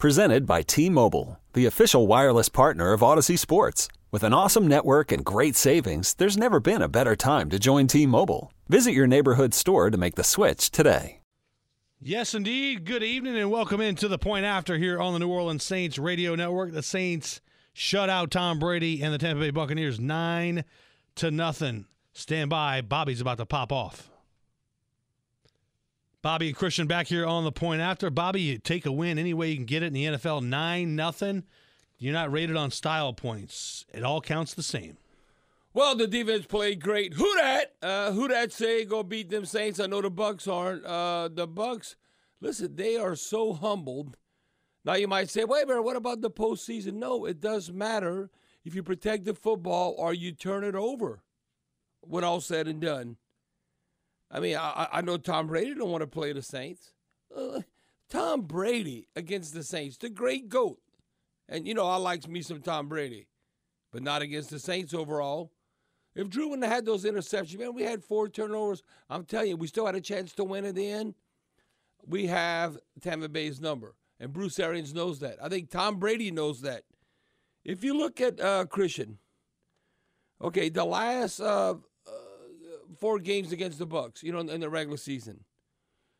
[0.00, 3.86] Presented by T-Mobile, the official wireless partner of Audacy Sports.
[4.10, 7.86] With an awesome network and great savings, there's never been a better time to join
[7.86, 8.50] T-Mobile.
[8.66, 11.20] Visit your neighborhood store to make the switch today.
[12.00, 12.86] Yes, indeed.
[12.86, 16.34] Good evening and welcome into the point after here on the New Orleans Saints Radio
[16.34, 16.72] Network.
[16.72, 17.42] The Saints
[17.74, 20.64] shut out Tom Brady and the Tampa Bay Buccaneers nine
[21.16, 21.84] to nothing.
[22.14, 22.80] Stand by.
[22.80, 24.09] Bobby's about to pop off.
[26.22, 28.10] Bobby and Christian back here on the point after.
[28.10, 30.94] Bobby, you take a win any way you can get it in the NFL, nine
[30.94, 31.44] nothing.
[31.98, 33.86] You're not rated on style points.
[33.92, 34.98] It all counts the same.
[35.72, 37.14] Well, the defense played great.
[37.14, 37.74] Who that?
[37.80, 39.80] Uh, who that say go beat them Saints?
[39.80, 40.84] I know the Bucks aren't.
[40.84, 41.96] Uh, the Bucks,
[42.40, 44.16] listen, they are so humbled.
[44.84, 46.94] Now you might say, wait a minute, what about the postseason?
[46.94, 48.30] No, it does matter
[48.64, 51.22] if you protect the football or you turn it over.
[52.00, 53.16] When all said and done.
[54.30, 56.92] I mean, I, I know Tom Brady don't want to play the Saints.
[57.36, 57.62] Uh,
[58.08, 60.78] Tom Brady against the Saints, the great GOAT.
[61.48, 63.26] And, you know, I like me some Tom Brady,
[63.92, 65.50] but not against the Saints overall.
[66.14, 68.82] If Drew wouldn't have had those interceptions, man, we had four turnovers.
[69.08, 71.14] I'm telling you, we still had a chance to win at the end.
[72.06, 75.38] We have Tampa Bay's number, and Bruce Arians knows that.
[75.42, 76.84] I think Tom Brady knows that.
[77.64, 79.18] If you look at uh, Christian,
[80.42, 81.74] okay, the last uh,
[82.98, 85.44] four games against the Bucks, you know, in the regular season.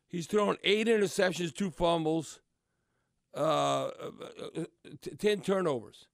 [0.07, 2.39] He's thrown eight interceptions, two fumbles,
[3.35, 4.63] uh, uh
[5.17, 6.07] ten turnovers.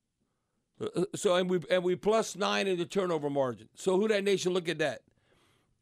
[0.79, 3.69] Uh, uh, so and we and we plus nine in the turnover margin.
[3.75, 5.01] So who that nation look at that?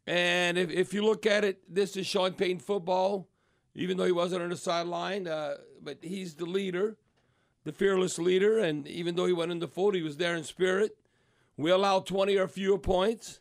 [0.08, 3.28] And if, if you look at it, this is Sean Payton football,
[3.74, 6.96] even though he wasn't on the sideline, uh, but he's the leader,
[7.64, 10.44] the fearless leader, and even though he went in the fold, he was there in
[10.44, 10.96] spirit.
[11.58, 13.40] We allowed 20 or fewer points.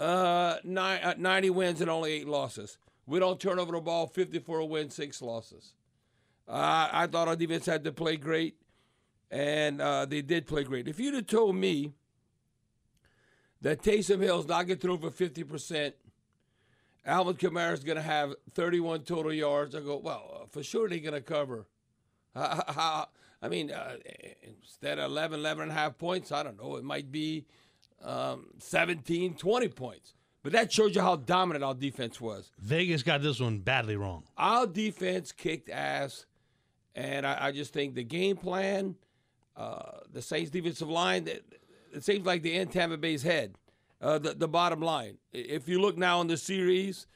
[0.00, 2.78] Uh, nine, uh, 90 wins and only eight losses.
[3.06, 5.74] We don't turn over the ball 54 wins, six losses.
[6.48, 8.56] Uh, I thought our defense had to play great,
[9.30, 10.88] and uh, they did play great.
[10.88, 11.92] If you'd have told me
[13.60, 15.92] that Taysom Hill's not going to throw for 50%,
[17.04, 20.88] Alvin Kamara is going to have 31 total yards, I go, well, uh, for sure
[20.88, 21.66] they're going to cover.
[22.34, 23.96] I mean, uh,
[24.42, 27.44] instead of 11, 11 and a half points, I don't know, it might be–
[28.02, 30.14] um, 17, 20 points.
[30.42, 32.50] But that shows you how dominant our defense was.
[32.58, 34.24] Vegas got this one badly wrong.
[34.38, 36.24] Our defense kicked ass,
[36.94, 38.94] and I, I just think the game plan,
[39.56, 41.44] uh, the Saints' defensive line, it,
[41.92, 43.54] it seems like the end Tampa Bay's head.
[44.00, 45.18] Uh, the, the bottom line.
[45.30, 47.06] If you look now in the series,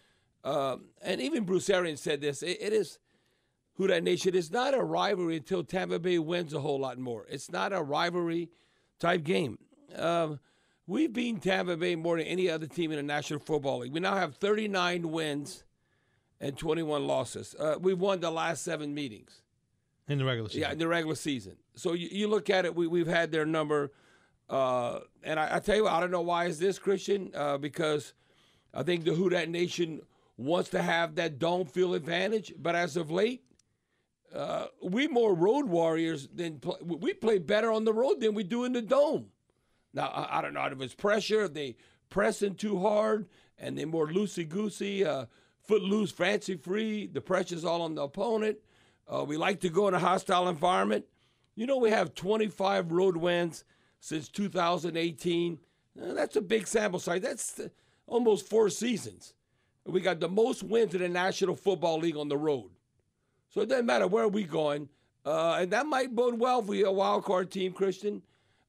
[0.45, 2.99] um, and even Bruce Arians said this, it, it is
[3.77, 4.35] who that nation.
[4.35, 7.25] It's not a rivalry until Tampa Bay wins a whole lot more.
[7.31, 8.51] It's not a rivalry
[8.99, 9.59] type game.
[9.97, 10.41] Um,
[10.87, 13.93] We've beaten Tampa Bay more than any other team in the National Football League.
[13.93, 15.65] We now have 39 wins
[16.41, 17.55] and 21 losses.
[17.59, 19.41] Uh, we've won the last seven meetings.
[20.09, 20.61] In the regular season.
[20.61, 21.57] Yeah, in the regular season.
[21.75, 23.93] So you, you look at it, we, we've had their number.
[24.51, 27.57] Uh, and I, I, tell you what, I don't know why is this, Christian, uh,
[27.57, 28.13] because
[28.75, 30.03] I think the Who That Nation
[30.37, 32.53] wants to have that dome field advantage.
[32.59, 33.43] But as of late,
[34.35, 38.45] uh, we more road warriors than play, we play better on the road than we
[38.45, 39.31] do in the dome.
[39.95, 41.77] Now, I, I don't know if it's pressure, if they
[42.11, 43.27] pressing too hard
[43.59, 45.27] and they're more loosey goosey, uh,
[45.63, 47.07] foot loose, fancy free.
[47.07, 48.59] The pressure's all on the opponent.
[49.09, 51.05] Uh, we like to go in a hostile environment.
[51.55, 53.65] You know, we have 25 road wins
[54.01, 55.59] since 2018.
[56.01, 57.23] Uh, that's a big sample size.
[57.23, 57.61] That's
[58.07, 59.35] almost four seasons.
[59.87, 62.71] We got the most wins in the National Football League on the road.
[63.51, 64.89] So it doesn't matter where we're going.
[65.25, 68.23] Uh, and that might bode well for a wild card team, Christian.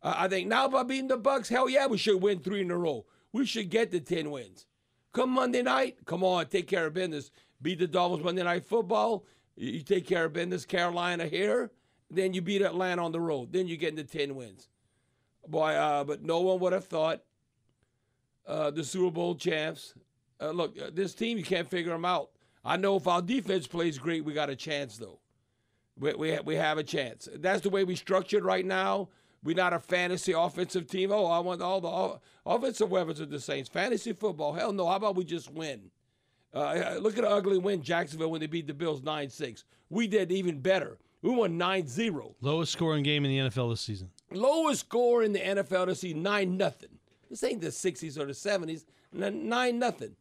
[0.06, 2.69] Uh, I think now by beating the Bucks, hell yeah, we should win three in
[2.69, 3.07] a row.
[3.34, 4.68] We should get the ten wins.
[5.12, 7.31] Come Monday night, come on, take care of business.
[7.60, 9.25] Beat the Dolphins Monday Night Football.
[9.56, 10.63] You take care of business.
[10.63, 11.72] Carolina here,
[12.12, 13.52] then you beat Atlanta on the road.
[13.52, 14.69] Then you get into ten wins.
[15.48, 17.22] Boy, uh, but no one would have thought
[18.46, 19.96] uh, the Super Bowl champs.
[20.40, 22.30] Uh, look, uh, this team you can't figure them out.
[22.63, 25.19] I know if our defense plays great, we got a chance though.
[25.98, 27.28] We we, we have a chance.
[27.34, 29.10] That's the way we structured right now.
[29.45, 31.12] We're not a fantasy offensive team.
[31.12, 33.69] Oh, I want all the offensive weapons of the Saints.
[33.69, 34.53] Fantasy football.
[34.53, 34.88] Hell no.
[34.88, 35.92] How about we just win?
[36.51, 39.63] Uh, look at an ugly win, Jacksonville, when they beat the Bills 9 6.
[39.92, 40.97] We did even better.
[41.21, 42.33] We won 9-0.
[42.42, 44.09] Lowest scoring game in the NFL this season.
[44.31, 46.89] Lowest score in the NFL to see 9 nothing.
[47.30, 48.86] This ain't the 60s or the 70s.
[49.12, 50.15] 9 nothing.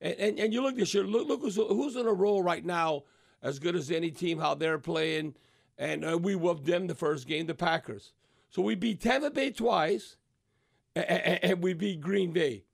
[0.00, 2.64] And, and, and you look this year, look, look who's, who's on a roll right
[2.64, 3.02] now
[3.42, 5.34] as good as any team, how they're playing.
[5.76, 8.12] And uh, we whooped them the first game, the Packers.
[8.50, 10.16] So we beat Tampa Bay twice,
[10.94, 12.64] and, and, and we beat Green Bay.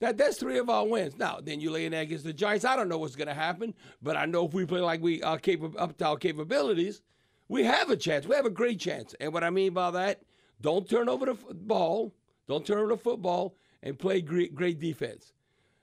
[0.00, 1.16] That that's three of our wins.
[1.16, 2.64] Now, then you lay egg against the Giants.
[2.64, 5.22] I don't know what's going to happen, but I know if we play like we
[5.22, 7.02] are capable up to our capabilities,
[7.48, 8.26] we have a chance.
[8.26, 9.14] We have a great chance.
[9.20, 10.22] And what I mean by that,
[10.60, 12.14] don't turn over the ball,
[12.48, 15.32] don't turn over the football, and play great, great defense.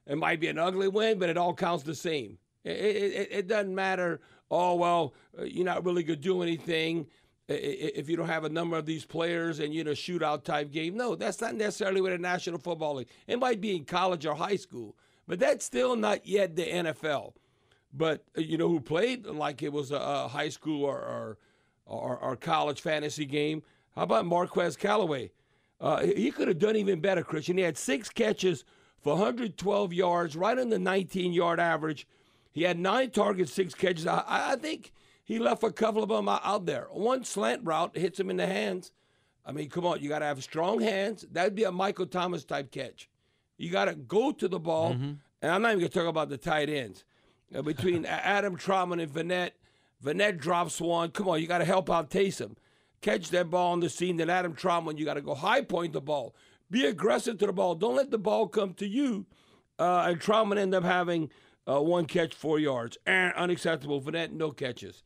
[0.07, 2.37] It might be an ugly win, but it all counts the same.
[2.63, 4.21] It, it, it doesn't matter.
[4.49, 7.07] Oh well, uh, you're not really going to do anything
[7.53, 10.95] if you don't have a number of these players and you know shootout type game.
[10.95, 13.09] No, that's not necessarily with a National Football League.
[13.27, 14.95] It might be in college or high school,
[15.27, 17.33] but that's still not yet the NFL.
[17.93, 21.37] But uh, you know who played like it was a, high school or or,
[21.85, 23.63] or or, college fantasy game?
[23.95, 25.31] How about Marquez Callaway?
[25.79, 27.57] Uh, he could have done even better, Christian.
[27.57, 28.63] He had six catches
[28.99, 32.07] for 112 yards, right on the 19 yard average.
[32.51, 34.05] He had nine targets, six catches.
[34.05, 34.91] I, I think
[35.23, 36.87] he left a couple of them out there.
[36.91, 38.91] One slant route hits him in the hands.
[39.45, 41.25] I mean, come on, you got to have strong hands.
[41.31, 43.09] That'd be a Michael Thomas type catch.
[43.57, 44.93] You got to go to the ball.
[44.93, 45.13] Mm-hmm.
[45.41, 47.03] And I'm not even going to talk about the tight ends.
[47.53, 49.51] Uh, between Adam Trautman and Vannett,
[50.03, 51.11] Vannett drops one.
[51.11, 52.55] Come on, you got to help out Taysom.
[53.01, 54.17] Catch that ball on the seam.
[54.17, 56.35] Then Adam Trautman, you got to go high point the ball.
[56.69, 57.75] Be aggressive to the ball.
[57.75, 59.25] Don't let the ball come to you.
[59.77, 61.29] Uh, and Trautman end up having
[61.67, 62.97] uh, one catch, four yards.
[63.05, 64.01] Eh, unacceptable.
[64.01, 65.03] Vannett, no catches.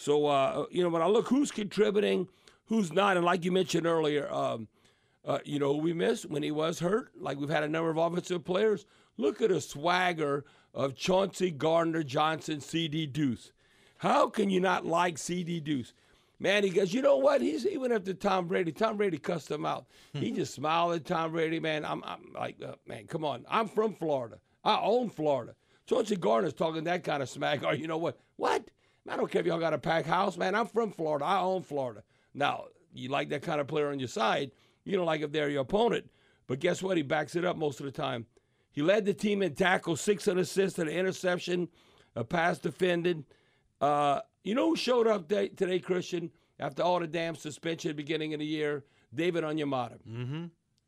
[0.00, 2.28] So, uh, you know, when I look who's contributing,
[2.66, 4.68] who's not, and like you mentioned earlier, um,
[5.24, 7.10] uh, you know, we missed when he was hurt.
[7.18, 8.86] Like we've had a number of offensive players.
[9.16, 13.50] Look at the swagger of Chauncey Gardner Johnson, CD Deuce.
[13.98, 15.92] How can you not like CD Deuce?
[16.38, 17.40] Man, he goes, you know what?
[17.40, 18.70] He's he went up to Tom Brady.
[18.70, 19.86] Tom Brady cussed him out.
[20.12, 20.20] Hmm.
[20.20, 21.84] He just smiled at Tom Brady, man.
[21.84, 23.44] I'm, I'm like, uh, man, come on.
[23.50, 24.38] I'm from Florida.
[24.62, 25.56] I own Florida.
[25.88, 27.62] Chauncey Gardner's talking that kind of smack.
[27.66, 28.16] Oh, you know what?
[28.36, 28.70] What?
[29.10, 30.54] I don't care if y'all got a packed house, man.
[30.54, 31.24] I'm from Florida.
[31.24, 32.02] I own Florida.
[32.34, 34.50] Now, you like that kind of player on your side.
[34.84, 36.10] You don't like if they're your opponent.
[36.46, 36.96] But guess what?
[36.96, 38.26] He backs it up most of the time.
[38.70, 41.68] He led the team in tackles, six assists, an interception,
[42.14, 43.24] a pass defended.
[43.80, 48.40] Uh, you know who showed up today, Christian, after all the damn suspension beginning of
[48.40, 48.84] the year?
[49.14, 49.98] David Onyemata.
[50.08, 50.44] Mm-hmm.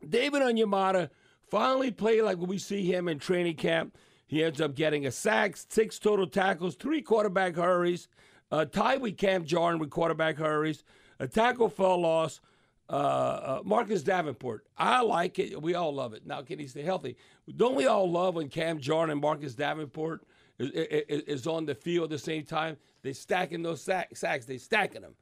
[0.08, 1.10] David Onyemata
[1.50, 3.96] finally played like we see him in training camp.
[4.30, 8.06] He ends up getting a sack, six total tackles, three quarterback hurries,
[8.52, 10.84] uh, tied with Cam Jordan with quarterback hurries,
[11.18, 12.40] a tackle for loss.
[12.88, 14.66] Uh, uh, Marcus Davenport.
[14.78, 15.60] I like it.
[15.60, 16.26] We all love it.
[16.26, 17.16] Now, can he stay healthy?
[17.56, 20.22] Don't we all love when Cam Jordan and Marcus Davenport
[20.60, 22.76] is, is, is on the field at the same time?
[23.02, 24.46] They stacking those sack, sacks.
[24.46, 25.14] They stacking them.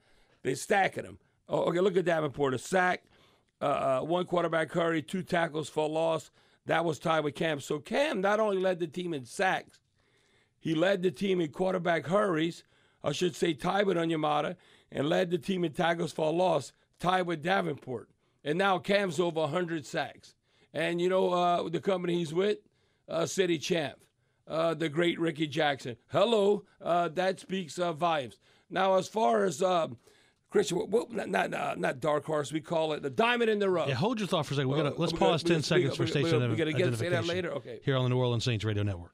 [0.43, 1.19] They stacking them.
[1.49, 2.53] Oh, okay, look at Davenport.
[2.53, 3.05] A sack,
[3.63, 6.31] uh, uh, one quarterback hurry, two tackles for loss.
[6.69, 7.61] That was tied with Cam.
[7.61, 9.81] So Cam not only led the team in sacks,
[10.61, 12.63] he led the team in quarterback hurries,
[13.03, 14.57] I should say tied with Onyemata,
[14.93, 18.11] and led the team in tackles for a loss, tied with Davenport.
[18.45, 20.35] And now Cam's over 100 sacks.
[20.75, 22.59] And you know uh, the company he's with?
[23.09, 23.97] Uh, City Champ,
[24.47, 25.97] uh, the great Rickey Jackson.
[26.09, 28.39] Hello, uh, that speaks uh, volumes.
[28.69, 29.97] Now, as far as um,
[30.51, 32.53] Christian, what, not not, uh, not dark horse.
[32.53, 33.89] We call it the diamond in the rough.
[33.89, 34.71] Yeah, hold your thought for a second.
[34.71, 37.11] We gotta let's we pause gotta, ten seconds for station we, we, gotta get say
[37.11, 37.53] that later.
[37.53, 37.81] Okay.
[37.85, 39.13] Here on the New Orleans Saints Radio Network.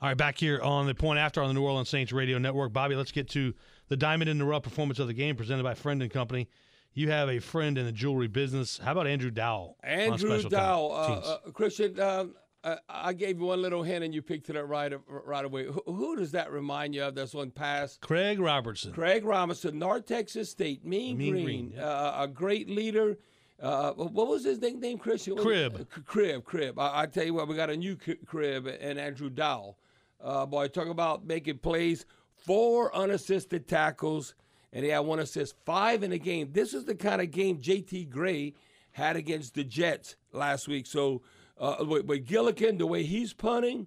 [0.00, 2.72] All right, back here on the point after on the New Orleans Saints Radio Network.
[2.72, 3.52] Bobby, let's get to
[3.88, 6.48] the diamond in the rough performance of the game presented by Friend and Company.
[6.94, 8.78] You have a friend in the jewelry business.
[8.78, 9.76] How about Andrew Dowell?
[9.82, 11.98] Andrew Dowell, uh, uh, Christian.
[12.00, 15.44] Um, uh, I gave you one little hint and you picked it up right right
[15.44, 15.66] away.
[15.66, 17.14] Who, who does that remind you of?
[17.14, 17.98] That's one pass.
[18.00, 18.92] Craig Robertson.
[18.92, 21.84] Craig Robertson, North Texas State, Mean, mean Green, Green yeah.
[21.84, 23.18] uh, a great leader.
[23.60, 25.28] Uh, what was his nickname, Chris?
[25.38, 25.86] Crib.
[26.06, 26.78] Crib, Crib.
[26.78, 29.76] I, I, tell you what, we got a new Crib and Andrew Dowell.
[30.22, 32.06] Uh, boy, talk about making plays.
[32.36, 34.34] Four unassisted tackles,
[34.72, 35.56] and he had one assist.
[35.66, 36.50] Five in a game.
[36.52, 38.06] This is the kind of game J.T.
[38.06, 38.54] Gray
[38.92, 40.86] had against the Jets last week.
[40.86, 41.20] So
[41.60, 43.86] uh, with, with Gillikin, the way he's punting,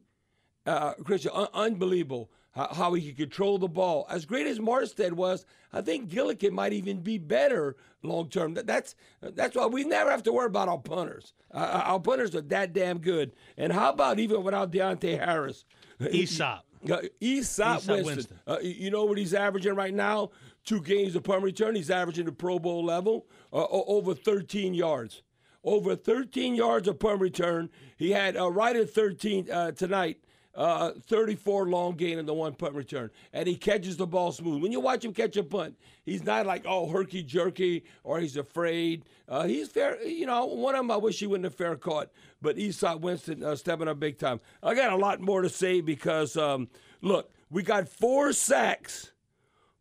[0.65, 4.06] uh, Christian, un- unbelievable how, how, he can control the ball.
[4.10, 8.53] As great as Morstead was, I think Gillikin might even be better long term.
[8.53, 11.34] That, that's that's why we never have to worry about our punters.
[11.53, 13.34] Uh, uh our punters are that damn good.
[13.58, 15.65] And how about even without Deonte Harris?
[16.00, 16.62] Easop.
[16.89, 18.06] Uh, Easop, Winston.
[18.06, 18.39] Winston.
[18.46, 20.30] Uh, you know what he's averaging right now?
[20.63, 21.75] Two games of punt return.
[21.75, 25.24] He's averaging the Pro Bowl level, uh, over 13 yards
[25.63, 27.70] over 13 yards of punt return.
[27.98, 30.17] He had uh, right at 13 uh, tonight.
[30.55, 34.62] uh, 34 long gain in the one punt return, and he catches the ball smooth.
[34.62, 38.38] When you watch him catch a punt, he's not like oh herky jerky or he's
[38.38, 39.03] afraid.
[39.27, 40.01] Uh, he's fair.
[40.03, 43.43] You know, one of them I wish he wouldn't have fair caught, but Easop Winston
[43.43, 44.39] uh, stepping up big time.
[44.62, 46.67] I got a lot more to say because um,
[47.01, 49.12] look, we got four sacks,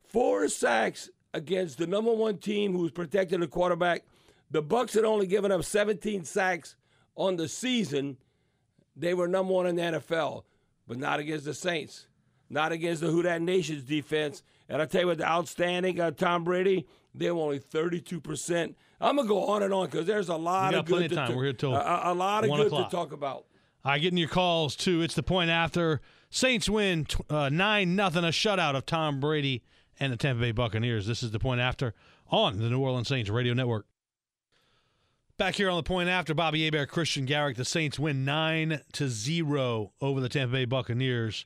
[0.08, 4.04] four sacks against the number one team who's protecting the quarterback.
[4.52, 6.76] The Bucks had only given up 17 sacks
[7.16, 8.18] on the season.
[8.94, 10.44] They were number one in the NFL
[10.86, 12.06] but not against the Saints,
[12.50, 14.42] not against the Who Dat Nations defense.
[14.68, 18.74] And I tell you what, the outstanding uh, Tom Brady, they were only 32%.
[19.00, 21.30] I'm going to go on and on because there's a lot of good of time.
[21.30, 22.90] To, we're here till a, a lot of good o'clock.
[22.90, 23.46] to talk about.
[23.84, 25.02] I right, getting your calls too.
[25.02, 29.64] It's the point after Saints win uh, nine nothing, a shutout of Tom Brady
[29.98, 31.06] and the Tampa Bay Buccaneers.
[31.06, 31.94] This is the point after
[32.30, 33.86] on the New Orleans Saints Radio Network.
[35.42, 39.08] Back here on the point after Bobby Hebert, Christian Garrick, the Saints win nine to
[39.08, 41.44] zero over the Tampa Bay Buccaneers.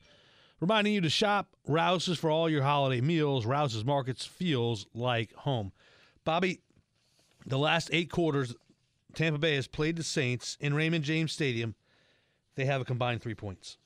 [0.59, 3.47] Reminding you to shop Rouse's for all your holiday meals.
[3.47, 5.71] Rouse's Markets feels like home.
[6.23, 6.61] Bobby,
[7.47, 8.53] the last eight quarters,
[9.15, 11.73] Tampa Bay has played the Saints in Raymond James Stadium.
[12.53, 13.79] They have a combined three points.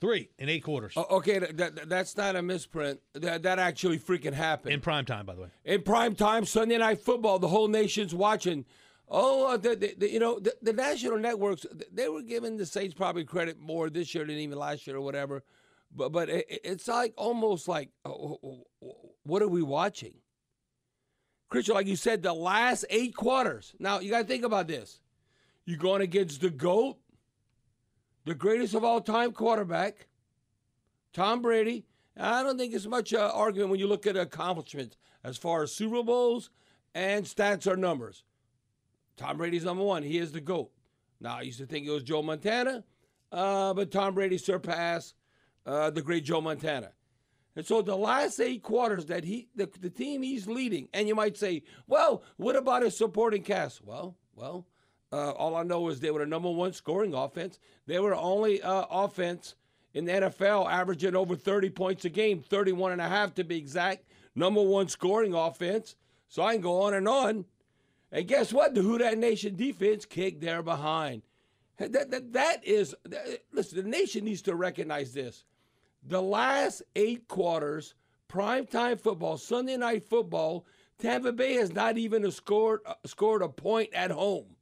[0.00, 0.94] Three in eight quarters.
[0.96, 2.98] Oh, okay, that, that's not a misprint.
[3.14, 4.74] That, that actually freaking happened.
[4.74, 5.48] In prime time, by the way.
[5.64, 8.64] In prime time, Sunday night football, the whole nation's watching.
[9.14, 12.64] Oh, uh, the, the, the, you know, the, the, national networks, they were giving the
[12.64, 15.44] Saints probably credit more this year than even last year or whatever.
[15.94, 20.14] But but it, it's like almost like, oh, oh, oh, what are we watching?
[21.50, 23.74] Christian, like you said, the last eight quarters.
[23.78, 25.00] Now, you got to think about this.
[25.66, 26.96] You're going against the GOAT,
[28.24, 30.06] the greatest of all time quarterback,
[31.12, 31.84] Tom Brady.
[32.16, 35.72] I don't think it's much uh, argument when you look at accomplishments as far as
[35.72, 36.48] Super Bowls
[36.94, 38.24] and stats or numbers.
[39.16, 40.02] Tom Brady's number one.
[40.02, 40.70] He is the GOAT.
[41.20, 42.84] Now, I used to think it was Joe Montana,
[43.30, 45.14] uh, but Tom Brady surpassed
[45.64, 46.92] uh, the great Joe Montana.
[47.54, 51.14] And so the last eight quarters that he, the, the team he's leading, and you
[51.14, 53.84] might say, well, what about his supporting cast?
[53.84, 54.66] Well, well,
[55.12, 57.58] uh, all I know is they were the number one scoring offense.
[57.86, 59.54] They were only uh, offense
[59.92, 63.58] in the NFL averaging over 30 points a game, 31 and a half to be
[63.58, 64.06] exact.
[64.34, 65.96] Number one scoring offense.
[66.28, 67.44] So I can go on and on.
[68.12, 68.74] And guess what?
[68.74, 71.22] The Who Dat Nation defense kicked their behind.
[71.78, 75.44] That, that, that is, that, listen, the nation needs to recognize this.
[76.06, 77.94] The last eight quarters,
[78.28, 80.66] primetime football, Sunday night football,
[80.98, 84.56] Tampa Bay has not even scored, uh, scored a point at home.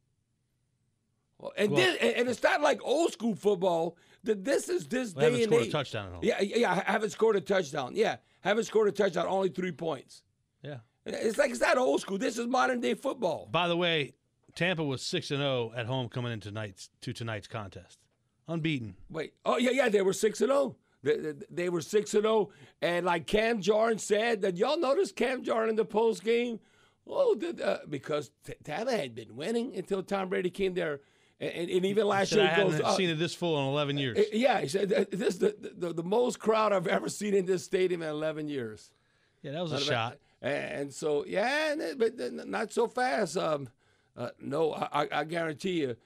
[1.56, 3.96] And, well, this, and it's not like old school football.
[4.24, 5.68] That this is this well, day and age.
[5.68, 6.20] a touchdown at home.
[6.22, 7.92] Yeah, yeah, haven't scored a touchdown.
[7.94, 9.26] Yeah, haven't scored a touchdown.
[9.26, 10.22] Only three points.
[10.62, 10.78] Yeah.
[11.14, 12.18] It's like it's not old school.
[12.18, 13.48] This is modern day football.
[13.50, 14.14] By the way,
[14.54, 17.98] Tampa was six and zero oh at home coming into tonight's to tonight's contest,
[18.48, 18.94] unbeaten.
[19.08, 20.58] Wait, oh yeah, yeah, they were six and zero.
[20.58, 20.76] Oh.
[21.02, 22.52] They, they, were six and zero, oh.
[22.82, 26.60] and like Cam Jordan said, that y'all noticed Cam Jordan in the post game.
[27.06, 28.30] Oh, uh, because
[28.62, 31.00] Tampa had been winning until Tom Brady came there.
[31.40, 34.18] And, and, even last year, I goes, seen it this full in 11 years.
[34.18, 37.46] Uh, yeah, he said this is the, the, the most crowd I've ever seen in
[37.46, 38.92] this stadium in 11 years.
[39.42, 40.18] Yeah, that was a shot.
[40.42, 43.36] And so, yeah, but not so fast.
[43.36, 43.68] Um,
[44.16, 45.96] uh, no, I, I, guarantee you,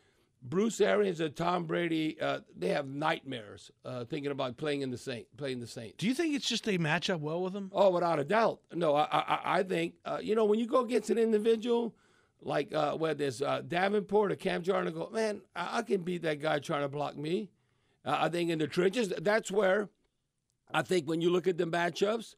[0.43, 4.99] Bruce Arians and Tom Brady, uh, they have nightmares uh, thinking about playing in the
[4.99, 5.95] Saint, playing the Saints.
[5.99, 7.71] Do you think it's just they match up well with them?
[7.73, 8.61] Oh, without a doubt.
[8.73, 11.95] No, I, I, I think uh, you know when you go against an individual
[12.43, 16.23] like uh, where there's uh, Davenport or Cam Jordan, go, man, I, I, can beat
[16.23, 17.51] that guy trying to block me.
[18.05, 19.89] I think in the trenches, that's where
[20.73, 22.35] I think when you look at the matchups,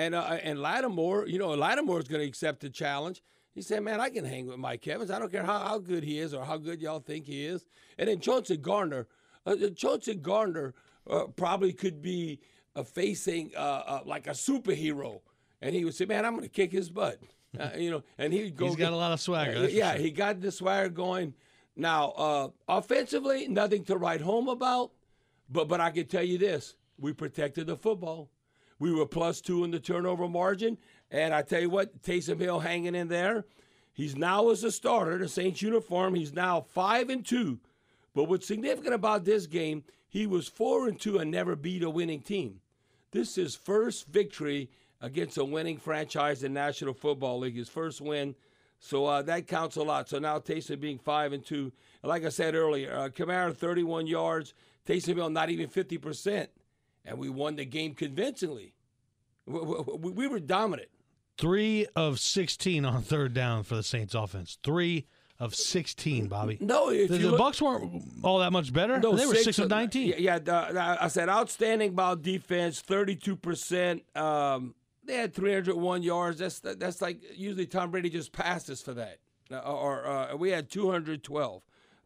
[0.00, 3.22] and uh, and Lattimore, you know, Lattimore is going to accept the challenge.
[3.52, 5.10] He said, "Man, I can hang with Mike Evans.
[5.10, 7.66] I don't care how, how good he is or how good y'all think he is."
[7.98, 9.06] And then Chauncey Gardner,
[9.46, 10.74] uh, uh Chauncey Gardner
[11.08, 12.40] uh, probably could be
[12.74, 15.20] uh, facing uh, uh, like a superhero,
[15.60, 17.18] and he would say, "Man, I'm going to kick his butt."
[17.76, 18.66] you know, and he'd go.
[18.66, 19.68] He's got a lot of swagger.
[19.68, 20.02] yeah, sure.
[20.02, 21.34] he got the swagger going.
[21.76, 24.92] Now, offensively, nothing to write home about,
[25.50, 28.30] but but I can tell you this: we protected the football.
[28.80, 30.78] We were plus two in the turnover margin.
[31.12, 33.44] And I tell you what, Taysom Hill hanging in there.
[33.92, 36.14] He's now as a starter, the Saints uniform.
[36.14, 37.60] He's now five and two.
[38.14, 41.90] But what's significant about this game, he was four and two and never beat a
[41.90, 42.60] winning team.
[43.12, 44.70] This is first victory
[45.00, 47.56] against a winning franchise in National Football League.
[47.56, 48.34] His first win.
[48.78, 50.08] So uh, that counts a lot.
[50.08, 51.70] So now Taysom being five and two.
[52.02, 54.54] Like I said earlier, uh, Kamara 31 yards.
[54.86, 56.50] Taysom Hill not even 50 percent
[57.04, 58.74] and we won the game convincingly.
[59.46, 60.88] We, we were dominant.
[61.38, 64.58] Three of 16 on third down for the Saints offense.
[64.62, 65.06] Three
[65.38, 66.58] of 16, Bobby.
[66.60, 69.00] No, the, the look- Bucks weren't all that much better.
[69.00, 70.14] No, they were six of 19.
[70.18, 74.04] Yeah, yeah I said outstanding ball defense, thirty-two percent.
[74.14, 76.40] Um, they had three hundred one yards.
[76.40, 79.18] That's that's like usually Tom Brady just passes for that.
[79.50, 81.62] Uh, or uh, we had two hundred twelve.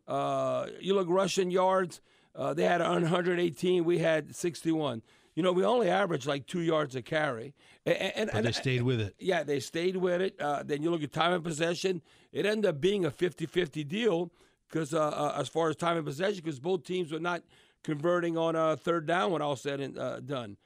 [0.07, 2.01] Uh, you look rushing yards.
[2.35, 3.85] Uh, they had one hundred eighteen.
[3.85, 5.03] We had sixty-one.
[5.35, 8.53] You know, we only averaged like two yards a carry, and, and, but and they
[8.53, 9.15] stayed with it.
[9.19, 10.41] yeah, they stayed with it.
[10.41, 12.03] Uh, then you look at time of possession.
[12.33, 14.33] It ended up being a 50-50 deal
[14.69, 17.43] because uh, uh, as far as time of possession, because both teams were not
[17.83, 20.57] converting on a third down when all said and uh, done.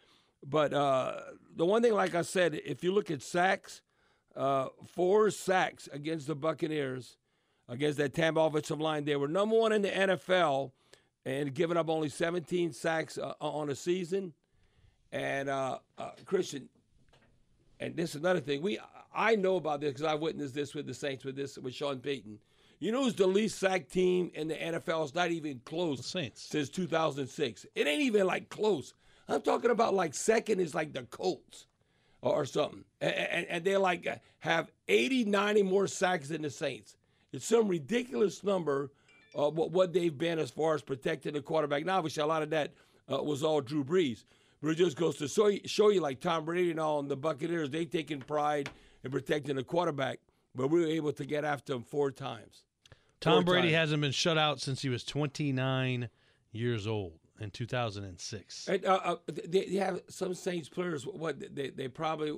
[0.47, 1.15] But uh,
[1.55, 3.83] the one thing, like I said, if you look at sacks,
[4.37, 7.17] uh, four sacks against the Buccaneers,
[7.69, 10.73] against that Tampa offensive line, they were number one in the NFL
[11.29, 14.33] and giving up only 17 sacks uh, on a season.
[15.13, 16.69] And uh, uh, Christian,
[17.81, 18.63] and this is another thing.
[18.63, 18.79] We
[19.15, 21.99] I know about this because I witnessed this with the Saints with this with Sean
[21.99, 22.39] Payton.
[22.79, 25.05] You know who's the least sacked team in the NFL?
[25.05, 25.99] It's not even close.
[25.99, 26.43] The Saints.
[26.43, 27.67] since 2006.
[27.75, 28.95] It ain't even like close.
[29.29, 31.67] I'm talking about like second is like the Colts
[32.23, 36.43] or, or something, and, and, and they like uh, have 80, 90 more sacks than
[36.43, 36.97] the Saints.
[37.33, 38.91] It's some ridiculous number.
[39.39, 41.85] Uh, what what they've been as far as protecting the quarterback.
[41.85, 42.73] Now, obviously, a lot of that
[43.11, 44.25] uh, was all Drew Brees.
[44.61, 47.09] But it just goes to show you, show you like Tom Brady and all, and
[47.09, 48.69] the Buccaneers, they taking pride
[49.05, 50.19] in protecting the quarterback.
[50.55, 52.65] But we were able to get after him four times.
[53.21, 53.79] Tom Four Brady times.
[53.79, 56.09] hasn't been shut out since he was 29
[56.51, 58.69] years old in 2006.
[58.69, 61.07] And, uh, uh, they, they have some Saints players.
[61.07, 62.37] What they, they probably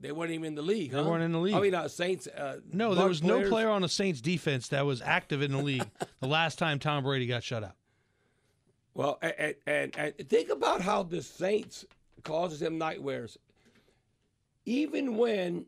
[0.00, 0.90] they weren't even in the league.
[0.90, 1.08] They huh?
[1.08, 1.54] weren't in the league.
[1.54, 2.26] I mean, uh, Saints.
[2.26, 5.62] Uh, No, there was no player on the Saints defense that was active in the
[5.62, 5.86] league
[6.20, 7.74] the last time Tom Brady got shut out.
[8.94, 11.84] Well, and, and and think about how the Saints
[12.22, 13.38] causes him nightmares.
[14.64, 15.66] Even when,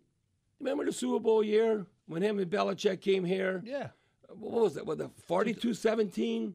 [0.58, 3.62] remember the Super Bowl year when him and Belichick came here?
[3.64, 3.88] Yeah.
[4.28, 4.86] what was that?
[4.86, 6.54] What the 42-17?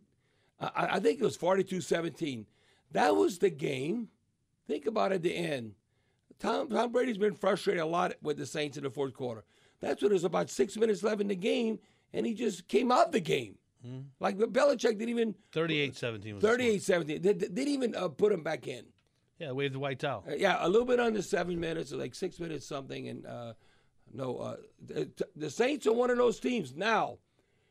[0.59, 2.45] I, I think it was 42-17.
[2.91, 4.09] That was the game.
[4.67, 5.75] Think about it at the end.
[6.39, 9.43] Tom, Tom Brady's been frustrated a lot with the Saints in the fourth quarter.
[9.79, 11.79] That's when there's about six minutes left in the game,
[12.13, 13.57] and he just came out of the game.
[14.21, 17.01] Like Belichick didn't even 38 17 was the score.
[17.03, 17.05] 38-17.
[17.21, 18.85] They, didn't even uh, put him back in.
[19.39, 20.23] Yeah, waved the white towel.
[20.25, 23.53] Uh, yeah, a little bit under seven minutes, or like six minutes something, and uh,
[24.13, 24.55] no, uh,
[24.85, 27.17] the, the Saints are one of those teams now.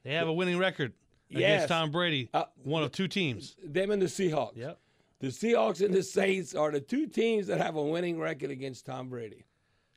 [0.05, 0.93] They have a winning record
[1.31, 1.39] Yes.
[1.41, 3.57] against Tom Brady, Uh, one of two teams.
[3.65, 4.55] Them and the Seahawks.
[4.57, 4.79] Yep.
[5.23, 8.87] The Seahawks and the Saints are the two teams that have a winning record against
[8.87, 9.45] Tom Brady.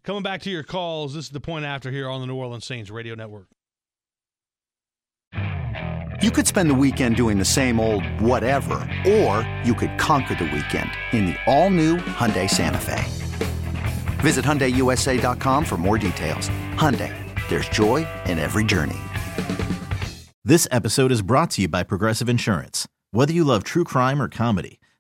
[0.03, 2.63] Coming back to your calls, this is the point after here on the New Orleans
[2.63, 3.47] Saints Radio Network.
[6.21, 8.75] You could spend the weekend doing the same old whatever,
[9.07, 13.03] or you could conquer the weekend in the all-new Hyundai Santa Fe.
[14.21, 16.49] Visit HyundaiUSA.com for more details.
[16.75, 17.11] Hyundai,
[17.49, 18.99] there's joy in every journey.
[20.43, 22.87] This episode is brought to you by Progressive Insurance.
[23.09, 24.79] Whether you love true crime or comedy,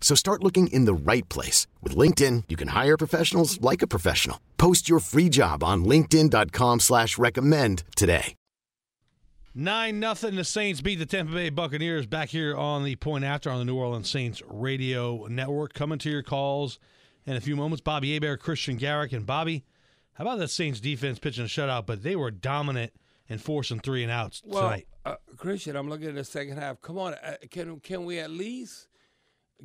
[0.00, 1.66] So start looking in the right place.
[1.82, 4.38] With LinkedIn, you can hire professionals like a professional.
[4.56, 8.34] Post your free job on linkedin.com slash recommend today.
[9.54, 10.36] Nine nothing.
[10.36, 13.64] The Saints beat the Tampa Bay Buccaneers back here on the point after on the
[13.64, 15.72] New Orleans Saints Radio Network.
[15.72, 16.78] Coming to your calls
[17.24, 17.80] in a few moments.
[17.80, 19.64] Bobby Hebert, Christian Garrick, and Bobby.
[20.12, 21.86] How about the Saints defense pitching a shutout?
[21.86, 22.92] But they were dominant
[23.30, 24.88] and forcing three and outs Well, tonight.
[25.06, 26.82] uh, Christian, I'm looking at the second half.
[26.82, 28.88] Come on, uh, can can we at least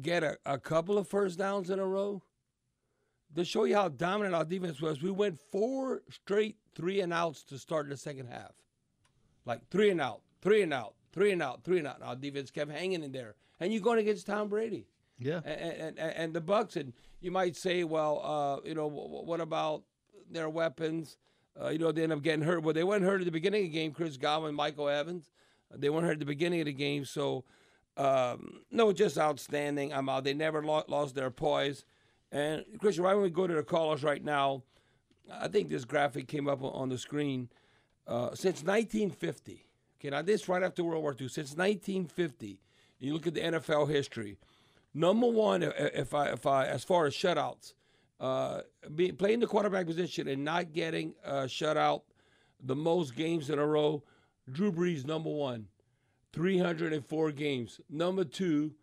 [0.02, 2.22] get a, a couple of first downs in a row
[3.36, 5.02] to show you how dominant our defense was?
[5.02, 8.52] We went four straight three and outs to start the second half,
[9.46, 11.96] like three and out, three and out, three and out, three and out.
[11.96, 14.88] And our defense kept hanging in there, and you're going against Tom Brady.
[15.20, 15.42] Yeah.
[15.46, 19.40] and, and, and the Bucks, and you might say, well, uh, you know, wh- what
[19.40, 19.84] about
[20.30, 21.18] their weapons?
[21.62, 22.64] Uh, you know, they end up getting hurt.
[22.64, 23.92] Well, they weren't hurt at the beginning of the game.
[23.92, 25.30] Chris Godwin, Michael Evans,
[25.72, 27.06] uh, they weren't hurt at the beginning of the game.
[27.06, 27.44] So,
[27.98, 29.94] um, no, just outstanding.
[29.94, 30.24] I'm out.
[30.24, 31.86] They never lo- lost their poise.
[32.32, 34.64] And Christian, right when we go to the callers right now,
[35.32, 37.50] I think this graphic came up on the screen
[38.08, 39.68] uh, since 1950.
[40.00, 41.28] Okay, now this right after World War II.
[41.28, 42.60] Since 1950,
[43.00, 44.38] you look at the NFL history.
[44.94, 47.74] Number one, if I, if I, as far as shutouts,
[48.20, 48.62] uh,
[48.94, 52.02] be, playing the quarterback position and not getting a shutout
[52.64, 54.04] the most games in a row.
[54.52, 55.68] Drew Brees, number one,
[56.34, 57.80] 304 games.
[57.90, 58.74] Number two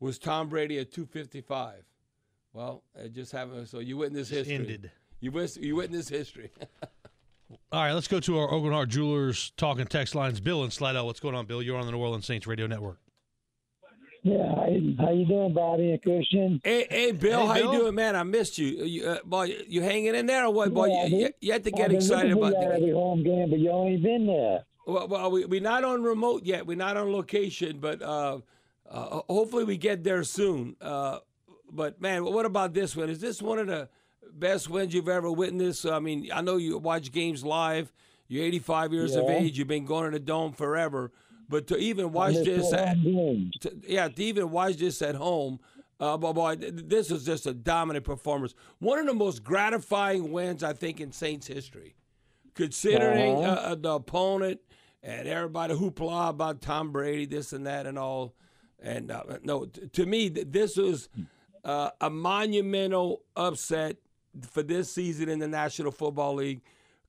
[0.00, 1.84] was Tom Brady at 255.
[2.52, 3.68] Well, it just happened.
[3.68, 4.54] So you witnessed history.
[4.54, 4.90] Ended.
[5.20, 6.50] You witnessed, you witness history.
[7.72, 10.40] All right, let's go to our Aucoin Hart Jewelers talking text lines.
[10.40, 11.62] Bill and Slidell, what's going on, Bill?
[11.62, 12.98] You're on the New Orleans Saints Radio Network.
[14.22, 16.58] Yeah, how you doing, Bobby and Christian?
[16.64, 17.72] Hey, hey, Bill, Hey, how Bill.
[17.74, 18.16] you doing, man?
[18.16, 18.68] I missed you.
[18.68, 20.72] you uh, boy, you hanging in there or what?
[20.72, 23.22] Boy, Yeah, you, you, you have to I've get excited about you the, every home
[23.22, 24.64] game, but you only been there.
[24.86, 26.66] Well, well we, we're not on remote yet.
[26.66, 28.38] We're not on location, but uh,
[28.88, 30.76] uh, hopefully we get there soon.
[30.80, 31.18] Uh,
[31.70, 33.10] but man, what about this one?
[33.10, 33.88] Is this one of the
[34.32, 35.86] best wins you've ever witnessed?
[35.86, 37.92] I mean, I know you watch games live.
[38.28, 39.58] You're 85 years of age.
[39.58, 41.12] You've been going to the dome forever.
[41.48, 45.60] But to even watch this, at, home to, yeah, to even watch this at home,
[46.00, 48.54] uh, boy, boy, this is just a dominant performance.
[48.78, 51.94] One of the most gratifying wins I think in Saints history,
[52.54, 53.68] considering Uh-huh.
[53.68, 54.60] uh, uh, the opponent
[55.04, 58.34] and everybody hoopla about Tom Brady, this and that, and all.
[58.82, 61.08] And uh, no, t- to me, th- this was
[61.62, 63.96] uh, a monumental upset
[64.50, 66.62] for this season in the National Football League.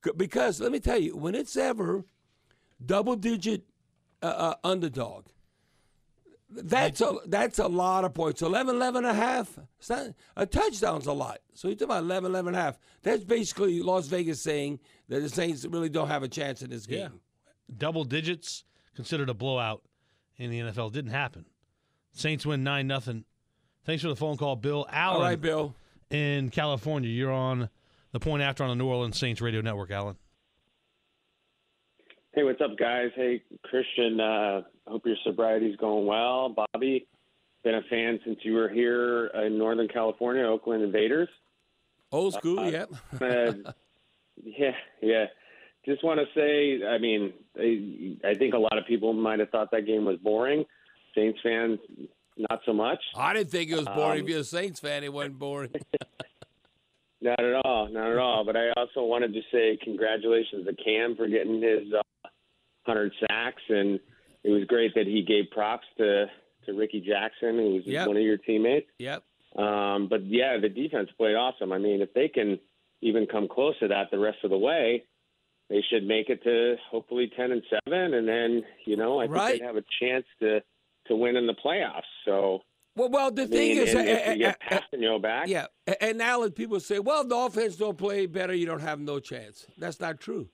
[0.03, 2.03] C- Because let me tell you, when it's ever
[2.85, 3.63] double-digit
[4.21, 5.25] uh, uh, underdog,
[6.49, 8.41] that's a that's a lot of points.
[8.41, 9.57] 11, 11 and a half.
[9.89, 11.39] Not, a touchdown's a lot.
[11.53, 12.77] So you're talking about 11, 11 and a half.
[13.01, 14.79] That's basically Las Vegas saying
[15.09, 16.99] that the Saints really don't have a chance in this game.
[16.99, 17.07] Yeah.
[17.77, 18.63] Double digits
[18.95, 19.81] considered a blowout
[20.37, 20.91] in the NFL.
[20.91, 21.45] Didn't happen.
[22.13, 23.25] Saints win 9 nothing.
[23.85, 24.85] Thanks for the phone call, Bill.
[24.89, 25.75] Allen All right, Bill.
[26.09, 27.09] in California.
[27.09, 27.69] You're on
[28.11, 30.15] the point after on the New Orleans Saints Radio Network, Allen.
[32.33, 33.11] Hey, what's up, guys?
[33.15, 34.19] Hey, Christian.
[34.19, 36.49] Uh, hope your sobriety's going well.
[36.49, 37.07] Bobby,
[37.63, 41.29] been a fan since you were here in Northern California, Oakland Invaders.
[42.11, 42.89] Old school, Uh, yep.
[43.21, 43.53] Uh,
[44.43, 45.25] yeah, yeah.
[45.85, 49.49] Just want to say, I mean, I, I think a lot of people might have
[49.49, 50.65] thought that game was boring.
[51.13, 51.79] Saints fans,
[52.37, 52.99] not so much.
[53.15, 54.19] I didn't think it was boring.
[54.21, 55.71] Um, if you're a Saints fan, it wasn't boring.
[57.21, 58.43] Not at all, not at all.
[58.45, 62.01] But I also wanted to say congratulations to Cam for getting his uh,
[62.83, 63.99] 100 sacks, and
[64.43, 66.25] it was great that he gave props to
[66.67, 68.07] to Rickey Jackson, who was Yep.
[68.07, 68.87] one of your teammates.
[68.99, 69.23] yep.
[69.55, 71.71] Um, but yeah, the defense played awesome.
[71.71, 72.59] I mean, if they can
[73.01, 75.03] even come close to that the rest of the way,
[75.69, 79.35] they should make it to hopefully 10 and seven, and then you know I think
[79.35, 79.59] Right.
[79.59, 80.61] they'd have a chance to
[81.07, 82.01] to win in the playoffs.
[82.25, 82.61] So.
[82.97, 85.21] Well, well, the I thing mean, is, and uh, if uh, you get uh, Passanio
[85.21, 85.65] back, Yeah,
[85.99, 89.67] and Alan, people say, "Well, the offense don't play better, you don't have no chance."
[89.77, 90.47] That's not true.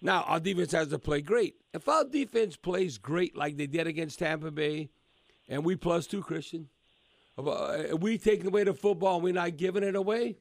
[0.00, 1.56] Now, our defense has to play great.
[1.74, 4.90] If our defense plays great like they did against Tampa Bay,
[5.48, 6.68] and we plus two, Christian,
[7.36, 10.38] uh, we taking away the football and we're not giving it away,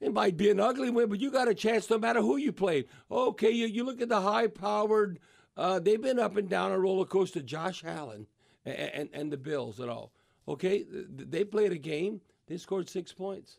[0.00, 2.52] it might be an ugly win, but you got a chance no matter who you
[2.52, 2.86] played.
[3.10, 5.18] Okay, you, you look at the high-powered.
[5.56, 7.42] Uh, they've been up and down a roller coaster.
[7.42, 8.26] Josh Allen
[8.64, 10.12] and, and, and the Bills and all.
[10.48, 12.20] Okay, they played a game.
[12.46, 13.58] They scored six points,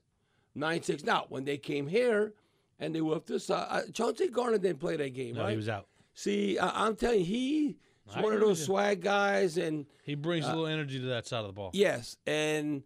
[0.56, 1.04] nine six.
[1.04, 2.34] Now, when they came here
[2.80, 5.52] and they whooped us, uh, uh, Chauncey Gardner didn't play that game, No, right?
[5.52, 5.88] he was out.
[6.14, 7.76] See, I, I'm telling you, he's
[8.20, 11.48] one of those swag guys, and He brings a little energy to that side of
[11.48, 11.70] the ball.
[11.74, 12.84] Yes, and uh,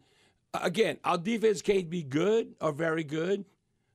[0.61, 3.45] again, our defense can't be good or very good.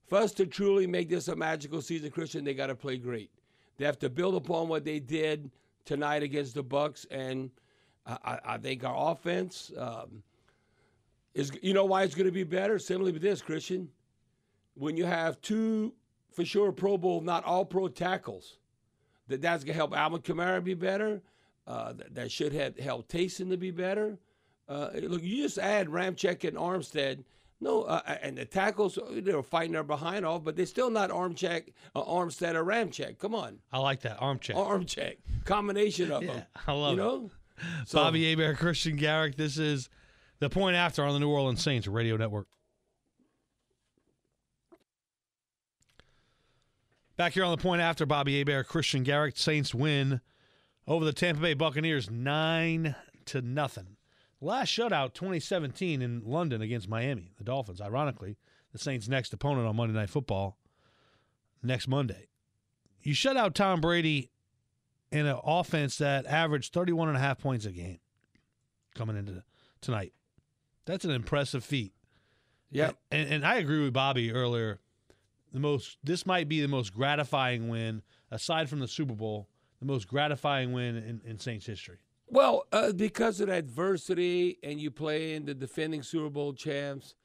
[0.09, 3.31] For us to truly make this a magical season, Christian, they got to play great.
[3.77, 5.51] They have to build upon what they did
[5.85, 7.51] tonight against the Bucks, and
[8.07, 10.23] I, I, think our offense um,
[11.35, 11.53] is.
[11.63, 12.79] You know why it's going to be better?
[12.79, 13.89] Simply with this, Christian,
[14.75, 15.95] when you have two
[16.33, 18.59] for sure Pro Bowl, not all Pro tackles,
[19.29, 21.23] that that's going to help Alvin Kamara be better.
[21.67, 24.19] Uh, that, that should have help Taysom to be better.
[24.71, 27.25] Uh, look, you just add Ramczyk and Armstead.
[27.61, 31.11] No, uh, and the tackles they were fighting their behind off, but they're still not
[31.11, 33.19] Armcheck, uh, Armstead or Ramczyk.
[33.19, 34.57] Come on, I like that arm check.
[34.57, 36.43] Armcheck combination of Yeah, them.
[36.69, 37.05] I love you it.
[37.05, 37.31] know?
[37.85, 39.37] So- Bobby Hebert, Christian Garrick.
[39.37, 39.91] This is
[40.39, 42.47] the point after on the New Orleans Saints Radio Network.
[47.17, 49.37] Back here on the point after Bobby Hebert, Christian Garrick.
[49.37, 50.21] Saints win
[50.87, 52.95] over the Tampa Bay Buccaneers nine
[53.27, 53.97] to nothing.
[54.41, 57.81] Last shutout, 2017 in London against Miami, the Dolphins.
[57.81, 58.37] Ironically,
[58.73, 60.57] the Saints' next opponent on Monday Night Football
[61.63, 62.29] next Monday.
[63.03, 64.31] You shut out Tom Brady
[65.13, 67.99] in an offense that averaged 31 and a half points a game
[68.95, 69.43] coming into
[69.81, 70.13] tonight.
[70.87, 71.93] That's an impressive feat.
[72.71, 72.93] Yeah.
[73.11, 74.81] And, and I agree with Bobby earlier.
[75.53, 75.99] the most.
[76.03, 79.49] This might be the most gratifying win, aside from the Super Bowl,
[79.81, 81.99] the most gratifying win in, in Saints history.
[82.33, 87.17] Well, uh, because of adversity, and you play in the defending Super Bowl champs,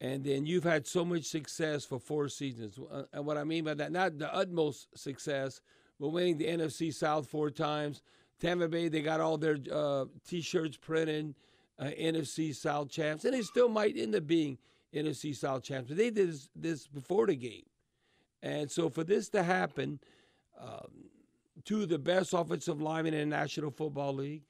[0.00, 2.78] and then you've had so much success for four seasons.
[2.78, 5.60] Uh, and what I mean by that, not the utmost success,
[5.98, 8.02] but winning the NFC South four times.
[8.38, 11.34] Tampa Bay, they got all their uh, T-shirts printed,
[11.80, 14.58] uh, NFC South champs, and they still might end up being
[14.94, 15.88] NFC South champs.
[15.88, 17.66] But they did this, this before the game,
[18.44, 19.98] and so for this to happen.
[20.56, 21.10] Um,
[21.74, 24.42] of the best offensive linemen in the National Football League.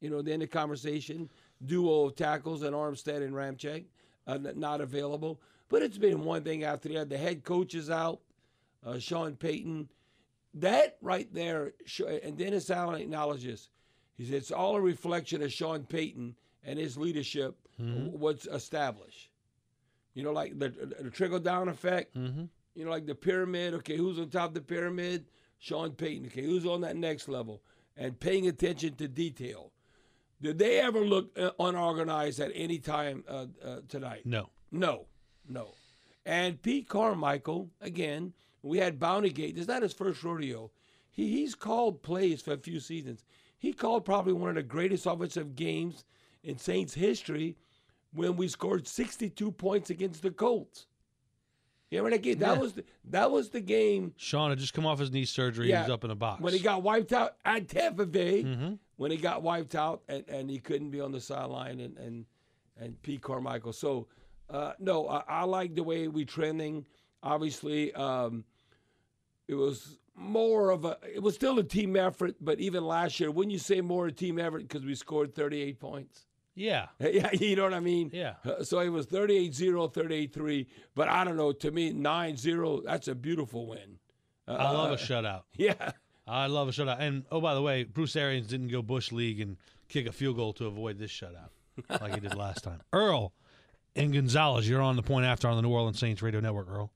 [0.00, 1.30] You know, then the conversation
[1.64, 3.84] duo of tackles and Armstead and Ramczyk
[4.26, 5.40] uh, not available.
[5.68, 7.10] But it's been one thing after the other.
[7.10, 8.20] The head coach is out,
[8.84, 9.88] uh, Sean Payton.
[10.54, 11.72] That right there,
[12.22, 13.68] and Dennis Allen acknowledges,
[14.16, 18.18] he said it's all a reflection of Sean Payton and his leadership, mm-hmm.
[18.18, 19.30] what's established.
[20.14, 22.16] You know, like the, the trickle down effect.
[22.16, 22.44] Mm-hmm.
[22.74, 23.74] You know, like the pyramid.
[23.74, 25.26] Okay, who's on top of the pyramid?
[25.58, 27.62] Sean Payton, okay, who's on that next level
[27.96, 29.72] and paying attention to detail.
[30.40, 34.22] Did they ever look uh, unorganized at any time uh, uh, tonight?
[34.26, 34.50] No.
[34.70, 35.06] No,
[35.48, 35.68] no.
[36.26, 39.54] And Pete Carmichael, again, we had Bountygate.
[39.54, 40.70] This is not his first rodeo.
[41.10, 43.24] He, he's called plays for a few seasons.
[43.58, 46.04] He called probably one of the greatest offensive games
[46.42, 47.56] in Saints history
[48.12, 50.86] when we scored 62 points against the Colts.
[51.90, 52.38] You remember that game?
[52.38, 54.12] That was the, that was the game.
[54.16, 55.70] Sean had just come off his knee surgery.
[55.70, 58.42] Yeah, he was up in a box when he got wiped out at Tampa Bay.
[58.42, 58.74] Mm-hmm.
[58.96, 62.24] When he got wiped out and, and he couldn't be on the sideline and and
[62.78, 63.72] and Pete Carmichael.
[63.72, 64.08] So
[64.50, 66.86] uh, no, I, I, like the way we trending.
[67.22, 68.44] Obviously, um,
[69.48, 70.98] it was more of a.
[71.02, 74.12] It was still a team effort, but even last year, wouldn't you say more of
[74.12, 76.26] a team effort because we scored 38 points?
[76.56, 76.86] Yeah.
[76.98, 78.10] Yeah, you know what I mean?
[78.12, 78.34] Yeah.
[78.44, 80.66] Uh, so it was 38 0, 38 3.
[80.94, 83.98] But I don't know, to me, 9 0, that's a beautiful win.
[84.48, 85.42] Uh, I love a uh, shutout.
[85.56, 85.92] Yeah.
[86.26, 86.96] I love a shutout.
[86.98, 89.56] And oh, by the way, Bruce Arians didn't go Bush League and
[89.88, 91.50] kick a field goal to avoid this shutout
[92.00, 92.80] like he did last time.
[92.92, 93.32] Earl
[93.94, 96.90] and Gonzales, you're on the point after on the New Orleans Saints Radio Network, Earl.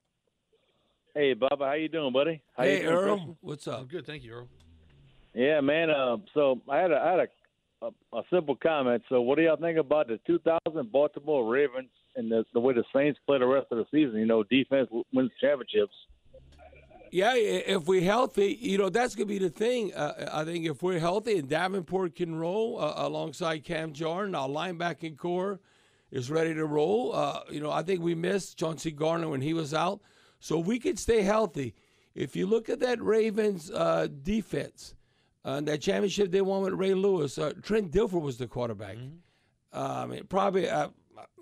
[1.15, 2.43] Hey, Bubba, how you doing, buddy?
[2.57, 3.17] How hey, doing, Earl.
[3.17, 3.37] Christian?
[3.41, 3.81] What's up?
[3.81, 4.49] I'm good, thank you, Earl.
[5.35, 5.91] Yeah, man.
[5.91, 7.29] Uh, so I had a, I had a
[7.83, 9.03] a, a simple comment.
[9.09, 12.85] So, what do y'all think about the 2000 Baltimore Ravens and the, the way the
[12.95, 14.19] Saints play the rest of the season?
[14.19, 15.95] You know, defense wins championships.
[17.13, 19.93] Yeah, if we're healthy, you know that's gonna be the thing.
[19.93, 24.49] Uh, I think if we're healthy and Davenport can roll uh, alongside Cam Jordan, our
[24.49, 25.59] linebacking core
[26.13, 27.13] is ready to roll.
[27.13, 30.01] Uh, you know, I think we missed Chauncey Gardner when he was out,
[30.39, 31.75] so we could stay healthy.
[32.15, 34.95] If you look at that Ravens uh, defense,
[35.45, 38.97] uh, that championship they won with Ray Lewis, uh, Trent Dilfer was the quarterback.
[38.97, 39.79] Mm-hmm.
[39.79, 40.69] Um, probably.
[40.69, 40.89] Uh,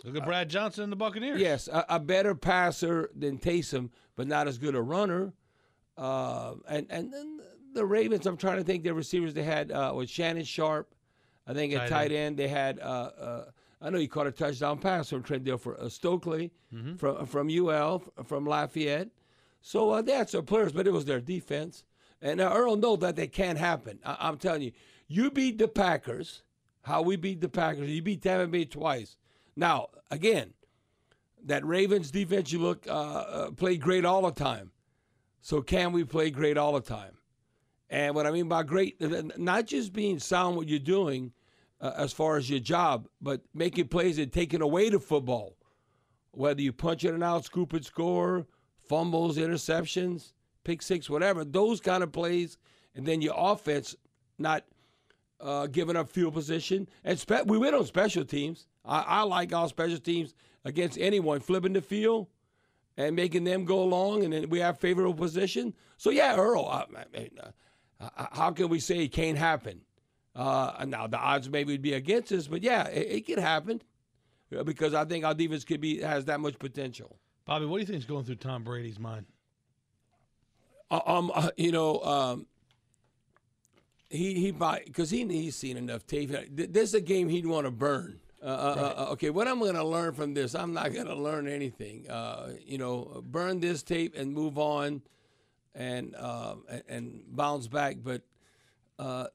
[0.05, 1.41] Look at Brad Johnson and the Buccaneers.
[1.41, 5.33] Yes, a, a, better passer than Taysom, but not as good a runner.
[5.97, 7.41] Uh, and and then
[7.75, 10.95] the Ravens, I'm trying to think their receivers they had uh, was Shannon Sharpe.
[11.47, 12.37] I think at tight, end.
[12.37, 12.79] they had.
[12.79, 13.45] Uh, uh,
[13.81, 15.81] I know he caught a touchdown pass from Trent Dilfer.
[15.81, 16.97] Uh, Stokley mm-hmm.
[16.97, 19.09] from from UL from Lafayette.
[19.61, 21.85] So uh, that's their players, but it was their defense.
[22.21, 24.01] And Earl know that that can't happen.
[24.05, 24.73] I- am telling you,
[25.07, 26.43] you beat the Packers,
[26.83, 27.89] how we beat the Packers.
[27.89, 29.17] You beat Tampa Bay twice.
[29.57, 30.55] Now, again,
[31.45, 34.73] that Ravens defense, you look, uh, uh, play great all the time.
[35.41, 37.17] So can we play great all the time?
[37.91, 39.01] And what I mean by great,
[39.39, 41.33] not just being sound what you're doing
[41.81, 45.57] uh, as far as your job, but making plays and taking away the football.
[46.33, 50.33] Whether you punch it and out, scoop it, score, fumbles, interceptions,
[50.69, 51.45] pick six, whatever.
[51.45, 52.59] Those kind of plays,
[52.95, 53.97] and then your offense
[54.39, 54.65] not
[55.41, 56.89] uh, giving up field position.
[57.05, 58.67] And spe- we win on special teams.
[58.85, 62.27] I, I like our special teams against anyone, flipping the field
[62.99, 65.75] and making them go along, and then we have favorable position.
[65.97, 66.67] So yeah, Earl.
[66.67, 69.81] I, I mean, uh, how can we say it can't happen?
[70.35, 73.81] Uh, now the odds maybe would be against us, but yeah, it, it can happen
[74.57, 77.19] uh, because I think our defense could be has that much potential.
[77.45, 79.25] Bobby, what do you think is going through Tom Brady's mind?
[80.91, 82.47] Uh, um, uh, you know, um,
[84.11, 86.31] he he because he he's seen enough tape.
[86.51, 88.21] This is a game he'd want to burn.
[88.43, 88.95] Uh, uh, right.
[88.97, 92.09] uh, okay, what I'm going to learn from this, I'm not going to learn anything.
[92.09, 95.03] Uh, you know, burn this tape and move on,
[95.75, 96.15] and
[96.89, 97.97] and bounce back.
[98.03, 98.23] But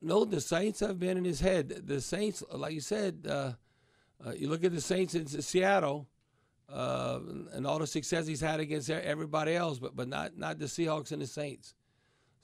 [0.02, 1.84] no, the Saints have been in his head.
[1.86, 3.28] The Saints, like you said,
[4.36, 6.08] you look at the Saints in Seattle
[6.70, 7.20] uh,
[7.54, 11.12] and all the success he's had against everybody else, but but not not the Seahawks
[11.12, 11.74] and the Saints.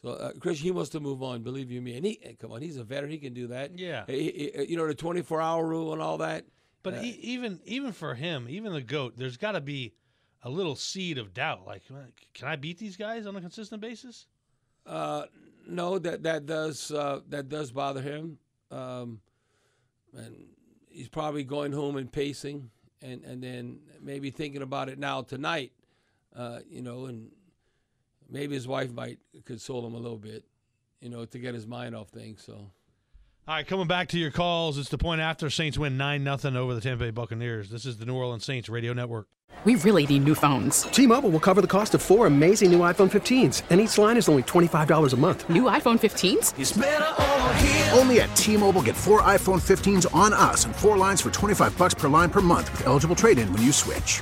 [0.02, 1.44] So, uh, Chris, he wants to move on.
[1.44, 3.12] Believe you me, and he come on, he's a veteran.
[3.12, 3.78] He can do that.
[3.78, 6.46] Yeah, he, he, you know the twenty four hour rule and all that.
[6.84, 9.94] But uh, he, even even for him, even the goat, there's got to be
[10.44, 11.66] a little seed of doubt.
[11.66, 11.84] Like,
[12.34, 14.28] can I beat these guys on a consistent basis?
[14.86, 15.26] Uh,
[15.68, 18.38] no, that that does uh, that does bother him,
[18.72, 19.20] um,
[20.16, 20.48] and
[20.90, 22.70] he's probably going home and pacing,
[23.02, 25.72] and and then maybe thinking about it now tonight,
[26.36, 27.32] uh, you know, and
[28.30, 30.44] maybe his wife might console him a little bit,
[31.02, 32.44] you know, to get his mind off things.
[32.44, 32.72] So.
[33.48, 36.56] All right, coming back to your calls, it's the point after Saints win 9 0
[36.56, 37.70] over the Tampa Bay Buccaneers.
[37.72, 39.28] This is the New Orleans Saints Radio Network.
[39.66, 40.84] We really need new phones.
[40.84, 44.18] T Mobile will cover the cost of four amazing new iPhone 15s, and each line
[44.18, 45.50] is only $25 a month.
[45.50, 47.98] New iPhone 15s?
[47.98, 51.76] Only at T Mobile get four iPhone 15s on us and four lines for 25
[51.78, 54.22] bucks per line per month with eligible trade in when you switch.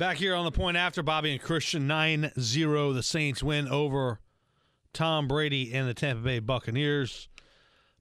[0.00, 2.92] Back here on the point after Bobby and Christian 9 0.
[2.94, 4.18] The Saints win over
[4.94, 7.28] Tom Brady and the Tampa Bay Buccaneers.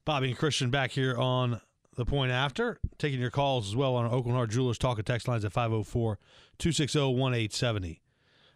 [0.06, 1.60] Bobby and Christian back here on
[1.98, 2.80] the point after.
[3.00, 6.18] Taking your calls as well on Aucoin Hart Jewelers Talk and Text lines at 504
[6.58, 8.02] 260 1870.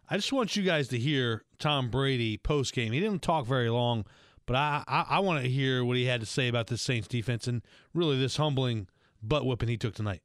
[0.09, 2.93] I just want you guys to hear Tom Brady post game.
[2.93, 4.05] He didn't talk very long,
[4.45, 7.09] but I, I, I want to hear what he had to say about this Saints
[7.09, 7.61] defense and
[7.93, 8.87] really this humbling
[9.21, 10.21] butt whipping he took tonight.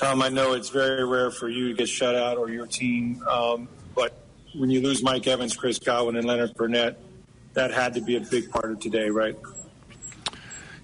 [0.00, 3.22] Tom, I know it's very rare for you to get shut out or your team,
[3.28, 6.96] um, but when you lose Mike Evans, Chris Godwin, and Leonard Fournette,
[7.52, 9.36] that had to be a big part of today, right?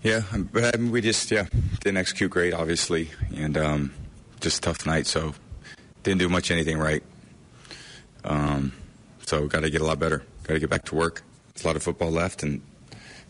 [0.03, 0.21] Yeah,
[0.53, 1.47] but I mean, we just yeah
[1.81, 3.95] didn't execute great, obviously, and um,
[4.41, 5.07] just a tough night.
[5.07, 5.33] So
[6.03, 7.03] didn't do much anything right.
[8.23, 8.75] Um,
[9.25, 10.25] so got to get a lot better.
[10.43, 11.23] Got to get back to work.
[11.55, 12.61] There's a lot of football left, and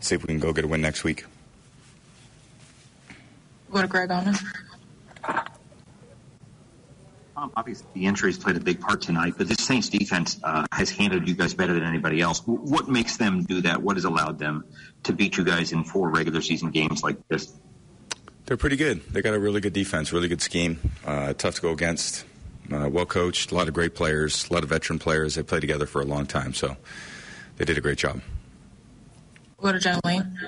[0.01, 1.23] see if we can go get a win next week.
[3.71, 4.25] Go to Greg on
[7.37, 10.89] Um, obviously, the injuries played a big part tonight, but this Saints defense uh, has
[10.89, 12.41] handled you guys better than anybody else.
[12.47, 13.83] What makes them do that?
[13.83, 14.65] What has allowed them
[15.03, 17.53] to beat you guys in four regular season games like this?
[18.47, 19.03] They're pretty good.
[19.13, 22.25] They got a really good defense, really good scheme, uh, tough to go against,
[22.71, 25.35] uh, well coached, a lot of great players, a lot of veteran players.
[25.35, 26.75] They played together for a long time, so
[27.57, 28.19] they did a great job.
[29.61, 30.39] Go to John Wayne.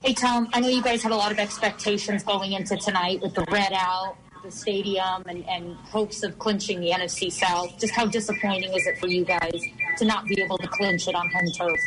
[0.00, 3.34] Hey, Tom, I know you guys had a lot of expectations going into tonight with
[3.34, 7.78] the red out the stadium and, and hopes of clinching the NFC South.
[7.78, 9.60] Just how disappointing is it for you guys
[9.98, 11.80] to not be able to clinch it on home turf?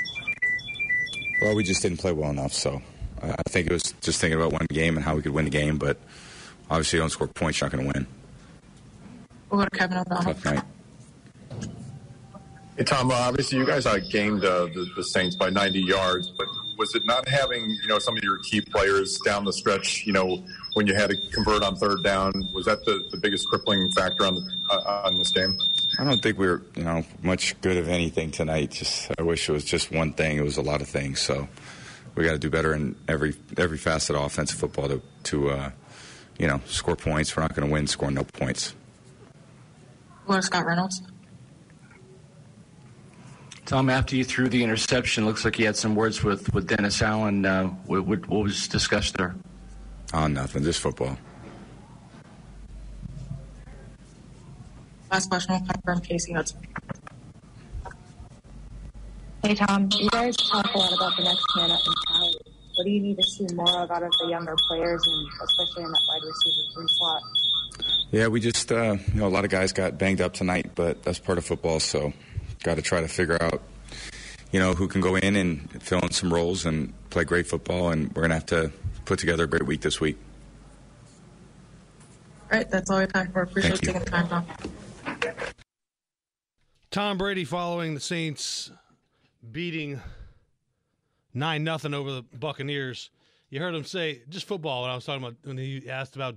[1.41, 2.53] Well, we just didn't play well enough.
[2.53, 2.81] So
[3.21, 5.51] I think it was just thinking about one game and how we could win the
[5.51, 5.77] game.
[5.77, 5.97] But
[6.69, 8.07] obviously, you don't score points, you're not going to win.
[9.49, 10.33] We'll go to Kevin O'Donnell.
[10.33, 10.63] Tough night.
[12.77, 16.47] Hey Tom, uh, obviously you guys outgamed uh, the, the Saints by 90 yards, but
[16.81, 20.03] was it not having you know some of your key players down the stretch?
[20.07, 23.47] You know when you had to convert on third down, was that the, the biggest
[23.47, 24.35] crippling factor on
[24.71, 25.55] uh, on this game?
[25.99, 28.71] I don't think we were you know much good of anything tonight.
[28.71, 30.37] Just I wish it was just one thing.
[30.37, 31.19] It was a lot of things.
[31.19, 31.47] So
[32.15, 35.71] we got to do better in every every facet of offensive football to to uh,
[36.39, 37.37] you know score points.
[37.37, 38.73] We're not going to win scoring no points.
[40.25, 40.99] What Scott Reynolds?
[43.65, 47.01] Tom, after you threw the interception, looks like you had some words with, with Dennis
[47.01, 47.45] Allen.
[47.45, 49.35] Uh, what, what, was discussed there?
[50.13, 50.63] Oh, nothing.
[50.63, 51.17] Just football.
[55.11, 56.59] Last question will come from Casey Hudson.
[59.43, 59.89] Hey, Tom.
[59.97, 62.39] You guys talk a lot about the next man up mentality.
[62.75, 65.83] What do you need to see more of out of the younger players, and especially
[65.83, 67.21] in that wide receiver three slot?
[68.11, 71.03] Yeah, we just, uh, you know, a lot of guys got banged up tonight, but
[71.03, 72.13] that's part of football, so
[72.63, 73.61] got to try to figure out,
[74.51, 77.89] you know, who can go in and fill in some roles and play great football.
[77.89, 78.71] And we're going to have to
[79.05, 80.17] put together a great week this week.
[82.51, 83.41] All right, that's all we have time for.
[83.43, 84.45] Appreciate taking the time, Tom.
[86.91, 88.71] Tom Brady following the Saints
[89.49, 90.01] beating
[91.33, 93.09] nine nothing over the Buccaneers.
[93.49, 96.35] You heard him say just football when I was talking about when he asked about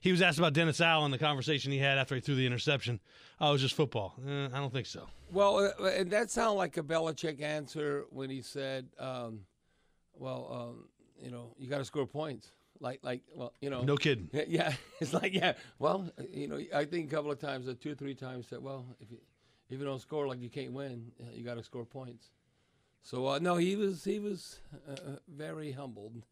[0.00, 3.00] he was asked about Dennis Allen, the conversation he had after he threw the interception.
[3.44, 4.14] Oh, it was just football.
[4.26, 5.06] Eh, I don't think so.
[5.30, 9.40] Well, uh, and that sounded like a Belichick answer when he said, um,
[10.14, 10.88] "Well, um,
[11.22, 13.82] you know, you got to score points." like like well, you know.
[13.82, 14.28] No kidding.
[14.48, 15.54] Yeah, it's like yeah.
[15.78, 18.62] Well, you know, I think a couple of times, uh, two or three times, said,
[18.62, 19.18] well, if you
[19.68, 21.12] if you don't score, like you can't win.
[21.20, 22.30] uh, You got to score points.
[23.02, 26.22] So uh, no, he was he was uh, uh, very humbled,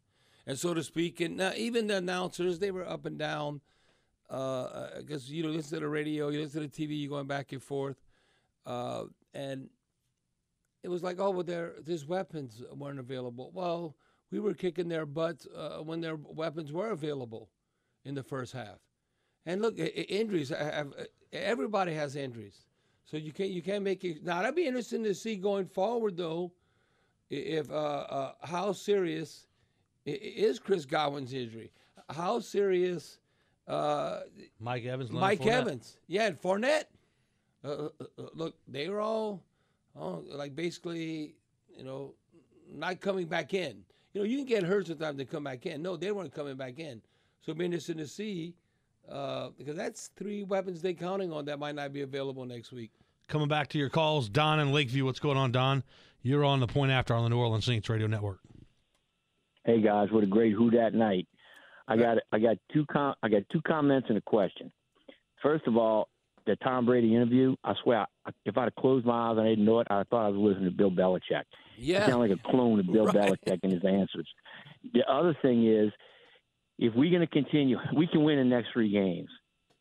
[0.46, 1.20] and so to speak.
[1.20, 3.60] And uh, even the announcers, they were up and down,
[4.32, 7.52] because you know, listen to the radio, you listen to the TV, you're going back
[7.52, 7.96] and forth,
[8.64, 9.04] uh,
[9.34, 9.68] and
[10.82, 13.50] it was like, oh, well, their these weapons weren't available.
[13.52, 13.94] Well,
[14.30, 17.50] we were kicking their butts uh, when their weapons were available
[18.06, 18.78] in the first half.
[19.44, 20.50] And look, injuries.
[21.32, 22.66] Everybody has injuries,
[23.04, 24.24] so you can't you can't make it.
[24.24, 26.52] Now that'd be interesting to see going forward, though,
[27.28, 29.46] if uh, uh, how serious
[30.06, 31.70] is Chris Godwin's injury?
[32.08, 33.18] How serious?
[33.66, 34.20] Uh,
[34.60, 35.52] Mike Evans, Leonard Mike Fournette.
[35.52, 36.84] Evans, yeah, and Fournette.
[37.64, 39.42] Uh, uh, uh, look, they were all,
[39.98, 41.34] oh, like basically,
[41.76, 42.14] you know,
[42.72, 43.84] not coming back in.
[44.12, 45.80] You know, you can get hurt sometimes to come back in.
[45.80, 47.00] No, they weren't coming back in.
[47.40, 48.54] So it'll be interesting to see
[49.08, 52.90] uh, because that's three weapons they're counting on that might not be available next week.
[53.28, 55.04] Coming back to your calls, Don in Lakeview.
[55.04, 55.82] What's going on, Don?
[56.22, 58.40] You're on the point after on the New Orleans Saints Radio Network.
[59.64, 61.28] Hey guys, what a great who that night!
[61.92, 64.72] I got I got two com- I got two comments and a question.
[65.42, 66.08] First of all,
[66.46, 67.54] the Tom Brady interview.
[67.64, 70.02] I swear, I, if I'd have closed my eyes and I didn't know it, I
[70.04, 71.44] thought I was listening to Bill Belichick.
[71.76, 72.04] Yeah.
[72.04, 73.16] He sounded like a clone of Bill Right.
[73.16, 74.28] Belichick in his answers.
[74.94, 75.92] The other thing is,
[76.78, 79.28] if we're going to continue, we can win the next three games,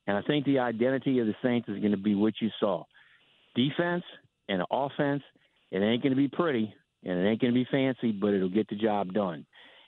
[0.05, 2.83] and I think the identity of the Saints is going to be what you saw:
[3.55, 4.03] defense
[4.49, 5.23] and offense.
[5.71, 6.73] It ain't going to be pretty,
[7.05, 9.45] and it ain't going to be fancy, but it'll get the job done.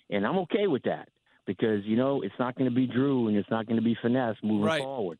[0.10, 1.10] And I'm okay with that
[1.46, 3.98] because, you know, it's not going to be Drew and it's not going to be
[4.02, 4.82] finesse moving Right.
[4.82, 5.20] forward.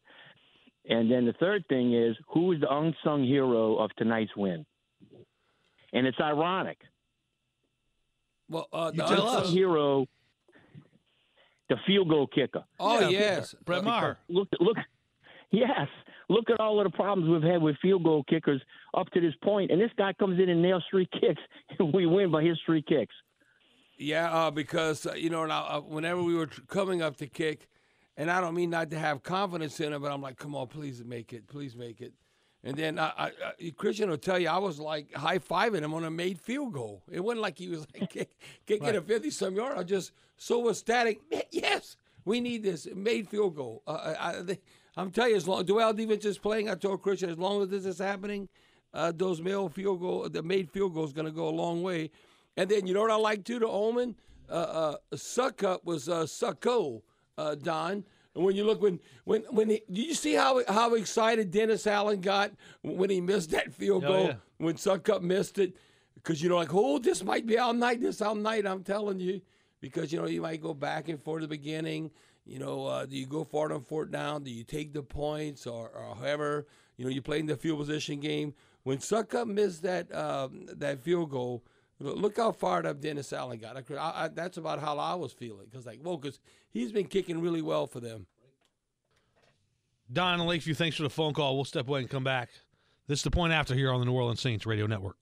[0.90, 4.66] And then the third thing is who is the unsung hero of tonight's win?
[5.94, 6.80] And it's ironic.
[8.50, 10.06] Well, uh, The the unsung hero,
[11.70, 12.64] the field goal kicker.
[12.80, 14.18] Oh Yeah, yes, Brett Maher.
[14.28, 14.78] Look, look,
[15.52, 15.88] yes.
[16.30, 18.62] Look at all of the problems we've had with field goal kickers
[18.94, 21.42] up to this point, and this guy comes in and nails three kicks,
[21.80, 23.14] and we win by his three kicks.
[23.98, 27.68] Yeah, uh, because uh, you know, now uh, whenever we were coming up to kick,
[28.18, 30.68] and I don't mean not to have confidence in it, but I'm like, come on,
[30.68, 32.14] please make it, please make it.
[32.64, 35.94] And then I, I, I, Christian will tell you, I was like high fiving him
[35.94, 37.04] on a made field goal.
[37.12, 38.30] It wasn't like he was like kick,
[38.66, 39.78] kicking a 50 some yard.
[39.78, 41.22] I just so ecstatic.
[41.52, 43.84] Yes, we need this made field goal.
[43.86, 44.58] Uh, I, I,
[44.96, 47.70] I'm telling you, as long Dual defense is playing, I told Christian, as long as
[47.70, 48.48] this is happening,
[48.94, 51.82] uh, those male field goal, the made field goal is going to go a long
[51.82, 52.12] way.
[52.58, 54.16] And then you know what I like too, the Omen,
[54.50, 57.02] uh, uh, Succop was uh, sucko,
[57.38, 58.04] uh, Don.
[58.36, 61.86] And when you look when when when he, do you see how how excited Dennis
[61.86, 62.52] Allen got
[62.82, 64.36] when he missed that field Oh, goal yeah.
[64.58, 65.76] when Succop missed it?
[66.16, 68.02] Because you know, like, oh, this might be all night.
[68.02, 68.66] This all night.
[68.66, 69.42] I'm telling you,
[69.82, 72.12] because you know you might go back and forth the beginning.
[72.46, 74.44] You know, uh, do you go for it on fourth down?
[74.44, 76.68] Do you take the points or, or however?
[76.98, 78.54] You know, you play in the field position game.
[78.84, 81.64] When Succop missed that um, that field goal,
[82.04, 83.78] look how fired up Dennis Allen got.
[83.78, 85.66] I, I, that's about how I was feeling.
[85.70, 86.40] Because like, whoa, because
[86.72, 88.28] he's been kicking really well for them.
[90.12, 91.56] Don Lakeview, thanks for the phone call.
[91.56, 92.50] We'll step away and come back.
[93.08, 95.18] This is the point after here on the New Orleans Saints Radio Network.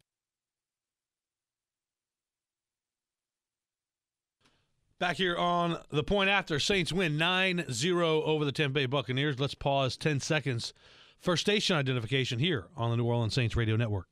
[5.00, 9.40] Back here on the point after, Saints win 9 0 over the Tampa Bay Buccaneers.
[9.40, 10.74] Let's pause 10 seconds
[11.20, 14.08] for station identification here on the New Orleans Saints Radio Network.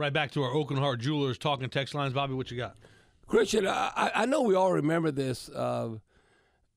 [0.00, 2.14] Right back to our Aucoin Hart Jewelers talking text lines.
[2.14, 2.74] Bobby, what you got?
[3.26, 5.96] Christian, I, I- know we all remember this, uh,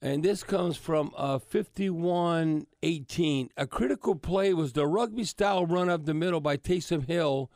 [0.02, 3.48] and this comes from uh, 51-18.
[3.56, 7.50] A critical play was the rugby-style run up the middle by Taysom Hill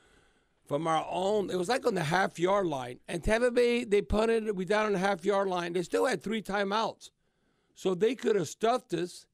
[0.65, 1.49] from our own.
[1.49, 4.55] It was like on the half-yard line, and Tampa Bay they punted.
[4.55, 5.73] We down on the half-yard line.
[5.73, 7.09] They still had three timeouts,
[7.75, 9.25] so they could have stuffed us.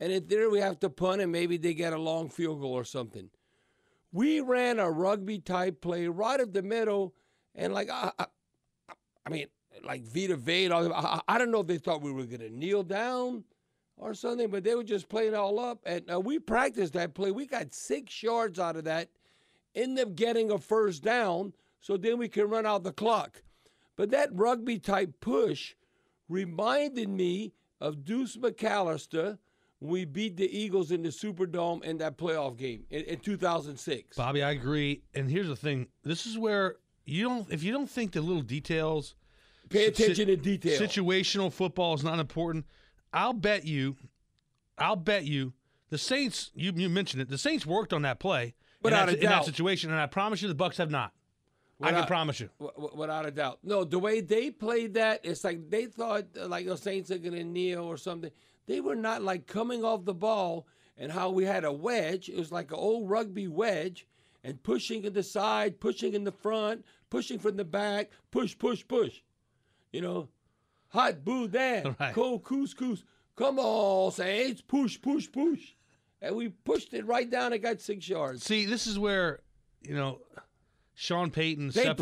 [0.00, 2.74] And in there, we have to punt, and maybe they get a long field goal
[2.74, 3.30] or something.
[4.12, 7.14] We ran a rugby type play right up the middle,
[7.54, 8.26] and like I, I,
[9.26, 9.46] I mean,
[9.84, 10.72] like Vita Vea.
[10.72, 13.44] I, I don't know if they thought we were going to kneel down
[13.96, 15.80] or something, but they were just playing all up.
[15.84, 17.30] And uh, we practiced that play.
[17.30, 19.08] We got six yards out of that,
[19.74, 23.42] end up getting a first down, so then we can run out the clock.
[23.96, 25.74] But that rugby type push
[26.28, 29.38] reminded me of Deuce McAllister
[29.80, 34.16] we beat the Eagles in the Superdome in that playoff game in, in 2006.
[34.16, 35.02] Bobby, I agree.
[35.14, 38.42] And here's the thing: this is where you don't, if you don't think the little
[38.42, 39.14] details,
[39.68, 40.80] Pay si- attention to detail.
[40.80, 42.66] Situational football is not important.
[43.12, 43.96] I'll bet you,
[44.76, 45.52] I'll bet you,
[45.90, 46.50] the Saints.
[46.54, 47.28] You, you mentioned it.
[47.28, 50.42] The Saints worked on that play, Without in, that, in that situation, and I promise
[50.42, 51.12] you, the Bucks have not.
[51.80, 52.50] I can promise you.
[52.94, 53.60] without a doubt.
[53.62, 57.44] No, the way they played that, it's like they thought like the Saints are gonna
[57.44, 58.32] kneel or something.
[58.68, 62.28] They were not like coming off the ball and how we had a wedge.
[62.28, 64.06] It was like an old rugby wedge
[64.44, 68.86] and pushing in the side, pushing in the front, pushing from the back, push, push,
[68.86, 69.22] push.
[69.90, 70.28] You know,
[70.88, 72.14] hot boudin, Right.
[72.14, 73.02] cold couscous.
[73.36, 75.72] Come on, Saints, push, push, push.
[76.20, 78.44] And we pushed it right down and got six yards.
[78.44, 79.40] See, this is where
[79.82, 80.20] you know
[81.00, 81.96] Sean Payton They them-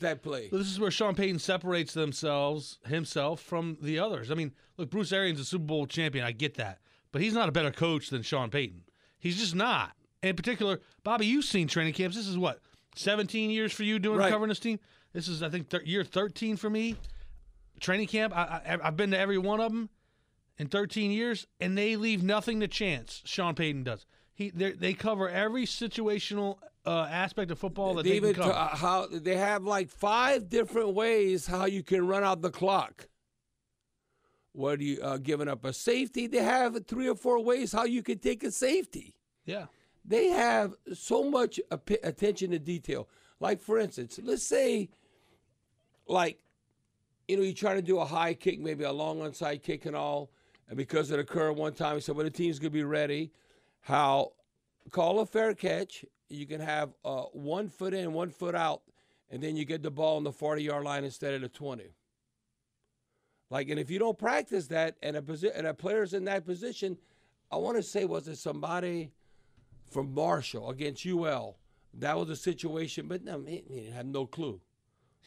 [0.00, 0.48] that play.
[0.52, 4.30] This is where Sean Payton separates themselves himself from the others.
[4.30, 6.22] I mean, look, Bruce Arians is a Super Bowl champion.
[6.22, 6.80] I get that,
[7.12, 8.82] but he's not a better coach than Sean Payton.
[9.18, 9.92] He's just not.
[10.22, 12.14] In particular, Bobby, you've seen training camps.
[12.14, 12.60] This is what
[12.94, 14.30] 17 years for you doing Right.
[14.30, 14.78] covering this team.
[15.14, 16.96] This is, I think, thir- year 13 for me.
[17.80, 18.36] Training camp.
[18.36, 19.88] I, I, I've been to every one of them
[20.58, 23.22] in 13 years, and they leave nothing to chance.
[23.24, 24.04] Sean Payton does.
[24.34, 28.52] He they they cover every situational uh, aspect of football that they, can cover.
[28.52, 33.08] uh, how they have like five different ways how you can run out the clock.
[34.52, 36.26] What are you uh, giving up a safety?
[36.26, 39.16] They have three or four ways how you can take a safety.
[39.44, 39.66] yeah.
[40.04, 43.08] They have so much attention to detail.
[43.38, 44.90] Like for instance, let's say,
[46.08, 46.40] like,
[47.28, 49.94] you know, you try to do a high kick, maybe a long onside kick and
[49.94, 50.32] all,
[50.68, 53.30] and because it occurred one time, he said, "Well, the team's gonna be ready."
[53.80, 54.32] How
[54.90, 56.04] call a fair catch?
[56.32, 58.82] You can have uh, one foot in, one foot out,
[59.30, 61.94] and then you get the ball on the forty-yard line instead of the twenty.
[63.50, 66.46] Like, and if you don't practice that, and a posi- and a player's in that
[66.46, 66.96] position,
[67.50, 69.12] I want to say, was it somebody?
[69.92, 71.56] from Marshall against UL.
[71.94, 74.60] That was a situation, but no, he, he had no clue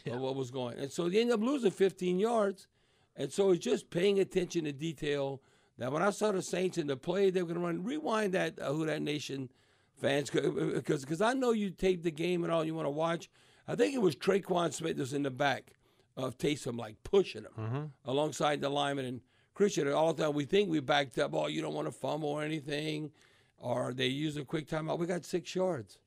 [0.07, 0.79] of what was going.
[0.79, 2.67] And so they ended up losing 15 yards.
[3.15, 5.41] And so it's just paying attention to detail.
[5.77, 7.83] That when I saw the Saints in the play, they were going to run.
[7.83, 9.49] Rewind that, uh, Who Dat Nation
[9.97, 12.85] fans, because uh, uh, because I know you taped the game and all you want
[12.85, 13.29] to watch.
[13.67, 15.71] I think it was Tre'Quan Smith was in the back
[16.15, 17.83] of Taysom, like pushing him mm-hmm.
[18.05, 19.05] alongside the lineman.
[19.05, 19.21] And
[19.55, 21.33] Christian, all the time we think we backed up.
[21.33, 23.11] Oh, you don't want to fumble or anything
[23.57, 24.99] or they use a quick timeout.
[24.99, 25.99] We got six yards.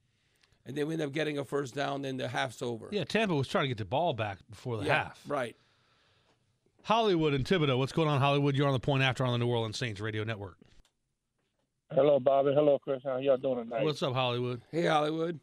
[0.67, 2.89] And then we end up getting a first down, then the half's over.
[2.91, 5.21] Yeah, Tampa was trying to get the ball back before the Yeah, half.
[5.27, 5.57] Right.
[6.85, 7.79] Hollywood and Thibodaux.
[7.79, 8.55] What's going on, Hollywood?
[8.55, 10.57] You're on the point after on the New Orleans Saints Radio Network.
[11.91, 12.53] Hello, Bobby.
[12.55, 13.01] Hello, Chris.
[13.03, 13.83] How y'all doing tonight?
[13.85, 14.61] What's up, Hollywood?
[14.71, 15.41] Hey, Hollywood.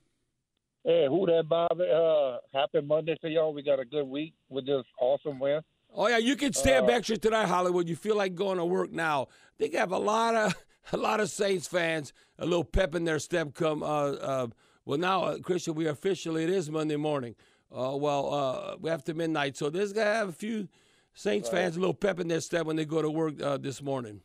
[0.83, 1.85] Hey, who that, Bobby?
[1.91, 3.53] Uh, happy Monday to y'all.
[3.53, 5.61] We got a good week with this awesome win.
[5.97, 7.87] Oh yeah, you can stay up Uh, extra tonight, Hollywood.
[7.87, 9.27] You feel like going to work now.
[9.57, 10.53] They have a lot of
[10.93, 13.53] a lot of Saints fans, a little pep in their step.
[13.55, 14.47] Come, uh, uh,
[14.85, 17.33] well now, uh, Christian, we officially it is Monday morning.
[17.75, 20.67] Uh, well, uh, we have to midnight, so there's gonna have a few
[21.15, 21.61] Saints Right.
[21.61, 24.21] fans a little pep in their step when they go to work uh, this morning.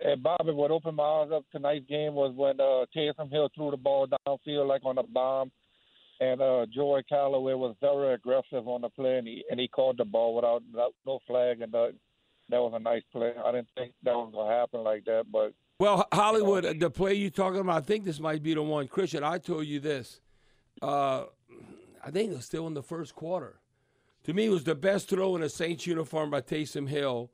[0.00, 3.70] Hey, Bobby, what opened my eyes up tonight's game was when uh, Taysom Hill threw
[3.72, 5.50] the ball downfield like on a bomb,
[6.20, 9.96] and uh, Joey Callaway was very aggressive on the play, and he and he caught
[9.96, 11.88] the ball without no- no flag, and uh,
[12.48, 13.32] that was a nice play.
[13.44, 16.90] I didn't think that was gonna happen like that, but Well, Ho- Hollywood, uh, the
[16.90, 18.86] play you talking about, I think this might be the one.
[18.86, 20.20] Christian, I told you this.
[20.80, 21.24] Uh,
[22.04, 23.58] I think it was still in the first quarter.
[24.24, 27.30] To me, it was the best throw in a Saints uniform by Taysom Hill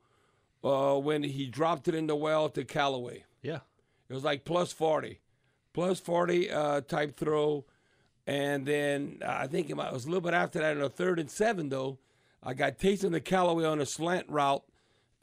[0.65, 3.23] uh, when he dropped it in the well to Callaway.
[3.41, 3.59] Yeah.
[4.09, 5.19] It was like plus 40.
[5.73, 7.65] Plus 40 uh, type throw.
[8.27, 11.19] And then uh, I think it was a little bit after that in a third
[11.19, 11.99] and seven, though.
[12.41, 14.63] I got Taysom to Callaway on a slant route.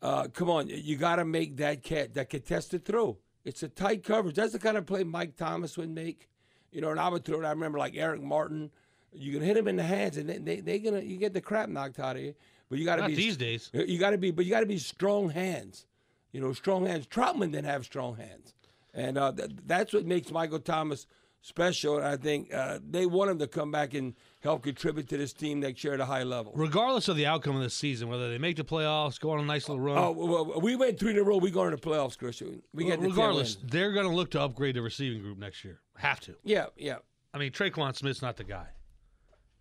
[0.00, 3.18] Uh, come on, you got to make that cat that contested throw.
[3.44, 4.36] It's a tight coverage.
[4.36, 6.28] That's the kind of play Mike Thomas would make.
[6.72, 7.44] You know, and I would throw it.
[7.44, 8.70] I remember like Eric Martin.
[9.12, 11.40] You can hit him in the hands, and they they they gonna you get the
[11.40, 12.34] crap knocked out of you.
[12.72, 13.68] But you got to be these days.
[13.74, 15.84] You got to be, but you got to be strong hands.
[16.32, 17.06] You know, strong hands.
[17.06, 18.54] Trautman didn't have strong hands,
[18.94, 21.06] and uh, th- that's what makes Michael Thomas
[21.42, 21.98] special.
[21.98, 25.34] And I think uh, they want him to come back and help contribute to this
[25.34, 26.54] team next year at a high level.
[26.56, 29.44] Regardless of the outcome of this season, whether they make the playoffs, go on a
[29.44, 29.98] nice little run.
[29.98, 31.36] Oh, well, we went three in a row.
[31.36, 32.62] We going to the playoffs, Christian.
[32.72, 35.62] We get the 10 regardless, they're going to look to upgrade the receiving group next
[35.62, 35.80] year.
[35.98, 36.36] Have to.
[36.42, 37.00] Yeah, yeah.
[37.34, 38.68] I mean, Tre'Quan Smith's not the guy.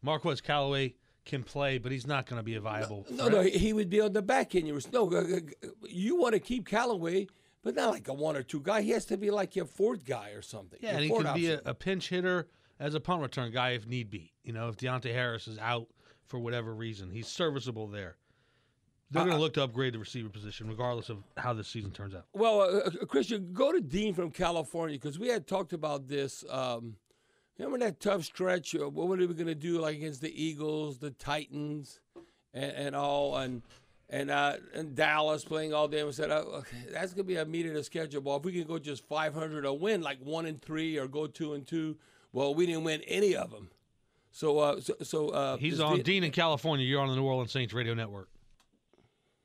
[0.01, 0.95] Marquez Callaway
[1.25, 3.05] can play, but he's not going to be a viable.
[3.09, 3.31] No, threat.
[3.31, 4.67] no, he would be on the back end.
[4.67, 5.11] You no.
[5.11, 7.27] uh, uh, You want to keep Callaway,
[7.63, 8.81] but not like a one or two guy.
[8.81, 10.79] He has to be like your fourth guy or something.
[10.81, 12.47] Yeah, and he could be a, a pinch hitter
[12.79, 14.33] as a punt return guy if need be.
[14.43, 15.87] You know, if Deonte Harris is out
[16.25, 18.17] for whatever reason, he's serviceable there.
[19.11, 22.15] They're going to look to upgrade the receiver position, regardless of how this season turns
[22.15, 22.25] out.
[22.33, 26.45] Well, uh, uh, Christian, go to Dean from California because we had talked about this.
[26.49, 26.95] Um,
[27.65, 28.75] remember that tough stretch?
[28.75, 31.99] Uh, what were we going to do, like against the Eagles, the Titans,
[32.53, 33.61] and, and all, and
[34.09, 36.03] and uh, and Dallas playing all day?
[36.03, 38.21] We said uh, okay, that's going to be a meat of the schedule.
[38.21, 41.27] Well, if we can go just 500 or win like one and three or go
[41.27, 41.97] two and two,
[42.33, 43.69] well, we didn't win any of them.
[44.31, 46.85] So, uh, so, so uh, He's on the- Dean in California.
[46.85, 48.29] You're on the New Orleans Saints radio network.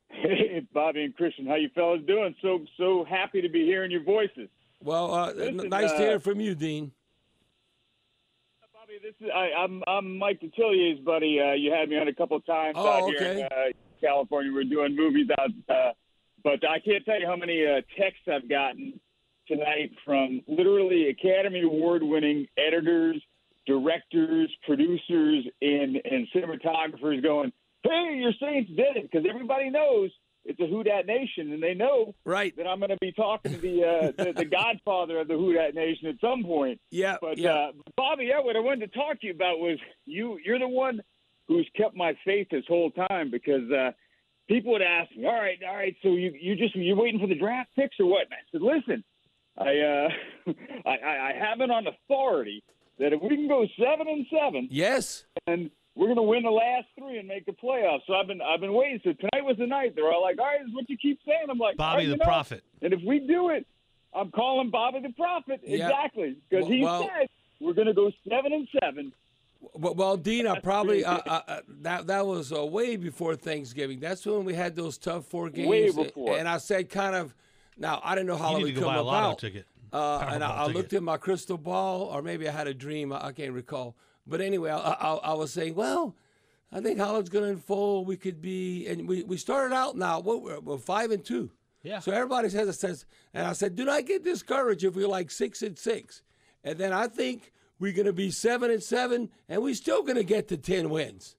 [0.09, 2.35] Hey, Bobby and Christian, how you fellas doing?
[2.41, 4.49] So so happy to be hearing your voices.
[4.81, 6.93] Well, uh, Listen, nice to uh, hear from you, Dean.
[9.03, 11.39] This is I, I'm I'm Mike Detillier's buddy.
[11.41, 13.49] Uh, you had me on a couple of times Oh, out here in uh,
[14.01, 14.53] California.
[14.53, 15.93] We're doing movies out, uh,
[16.43, 18.99] but I can't tell you how many uh, texts I've gotten
[19.49, 23.23] tonight from literally Academy Award winning editors,
[23.67, 30.11] directors, producers, and and cinematographers going, "Hey, your Saints did it!" Because everybody knows
[30.47, 33.53] it's a Who Dat Nation, and they know right that I'm going to be talking
[33.53, 36.81] to the, uh, the the Godfather of the Who Dat Nation at some point.
[36.91, 37.51] Yeah, but yeah.
[37.51, 40.39] Uh, Bobby, yeah, what I wanted to talk to you about was you.
[40.45, 41.01] You're the one
[41.49, 43.91] who's kept my faith this whole time because uh,
[44.49, 47.27] people would ask me, "All right, all right, so you you just you're waiting for
[47.27, 49.05] the draft picks or what?" And I said, "Listen,
[49.59, 50.53] I uh,
[50.87, 52.63] I, I I have it on authority
[52.99, 56.51] that if we can go seven and seven, yes, and we're going to win the
[56.51, 58.03] last three and make the playoffs.
[58.07, 59.01] So I've been I've been waiting.
[59.03, 59.95] So tonight was the night.
[59.97, 61.97] They're all like, "All right, this is what you keep saying." I'm like, Bobby "All
[61.97, 62.63] right, the know, Prophet.
[62.83, 63.67] And if we do it,
[64.15, 65.87] I'm calling Bobby the Prophet Yeah.
[65.89, 67.29] exactly because he Well- said
[67.61, 69.13] we're going to go seven and seven.
[69.73, 73.99] Well, well Dean, I probably uh, uh, uh, that that was uh, way before Thanksgiving.
[73.99, 75.69] That's when we had those tough four games.
[75.69, 76.37] Way before.
[76.37, 77.35] And I said, kind of.
[77.79, 79.39] Now I didn't know how You it would to go come buy a about.
[79.39, 79.67] ticket.
[79.93, 83.13] Uh, and I, I looked at my crystal ball, or maybe I had a dream.
[83.13, 83.97] I, I can't recall.
[84.27, 86.15] But anyway, I, I, I was saying, well,
[86.73, 88.07] I think it's going to unfold.
[88.07, 90.21] We could be, and we, we started out now.
[90.21, 91.51] What we're, we're five and two.
[91.83, 92.01] Yeah.
[92.01, 95.31] So everybody says a sense, and I said, do not get discouraged if we're like
[95.31, 96.23] six and six,
[96.65, 100.17] and then I think we're going to be seven and seven, and we're still going
[100.17, 101.37] to get to ten wins.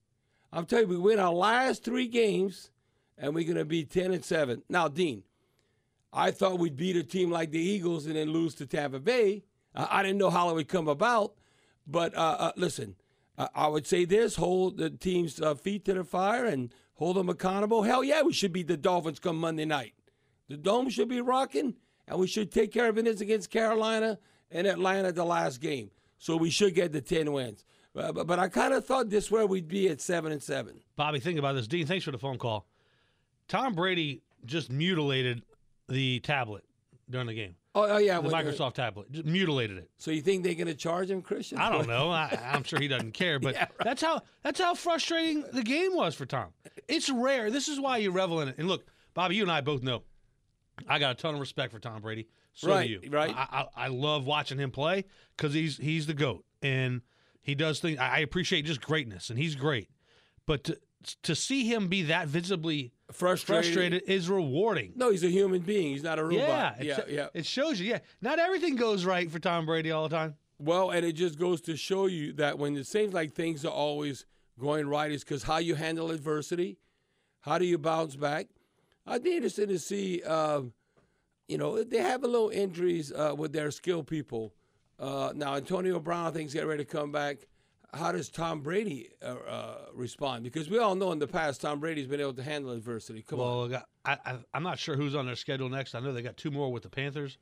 [0.53, 2.71] I'm telling you, we win our last three games,
[3.17, 4.63] and we're going to be ten and seven.
[4.69, 5.23] Now, Dean,
[6.13, 9.43] I thought we'd beat a team like the Eagles and then lose to Tampa Bay.
[9.75, 11.33] Uh, I didn't know how it would come about,
[11.87, 12.95] but uh, uh, listen,
[13.37, 17.15] uh, I would say this: hold the team's uh, feet to the fire and hold
[17.15, 17.83] them accountable.
[17.83, 19.93] Hell yeah, we should beat the Dolphins come Monday night.
[20.49, 21.75] The dome should be rocking,
[22.07, 24.19] and we should take care of business against Carolina
[24.51, 25.91] and Atlanta the last game.
[26.17, 27.63] So we should get the ten wins.
[27.93, 30.81] But, but I kind of thought this where we'd be at seven and seven.
[30.95, 31.67] Bobby, think about this.
[31.67, 32.67] Dean, thanks for the phone call.
[33.47, 35.41] Tom Brady just mutilated
[35.89, 36.63] the tablet
[37.09, 37.55] during the game.
[37.77, 39.11] Oh, oh yeah, the Microsoft tablet.
[39.11, 39.89] Just mutilated it.
[39.97, 41.57] So you think they're going to charge him, Christian?
[41.59, 42.09] I don't know.
[42.09, 46.15] I, I'm sure he doesn't care, but that's how that's how frustrating the game was
[46.15, 46.47] for Tom.
[46.87, 47.51] It's rare.
[47.51, 48.55] This is why you revel in it.
[48.57, 50.03] And look, Bobby, you and I both know
[50.87, 52.27] I got a ton of respect for Tom Brady.
[52.53, 53.11] So Right, do you.
[53.11, 53.33] right.
[53.35, 55.05] I, I, I love watching him play
[55.35, 57.01] because he's he's the goat and
[57.41, 57.99] he does things.
[57.99, 59.89] I I appreciate just greatness and he's great,
[60.47, 60.79] but to
[61.23, 63.65] to see him be that visibly Frustrated.
[63.73, 64.93] frustrated is rewarding.
[64.95, 65.89] No, he's a human being.
[65.93, 66.75] He's not a robot.
[66.79, 67.27] it yeah, sho- yeah.
[67.33, 67.87] It shows you.
[67.89, 70.35] Yeah, not everything goes right for Tom Brady all the time.
[70.59, 73.71] Well, and it just goes to show you that when it seems like things are
[73.71, 74.25] always
[74.59, 76.77] going right, is because how you handle adversity,
[77.41, 78.47] how do you bounce back.
[79.05, 80.73] I'd be interested to see, um,
[81.47, 84.53] you know, they have a little injuries uh, with their skill people.
[84.99, 87.47] Uh, now, Antonio Brown, I think, is getting ready to come back.
[87.93, 90.43] How does Tom Brady uh, uh, respond?
[90.43, 93.21] Because we all know in the past Tom Brady's been able to handle adversity.
[93.21, 93.71] Come on.
[93.71, 95.95] well, I, I, I'm not sure who's on their schedule next.
[95.95, 97.37] I know they got two more with the Panthers.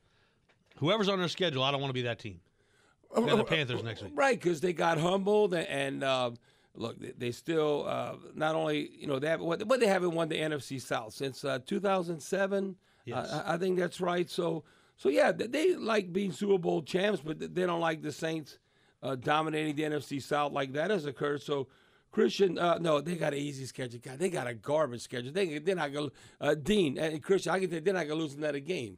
[0.78, 2.42] Whoever's on their schedule, I don't want to be that team.
[3.16, 4.12] They got the Panthers next week.
[4.16, 6.32] Right, because they got humbled and, and uh,
[6.76, 10.28] look, they, still uh, not only you know they have what, but they haven't won
[10.28, 12.76] the NFC South since uh, 2007.
[13.06, 13.32] Yes.
[13.32, 14.30] I, I think that's right.
[14.30, 14.64] So
[14.98, 18.60] so yeah, they like being Super Bowl champs, but they don't like the Saints
[19.04, 21.42] uh, dominating the NFC South like that has occurred.
[21.42, 21.68] So.
[22.12, 24.00] Christian, uh, no, they got an easy schedule.
[24.02, 25.34] God, they got a garbage schedule.
[25.34, 28.18] They, they're not going to, uh, Dean and Christian, I can tell they're not going
[28.18, 28.98] to lose another game.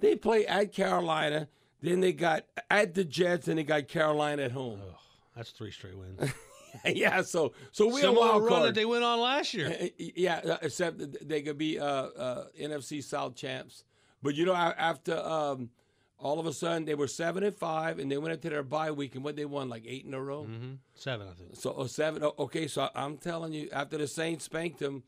[0.00, 1.48] They play at Carolina,
[1.80, 4.80] then they got at the Jets, and they got Carolina at home.
[5.34, 6.20] That's three straight wins.
[6.86, 9.90] yeah, so so we're a wild run that they went on last year.
[9.98, 13.84] Yeah, uh, except they could be uh, uh, NFC South champs.
[14.22, 15.70] But you know, after um,
[16.22, 18.90] all of a sudden they were seven and five, and they went into their bye
[18.90, 20.44] week, and what they won like eight in a row.
[20.44, 20.72] Mm-hmm.
[20.94, 21.56] Seven, I think.
[21.56, 22.22] So oh, seven.
[22.22, 25.02] oh, Okay, so I'm telling you, after the Saints spanked them.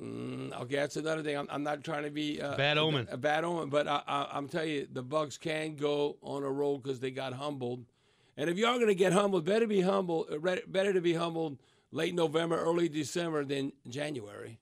[0.00, 1.36] Mm, okay, that's another thing.
[1.36, 3.08] I'm, I'm not trying to be uh, Bad omen.
[3.10, 6.48] A, bad omen, but I, I, I'm telling you, the Bucks can go on a
[6.50, 7.84] roll because they got humbled.
[8.36, 10.28] And if you are going to get humbled, better be humble.
[10.32, 11.58] uh, Better to be humbled
[11.90, 14.60] late November, early December than January.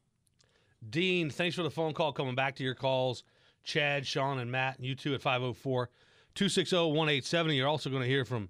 [0.88, 2.12] Dean, thanks for the phone call.
[2.14, 3.22] Coming back to your calls.
[3.66, 5.90] Chad, Sean, and Matt, and you oh two at 504
[6.34, 7.56] 260 1870.
[7.56, 8.48] You're also going to hear from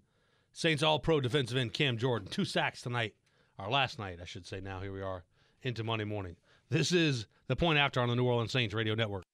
[0.53, 2.29] Saints All Pro defensive end Cam Jordan.
[2.29, 3.15] Two sacks tonight,
[3.59, 4.61] or last night, I should say.
[4.61, 5.25] Now, here we are
[5.63, 6.37] into Monday morning.
[6.69, 9.25] This is the point after on the New Orleans Saints Radio Network.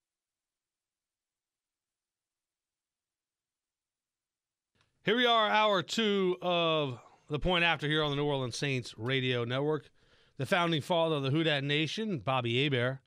[5.05, 8.95] Here we are, hour two of The point after here on the New Orleans Saints
[8.97, 9.91] radio network.
[10.37, 13.01] The founding father of the Who Dat Nation, Bobby Hebert.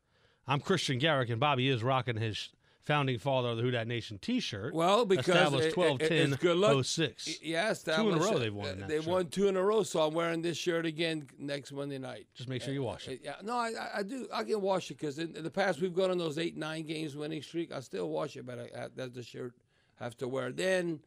[0.45, 2.49] I'm Christian Garic, and Bobby is rocking his
[2.85, 4.73] founding father of the Who Dat Nation T-shirt.
[4.73, 6.85] Well, because established it- it- 12 10 it's good luck.
[6.85, 7.41] 06.
[7.41, 8.67] Yeah, two in a row they've won.
[8.67, 9.07] Uh, that They shirt.
[9.07, 12.27] won two in a row, so I'm wearing this shirt again next Monday night.
[12.35, 13.21] Just make sure you wash uh, it.
[13.23, 14.27] Yeah, no, I, I- I do.
[14.31, 16.83] I can wash it because in, in the past we've gone on those eight, nine
[16.85, 17.71] games winning streak.
[17.73, 19.53] I still wash it, but I, I, that's the shirt
[19.99, 20.51] I have to wear.
[20.51, 20.99] Then,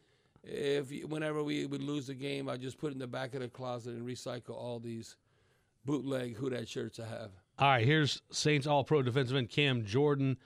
[0.42, 3.40] if whenever we would lose the game, I just put it in the back of
[3.40, 5.16] the closet and recycle all these
[5.84, 7.30] bootleg Who Dat shirts I have.
[7.58, 10.36] All right, here's Saints All Pro defenseman Cam Jordan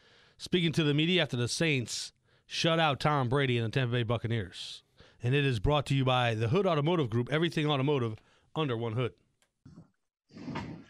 [0.43, 2.13] speaking to the media after the Saints
[2.47, 4.83] shut out Tom Brady and the Tampa Bay Buccaneers.
[5.23, 8.17] And it is brought to you by the Hood Automotive Group, everything automotive
[8.57, 9.13] under one hood.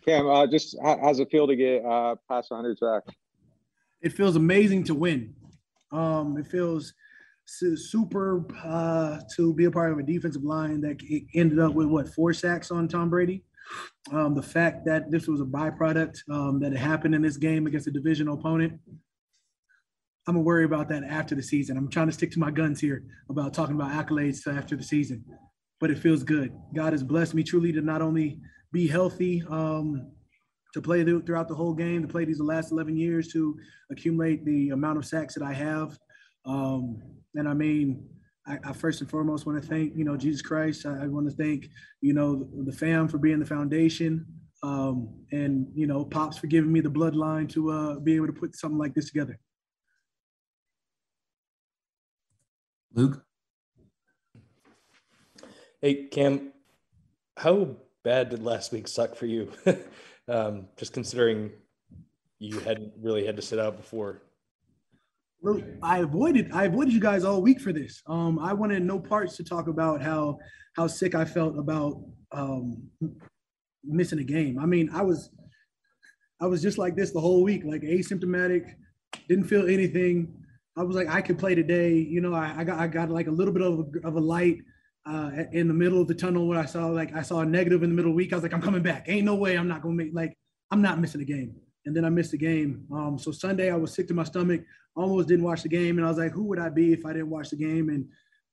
[0.07, 3.14] Cam, uh, just how, how's it feel to get uh, past 100 sacks?
[4.00, 5.34] it feels amazing to win.
[5.92, 6.94] Um, it feels
[7.44, 10.98] su- super uh, to be a part of a defensive line that
[11.34, 13.44] ended up with what four sacks on Tom Brady.
[14.11, 17.66] Um, the fact that this was a byproduct um, that it happened in this game
[17.66, 18.80] against a divisional opponent.
[20.27, 21.77] I'm gonna worry about that after the season.
[21.77, 25.25] I'm trying to stick to my guns here about talking about accolades after the season,
[25.81, 26.53] but it feels good.
[26.75, 28.41] God has blessed me truly to not only
[28.73, 30.12] be healthy, um,
[30.75, 33.59] to play th- throughout the whole game, to play these last 11 years, to
[33.91, 35.99] accumulate the amount of sacks that I have.
[36.47, 37.03] Um,
[37.35, 38.09] and I mean,
[38.47, 40.87] I, I first and foremost want to thank, you know, Jesus Christ.
[40.87, 41.68] I, I want to thank,
[42.01, 44.27] you know, the, the fam for being the foundation.
[44.62, 48.33] Um, and, you know, Pops for giving me the bloodline to uh, be able to
[48.33, 49.39] put something like this together.
[52.95, 53.24] Luke?
[55.80, 56.53] Hey, Cam,
[57.36, 59.51] how bad did last week suck for you?
[60.28, 61.51] um, just considering
[62.38, 64.22] you hadn't really had to sit out before.
[65.43, 68.03] Look, I avoided I avoided you guys all week for this.
[68.07, 70.38] Um, I wanted no parts to talk about how
[70.76, 72.82] how sick I felt about um,
[73.82, 74.59] missing a game.
[74.59, 75.30] I mean, I was
[76.40, 78.74] I was just like this the whole week, like asymptomatic,
[79.28, 80.41] didn't feel anything.
[80.77, 81.95] I was like, I could play today.
[81.95, 84.20] You know, I, I got I got like a little bit of a, of a
[84.20, 84.59] light
[85.07, 87.83] uh, in the middle of the tunnel when I saw like I saw a negative
[87.83, 88.33] in the middle of the week.
[88.33, 89.07] I was like, I'm coming back.
[89.09, 90.37] Ain't no way I'm not gonna make like
[90.70, 91.55] I'm not missing a game.
[91.85, 92.87] And then I missed the game.
[92.93, 94.62] Um, so Sunday I was sick to my stomach,
[94.95, 97.12] almost didn't watch the game, and I was like, who would I be if I
[97.12, 97.89] didn't watch the game?
[97.89, 98.07] And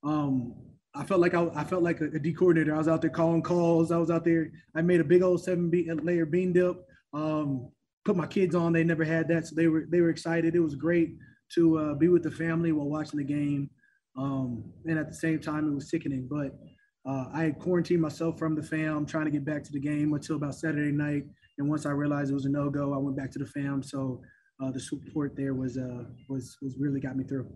[0.03, 0.55] um,
[0.95, 2.73] I felt like I, I felt like a, a D coordinator.
[2.73, 3.91] I was out there calling calls.
[3.91, 4.51] I was out there.
[4.75, 6.83] I made a big old seven be- layer bean dip.
[7.13, 7.69] Um,
[8.03, 8.73] put my kids on.
[8.73, 10.55] They never had that, so they were they were excited.
[10.55, 11.15] It was great
[11.55, 13.69] to uh, be with the family while watching the game.
[14.17, 16.27] Um, and at the same time, it was sickening.
[16.29, 16.57] But
[17.05, 20.13] uh, I had quarantined myself from the fam, trying to get back to the game
[20.13, 21.25] until about Saturday night.
[21.57, 23.83] And once I realized it was a no go, I went back to the fam.
[23.83, 24.21] So
[24.61, 27.49] uh, the support there was uh, was was really got me through.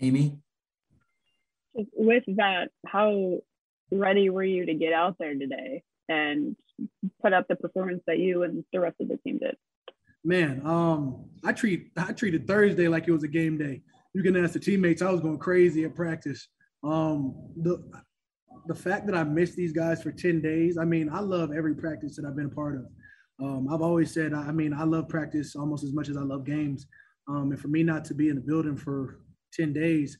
[0.00, 0.38] Amy?
[1.74, 3.38] with that, how
[3.90, 6.56] ready were you to get out there today and
[7.22, 9.56] put up the performance that you and the rest of the team did?
[10.24, 13.82] Man, um, I treat I treated Thursday like it was a game day.
[14.14, 15.02] You can ask the teammates.
[15.02, 16.48] I was going crazy at practice.
[16.84, 17.82] Um, the
[18.68, 20.78] the fact that I missed these guys for ten days.
[20.78, 22.86] I mean, I love every practice that I've been a part of.
[23.42, 26.44] Um, I've always said, I mean, I love practice almost as much as I love
[26.44, 26.86] games.
[27.28, 29.18] Um, and for me not to be in the building for
[29.52, 30.18] ten days,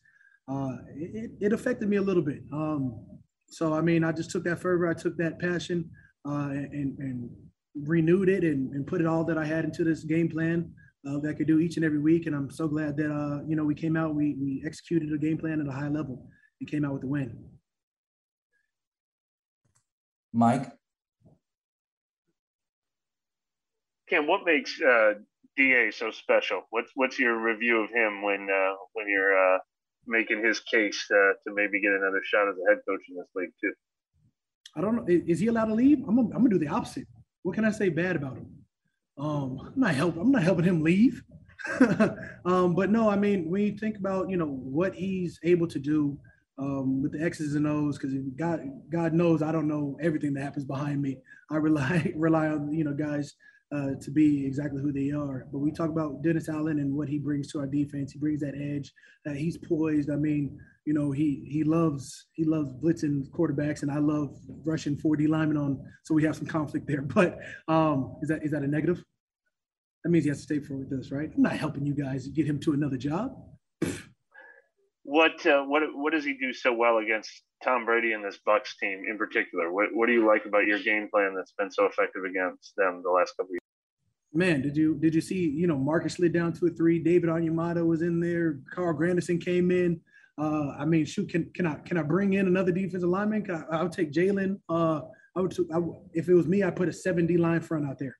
[0.48, 2.42] uh, it, it affected me a little bit.
[2.52, 3.04] Um,
[3.48, 5.88] so I mean, I just took that fervor, I took that passion,
[6.26, 7.30] uh, and, and
[7.74, 10.70] renewed it and, and put it all that I had into this game plan
[11.08, 12.26] uh, that I could do each and every week.
[12.26, 15.18] And I'm so glad that uh, you know we came out, we we executed a
[15.18, 16.26] game plan at a high level
[16.60, 17.44] and came out with the win.
[20.32, 20.70] Mike?
[24.08, 25.14] Cam, what makes uh,
[25.56, 26.62] Da so special?
[26.70, 29.58] What's what's your review of him when uh, when you're uh,
[30.06, 33.28] making his case uh, to maybe get another shot as a head coach in this
[33.34, 33.72] league too?
[34.74, 35.04] I don't know.
[35.06, 35.98] Is, is he allowed to leave?
[36.08, 37.06] I'm gonna, I'm gonna do the opposite.
[37.42, 38.46] What can I say bad about him?
[39.18, 40.22] Um, I'm not helping.
[40.22, 41.22] I'm not helping him leave.
[42.44, 45.78] um, but no, I mean, when you think about you know what he's able to
[45.78, 46.18] do
[46.58, 50.42] um, with the X's and O's, because God God knows I don't know everything that
[50.42, 51.18] happens behind me.
[51.50, 53.34] I rely rely on you know guys
[53.74, 55.46] uh, to be exactly who they are.
[55.52, 58.12] But we talk about Dennis Allen and what he brings to our defense.
[58.12, 58.92] He brings that edge.
[59.24, 60.10] That he's poised.
[60.10, 64.96] I mean, you know, he he loves he loves blitzing quarterbacks, and I love rushing
[64.96, 65.80] 4D linemen on.
[66.04, 67.02] So we have some conflict there.
[67.14, 69.02] But um, is that is that a negative?
[70.02, 71.30] That means he has to stay for this, right?
[71.34, 73.32] I'm not helping you guys get him to another job.
[75.04, 77.30] What uh, what what does he do so well against
[77.62, 79.72] Tom Brady and this Bucks team in particular?
[79.72, 83.02] What what do you like about your game plan that's been so effective against them
[83.04, 83.58] the last couple of years?
[84.32, 85.48] Man, did you did you see?
[85.48, 86.98] You know, Marcus slid down to a three.
[86.98, 88.60] David Onyemata was in there.
[88.72, 90.00] Carl Granderson came in.
[90.40, 93.46] Uh, I mean, shoot, can can I can I bring in another defensive lineman?
[93.50, 94.58] I, I would take Jalen.
[94.68, 95.00] Uh,
[95.36, 95.78] I would, I
[96.14, 98.16] if it was me, I'd put a seven D line front out there,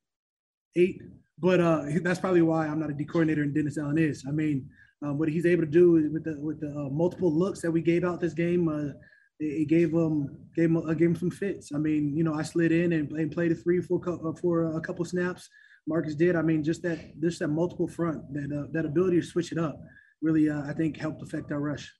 [0.76, 1.00] eight.
[1.38, 4.24] But uh, that's probably why I'm not a D coordinator and Dennis Allen is.
[4.28, 4.68] I mean,
[5.04, 7.80] um, what he's able to do with the with the uh, multiple looks that we
[7.80, 8.92] gave out this game, uh,
[9.40, 11.72] it, it gave him gave him, uh, gave him some fits.
[11.74, 14.76] I mean, you know, I slid in and, and played a three for uh, for
[14.76, 15.48] a couple snaps.
[15.86, 16.36] Marcus did.
[16.36, 19.58] I mean, just that just that multiple front, that uh, that ability to switch it
[19.58, 19.80] up,
[20.20, 21.90] really, uh, I think helped affect our rush.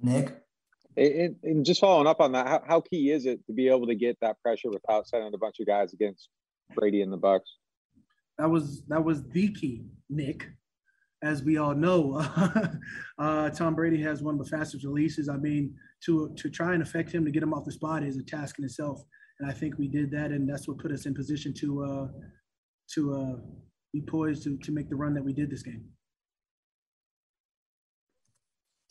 [0.00, 0.36] Nick.
[0.96, 3.86] And, and just following up on that, how, how key is it to be able
[3.86, 6.28] to get that pressure without sending a bunch of guys against
[6.74, 7.56] Brady and the Bucks?
[8.38, 10.48] That was that was the key, Nick.
[11.22, 12.22] As we all know,
[13.18, 15.28] uh, Tom Brady has one of the fastest releases.
[15.28, 15.74] I mean,
[16.04, 18.58] to to try and affect him to get him off the spot is a task
[18.58, 19.02] in itself,
[19.40, 22.08] and I think we did that, and that's what put us in position to uh,
[22.94, 23.36] to uh,
[23.92, 25.84] be poised to to make the run that we did this game.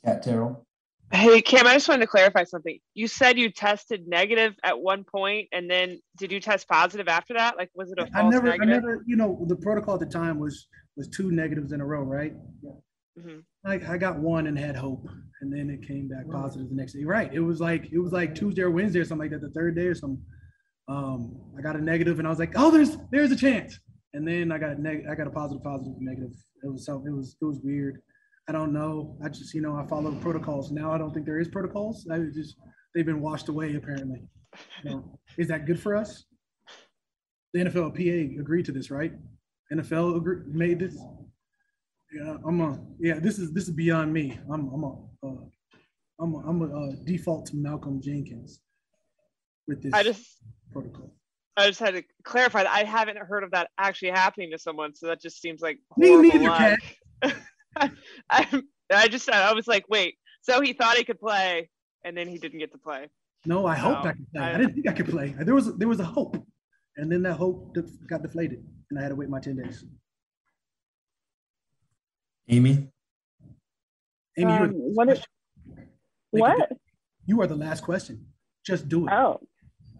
[0.03, 0.65] Kat Terrell.
[1.13, 2.79] Hey, Cam, I just wanted to clarify something.
[2.95, 7.35] You said you tested negative at one point, and then did you test positive after
[7.35, 7.55] that?
[7.55, 8.69] Like, was it a false I never, negative?
[8.69, 11.85] I never, you know, the protocol at the time was was two negatives in a
[11.85, 12.33] row, right?
[13.19, 13.43] Mhm.
[13.63, 15.07] I, I got one and had hope,
[15.41, 17.03] and then it came back positive the next day.
[17.03, 17.31] Right?
[17.31, 19.47] It was like it was like Tuesday or Wednesday or something like that.
[19.47, 20.21] The third day or something.
[20.87, 23.79] Um, I got a negative, and I was like, oh, there's there's a chance.
[24.15, 26.31] And then I got a neg- I got a positive, positive, negative.
[26.63, 28.01] It was so it was it was weird.
[28.47, 29.17] I don't know.
[29.23, 30.71] I just you know I follow protocols.
[30.71, 32.07] Now I don't think there is protocols.
[32.11, 32.55] I just
[32.93, 34.27] they've been washed away apparently.
[34.83, 36.25] You know, is that good for us?
[37.53, 39.13] The NFLPA agreed to this, right?
[39.71, 40.97] NFL agree, made this.
[42.13, 43.19] Yeah, I'm a yeah.
[43.19, 44.39] This is this is beyond me.
[44.51, 44.91] I'm I'm a
[45.23, 45.45] uh,
[46.19, 48.61] I'm a, I'm a uh, default to Malcolm Jenkins
[49.67, 50.25] with this I just
[50.71, 51.13] protocol.
[51.55, 54.95] I just had to clarify that I haven't heard of that actually happening to someone,
[54.95, 56.79] so that just seems like Me neither, luck.
[57.79, 57.91] Kat.
[58.29, 58.61] I,
[58.93, 61.69] I just I was like, wait, so he thought he could play,
[62.03, 63.09] and then he didn't get to play.
[63.45, 64.41] No, I hoped No, I could play.
[64.43, 65.35] I, I- didn't think I could play.
[65.39, 66.37] There was there was a hope,
[66.97, 67.75] and then that hope
[68.07, 69.83] got deflated, and I had to wait my ten days.
[72.49, 72.89] Amy.
[74.37, 75.21] Amy, you're Um, the what is
[76.31, 76.71] what?
[77.25, 78.25] you are the last question.
[78.65, 79.13] Just do it.
[79.13, 79.39] Oh,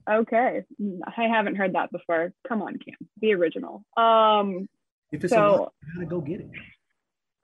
[0.10, 0.64] okay.
[1.06, 2.34] I haven't heard that before.
[2.48, 3.84] Come on, Cam, be original.
[3.96, 4.68] Um,
[5.12, 6.50] If it's a lot, you gotta go get it.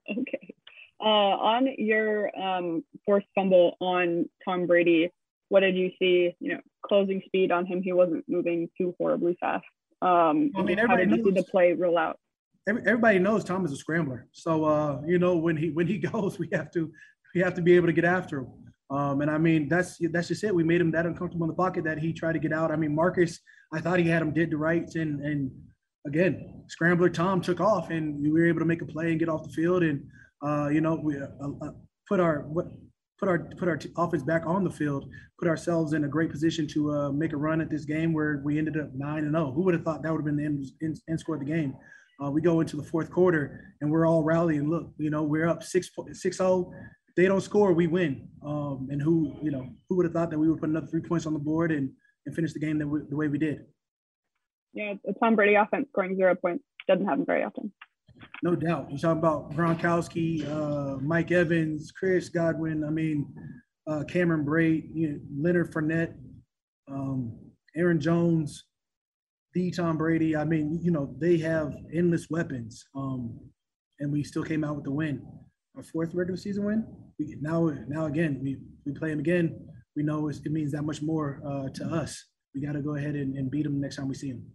[0.20, 0.54] okay.
[1.02, 5.12] Uh, on your um, forced fumble on Tom Brady,
[5.48, 6.36] what did you see?
[6.40, 7.82] You know, closing speed on him.
[7.82, 9.66] He wasn't moving too horribly fast.
[10.02, 12.20] Um, I mean, how everybody did you see the play roll out?
[12.68, 14.28] Every, everybody knows Tom is a scrambler.
[14.32, 16.92] So uh, you know when he when he goes, we have to
[17.34, 18.48] we have to be able to get after him.
[18.90, 20.54] Um, and I mean that's that's just it.
[20.54, 22.72] We made him that uncomfortable in the pocket that he tried to get out.
[22.72, 23.40] I mean Marcus,
[23.74, 25.52] I thought he had him dead to rights, and and
[26.10, 29.28] again scrambler Tom took off, and we were able to make a play and get
[29.28, 30.02] off the field, and
[30.46, 31.28] uh, you know we uh,
[31.62, 31.72] uh,
[32.08, 32.68] put our what
[33.20, 36.32] put our put our t- offense back on the field, put ourselves in a great
[36.32, 39.34] position to uh, make a run at this game where we ended up nine and
[39.34, 39.52] zero.
[39.52, 41.48] Who would have thought that would have been the end, end, end score of the
[41.48, 41.76] game?
[42.24, 44.70] Uh, we go into the fourth quarter and we're all rallying.
[44.70, 46.72] Look, you know, we're up six six zero.
[47.08, 48.28] If they don't score, we win.
[48.46, 51.02] Um, and who you know who would have thought that we would put another three
[51.02, 51.90] points on the board and
[52.26, 53.66] and finish the game the way we did?
[54.74, 57.72] Yeah, a Tom Brady offense scoring zero points doesn't happen very often.
[58.44, 58.88] No doubt.
[58.90, 62.84] You're talking about Gronkowski, uh, Mike Evans, Chris Godwin.
[62.84, 63.34] I mean,
[63.88, 66.14] uh, Cameron Brate, you know, Leonard Fournette,
[66.90, 67.38] um,
[67.76, 68.66] Aaron Jones,
[69.54, 70.36] the Tom Brady.
[70.36, 73.40] I mean, you know, they have endless weapons, um,
[74.00, 75.22] and we still came out with the win.
[75.76, 76.86] Our fourth regular season win.
[77.18, 79.68] We, now, now again, we we play them again.
[79.96, 82.26] We know it means that much more uh, to us.
[82.54, 84.46] We got to go ahead and, and beat them next time we see them.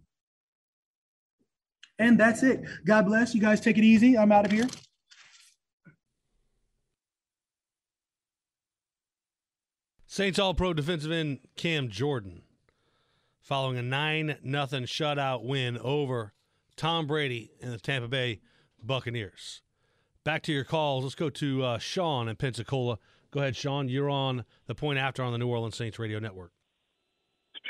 [1.97, 2.63] And that's it.
[2.85, 3.33] God bless.
[3.33, 4.17] You guys take it easy.
[4.17, 4.67] I'm out of here.
[10.05, 12.43] Saints All Pro defensive end Cam Jordan
[13.41, 16.33] following a 9 nothing shutout win over
[16.77, 18.39] Tom Brady and the Tampa Bay
[18.81, 19.61] Buccaneers.
[20.23, 21.03] Back to your calls.
[21.03, 22.97] Let's go to uh, Sean in Pensacola.
[23.29, 23.89] Go ahead, Sean.
[23.89, 26.54] You're on the point after on the New Orleans Saints radio network.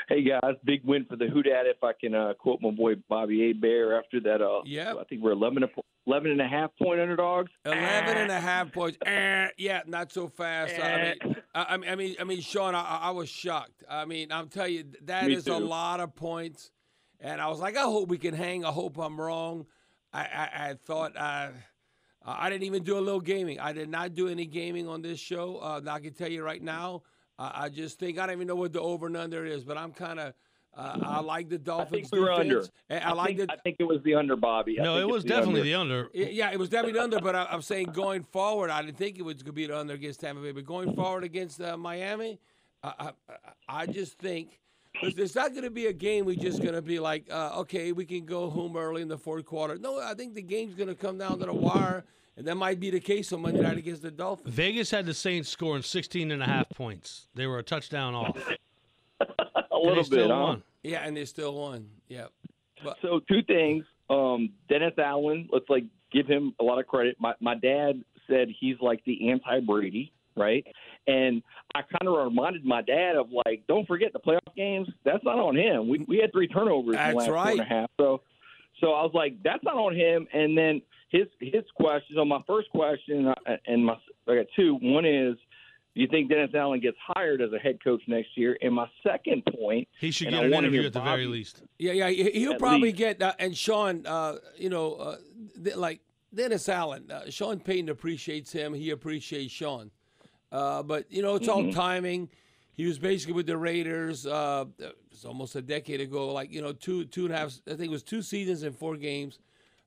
[0.08, 1.64] Hey guys, big win for the Houdat.
[1.66, 4.94] If I can uh, quote my boy Bobby Hebert after that, uh, Yeah.
[4.98, 5.64] I think we're 11,
[6.06, 7.50] 11 and a half point underdogs.
[7.64, 8.98] 11 and a half points.
[9.04, 10.78] Eh, yeah, not so fast.
[10.80, 13.82] I mean, I, I mean, I mean, I mean, Sean, I, I was shocked.
[13.88, 16.70] I mean, I'm telling you, that Me is a lot of points.
[17.18, 18.64] And I was like, I hope we can hang.
[18.64, 19.66] I hope I'm wrong.
[20.12, 21.48] I, I, I thought uh,
[22.24, 23.58] I didn't even do a little gaming.
[23.58, 25.56] I did not do any gaming on this show.
[25.56, 27.02] Uh, I can tell you right now.
[27.38, 29.76] Uh, I just think I don't even know what the over and under is, but
[29.76, 30.34] I'm kind of.
[30.78, 31.88] Uh, I like the Dolphins.
[31.88, 32.10] I Dolphins.
[32.10, 32.54] think we were under.
[32.56, 32.72] defense.
[32.90, 34.78] and I, I like think, the I think it was the under, Bobby.
[34.78, 36.10] I No, it was the definitely under.
[36.12, 36.30] the under.
[36.32, 39.18] Yeah, it was definitely the under, but I, I'm saying going forward, I didn't think
[39.18, 40.52] it was going to be the under against Tampa Bay.
[40.52, 42.38] But going forward against uh, Miami,
[42.84, 42.92] I,
[43.28, 43.34] I,
[43.70, 44.60] I just think
[45.02, 47.58] it's it's not going to be a game we're just going to be like, uh,
[47.60, 49.78] okay, we can go home early in the fourth quarter.
[49.78, 52.04] No, I think the game's going to come down to the wire,
[52.36, 54.54] and that might be the case on Monday night against the Dolphins.
[54.54, 57.28] Vegas had the Saints scoring 16 and a half points.
[57.34, 58.36] They were a touchdown off.
[59.20, 60.42] a And little they still bit, huh?
[60.42, 60.62] won.
[60.82, 61.88] Yeah, and they still won.
[62.08, 62.26] Yeah.
[62.84, 63.84] But, So two things.
[64.10, 67.16] Um, Dennis Allen, let's like give him a lot of credit.
[67.18, 70.64] My my dad said he's like the anti Brady, right?
[71.08, 71.42] And
[71.74, 74.88] I kind of reminded my dad of like, don't forget the playoff games.
[75.04, 75.88] That's not on him.
[75.88, 77.60] We we had three turnovers in the last four right.
[77.66, 77.90] half.
[77.98, 78.20] So
[78.80, 80.28] so I was like, that's not on him.
[80.32, 82.16] And then his his question.
[82.16, 83.34] So my first question uh,
[83.66, 83.94] and my
[84.28, 84.78] I got two.
[84.80, 85.36] One is.
[85.94, 88.58] Do you think Dennis Allen gets hired as a head coach next year?
[88.60, 91.62] And my second point, He should get I an wanna interview at the very least.
[91.78, 92.98] Yeah, yeah, he- he'll probably least.
[92.98, 93.22] get.
[93.22, 95.16] Uh, and Sean, uh, you know, uh,
[95.64, 96.00] th- like
[96.34, 98.74] Dennis Allen, uh, Sean Payton appreciates him.
[98.74, 99.90] He appreciates Sean.
[100.52, 101.74] Uh, but you know, it's all Mhm.
[101.74, 102.28] timing.
[102.74, 104.26] He was basically with the Raiders.
[104.26, 104.66] Uh,
[105.10, 106.30] it's almost a decade ago.
[106.30, 107.54] Like you know, two two and a half.
[107.66, 109.38] I think it was two seasons and four games.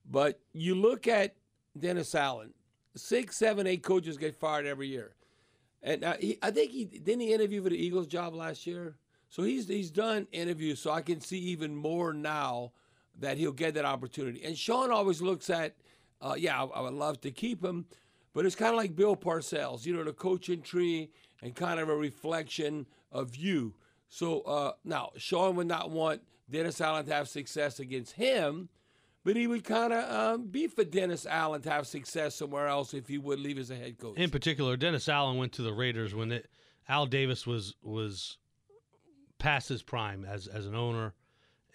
[0.10, 1.36] But you look at
[1.78, 2.54] Dennis Allen.
[2.96, 5.14] Six, seven, eight coaches get fired every year.
[5.84, 8.96] And uh, he, I think he didn't he interview for the Eagles job last year.
[9.30, 10.80] So he's he's done interviews.
[10.80, 12.72] So I can see even more now
[13.20, 14.44] that he'll get that opportunity.
[14.44, 15.76] And Sean always looks at,
[16.22, 17.86] uh, yeah, I, I would love to keep him,
[18.34, 21.90] but it's kind of like Bill Parcells, you know, the coaching tree and kind of
[21.90, 23.74] a reflection of you.
[24.10, 28.70] So uh, now Sean would not want Dennis Allen to have success against him,
[29.24, 32.94] but he would kind of um, be for Dennis Allen to have success somewhere else
[32.94, 34.18] if he would leave as a head coach.
[34.18, 36.50] In particular, Dennis Allen went to the Raiders when it,
[36.88, 38.38] Al Davis was was
[39.38, 41.14] past his prime as as an owner,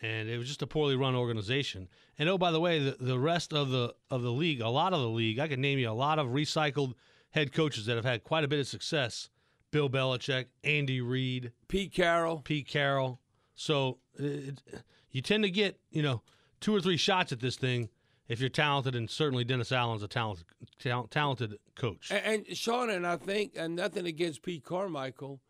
[0.03, 1.89] and it was just a poorly run organization.
[2.19, 4.93] And oh, by the way, the, the rest of the of the league, a lot
[4.93, 6.95] of the league, I can name you a lot of recycled
[7.31, 9.29] head coaches that have had quite a bit of success.
[9.71, 13.21] Bill Belichick, Andy Reid, Pete Carroll, Pete Carroll.
[13.57, 14.63] So it,
[15.11, 16.23] you tend to get you know
[16.65, 17.91] two or three shots at this thing
[18.27, 20.47] if you're talented, and certainly Dennis Allen's a talented
[20.79, 22.11] tal- talented coach.
[22.11, 25.43] And, and Sean, and I think, and nothing against Pete Carmichael,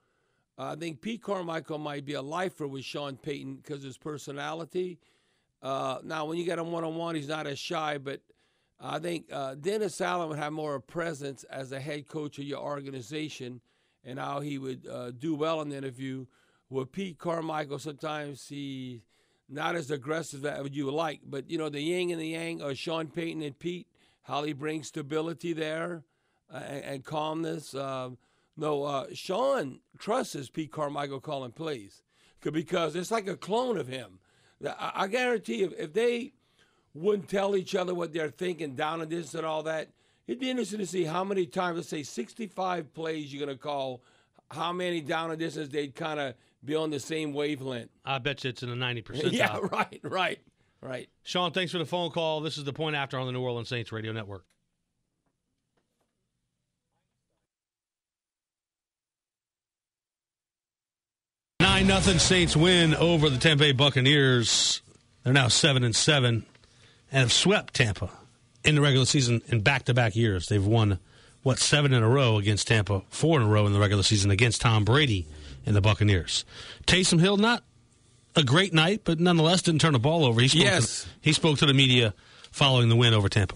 [0.59, 4.99] uh, I think Pete Carmichael might be a lifer with Sean Payton because his personality.
[5.63, 8.21] Uh, now, when you get him one on one, he's not as shy, but
[8.81, 12.39] I think uh, Dennis Allen would have more of a presence as a head coach
[12.39, 13.61] of your organization
[14.03, 16.27] and how he would uh, do well in the interview.
[16.71, 19.05] With Pete Carmichael, sometimes he
[19.49, 22.77] not as aggressive as you like, but you know the yin and the yang of
[22.79, 23.87] Sean Payton and Pete,
[24.23, 26.03] how he brings stability there
[26.53, 27.75] uh, and, and calmness.
[27.75, 28.19] Um,
[28.57, 32.03] no, uh, Sean trusts Pete Carmichael calling plays
[32.41, 34.19] 'Cause- because it's like a clone of him.
[34.65, 36.33] I, I guarantee if, if they
[36.95, 39.89] wouldn't tell each other what they're thinking down and this and all that,
[40.27, 43.61] it'd be interesting to see how many times, let's say 65 plays you're going to
[43.63, 44.03] call,
[44.51, 46.35] how many down and distance they'd kind of
[46.65, 47.91] be on the same wavelength.
[48.05, 49.33] I bet you it's in the 90 percentile.
[49.33, 50.39] yeah, right, right,
[50.81, 51.09] right.
[51.23, 52.41] Sean, thanks for the phone call.
[52.41, 54.45] This is the point after on the New Orleans Saints Radio Network.
[61.61, 64.83] Nine nothing Saints win over the Tampa Bay Buccaneers.
[65.23, 66.45] They're now seven and seven,
[67.11, 68.11] and have swept Tampa
[68.63, 70.47] in the regular season in back to back years.
[70.47, 70.99] They've won
[71.43, 74.31] what seven in a row against Tampa, four in a row in the regular season
[74.31, 75.27] against Tom Brady
[75.67, 76.45] and the Buccaneers.
[76.87, 77.63] Taysom Hill not
[78.37, 80.41] a great night, but nonetheless didn't turn the ball over.
[80.41, 81.05] He spoke Yes.
[81.05, 82.15] to, he spoke to the media
[82.51, 83.55] following the win over Tampa.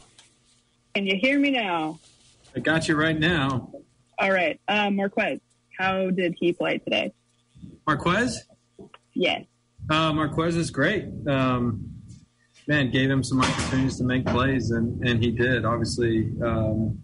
[0.95, 1.99] Can you hear me now?
[2.57, 3.71] I got you right now.
[4.19, 4.61] All right.
[4.67, 5.41] Uh, Marquez,
[5.79, 7.13] how did he play today?
[7.87, 8.45] Marquez?
[9.15, 9.45] Yes.
[9.91, 11.05] Uh, Marquez is great.
[11.29, 11.91] Um,
[12.67, 15.65] man, gave him some opportunities to make plays, and, and he did.
[15.65, 17.01] Obviously, um,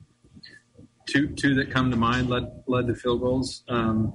[1.06, 4.14] two two that come to mind led led to field goals, um,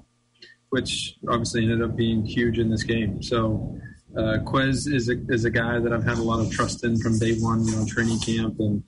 [0.70, 3.22] which obviously ended up being huge in this game.
[3.22, 3.80] So,
[4.15, 6.97] uh, Quez is a is a guy that I've had a lot of trust in
[6.99, 8.84] from day one, you know, training camp, and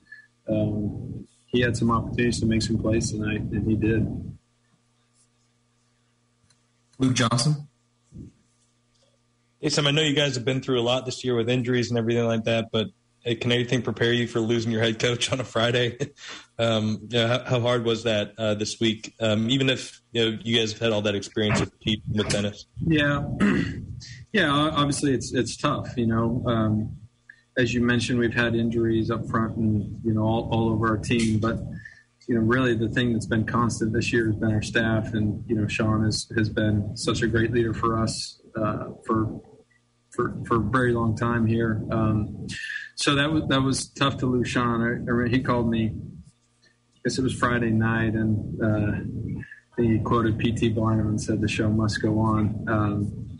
[0.48, 4.06] um, he had some opportunities to make some plays tonight, and he did.
[6.98, 7.68] Luke Johnson.
[9.60, 11.90] Hey, Sam, I know you guys have been through a lot this year with injuries
[11.90, 12.88] and everything like that, but
[13.20, 15.98] hey, can anything prepare you for losing your head coach on a Friday?
[16.62, 19.14] um, you know, how, how hard was that uh, this week?
[19.20, 22.28] Um, even if you know you guys have had all that experience with and with
[22.28, 22.66] Dennis.
[22.78, 23.24] Yeah,
[24.32, 24.48] yeah.
[24.50, 25.96] Obviously, it's it's tough.
[25.96, 26.96] You know, um,
[27.56, 30.98] as you mentioned, we've had injuries up front and you know all, all over our
[30.98, 31.40] team.
[31.40, 31.58] But
[32.28, 35.44] you know, really, the thing that's been constant this year has been our staff, and
[35.48, 39.40] you know, Sean has has been such a great leader for us uh, for
[40.10, 41.82] for for a very long time here.
[41.90, 42.46] Um,
[42.94, 44.80] so that was that was tough to lose Sean.
[44.80, 45.94] I, I he called me.
[47.04, 49.42] Guess it was Friday night, and uh,
[49.76, 50.70] he quoted P.T.
[50.70, 52.64] Barnum and said the show must go on.
[52.68, 53.38] Um,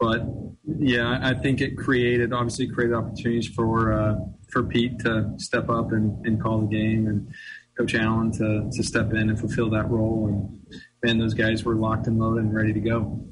[0.00, 0.22] but
[0.66, 4.16] yeah, I think it created obviously created opportunities for uh,
[4.48, 7.32] for Pete to step up and, and call the game, and
[7.76, 10.26] Coach Allen to to step in and fulfill that role.
[10.26, 13.24] And man, those guys were locked and loaded and ready to go.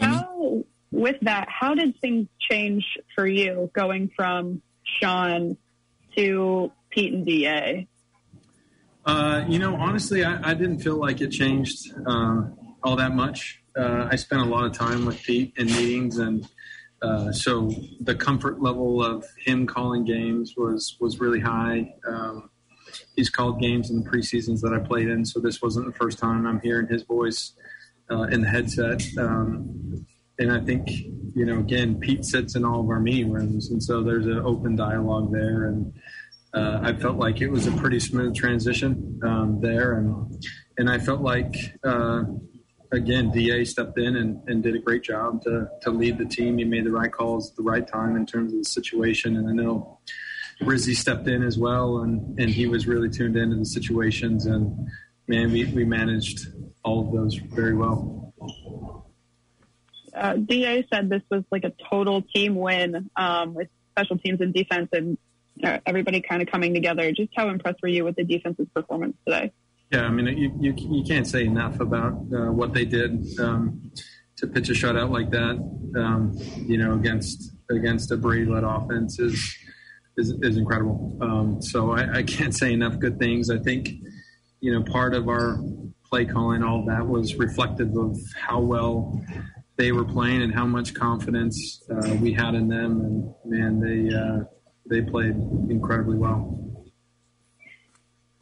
[0.00, 2.84] How, with that, how did things change
[3.14, 4.62] for you going from
[5.00, 5.56] Sean
[6.16, 7.86] to Pete and Da?
[9.04, 13.60] Uh, you know, honestly, I, I, didn't feel like it changed um, all that much.
[13.76, 16.46] Uh, I spent a lot of time with Pete in meetings, and
[17.00, 21.92] uh, so the comfort level of him calling games was was really high.
[22.06, 22.50] Um,
[23.16, 26.18] he's called games in the preseasons that I played in, so this wasn't the first
[26.18, 27.54] time I'm hearing his voice
[28.08, 29.02] uh, in the headset.
[29.18, 30.06] Um,
[30.38, 30.88] and I think,
[31.34, 34.38] you know, again, Pete sits in all of our meeting rooms, and so there's an
[34.38, 35.92] open dialogue there, and
[36.54, 40.44] uh, I felt like it was a pretty smooth transition um, there, and
[40.76, 42.24] and I felt like uh,
[42.92, 46.58] again Da stepped in and, and did a great job to to lead the team.
[46.58, 49.48] He made the right calls at the right time in terms of the situation, and
[49.48, 49.98] I know
[50.60, 54.88] Rizzi stepped in as well, and and he was really tuned into the situations, and
[55.28, 56.48] man, we we managed
[56.84, 58.34] all of those very well.
[60.14, 64.52] Uh, Da said this was like a total team win um, with special teams and
[64.52, 65.16] defense and
[65.86, 67.12] everybody kind of coming together.
[67.12, 69.52] Just how impressed were you with the defense's performance today?
[69.90, 73.92] Yeah, I mean, you, you, you can't say enough about uh, what they did um,
[74.36, 75.56] to pitch a shutout like that.
[76.00, 79.56] Um, you know, against against a Brady-led offense is
[80.16, 81.18] is, is incredible.
[81.20, 83.50] Um, so I, I, can't say enough good things.
[83.50, 83.90] I think
[84.60, 85.58] you know part of our
[86.06, 89.22] play calling, all that was reflective of how well
[89.76, 93.00] they were playing and how much confidence uh, we had in them.
[93.00, 94.44] And man, they uh,
[94.86, 95.34] they played
[95.68, 96.58] incredibly well.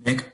[0.04, 0.32] Nick.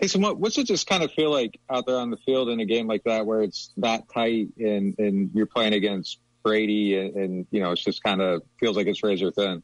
[0.00, 2.48] Hey, so what, what's it just kind of feel like out there on the field
[2.50, 6.96] in a game like that where it's that tight and, and you're playing against Brady
[6.96, 9.62] and, and you know, it's just kind of feels like it's razor thin?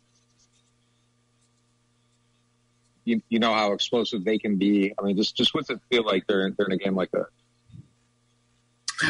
[3.04, 4.92] You, you know how explosive they can be.
[4.98, 7.26] I mean, just, just what's it feel like they're, they're in a game like that?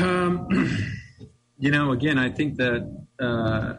[0.03, 0.49] Um,
[1.59, 3.75] you know, again, I think that, uh,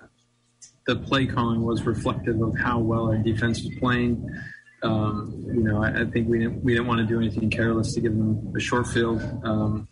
[0.85, 4.29] the play calling was reflective of how well our defense was playing.
[4.83, 7.93] Um, you know, I, I, think we didn't we didn't want to do anything careless
[7.95, 9.21] to give them a short field.
[9.43, 9.87] Um,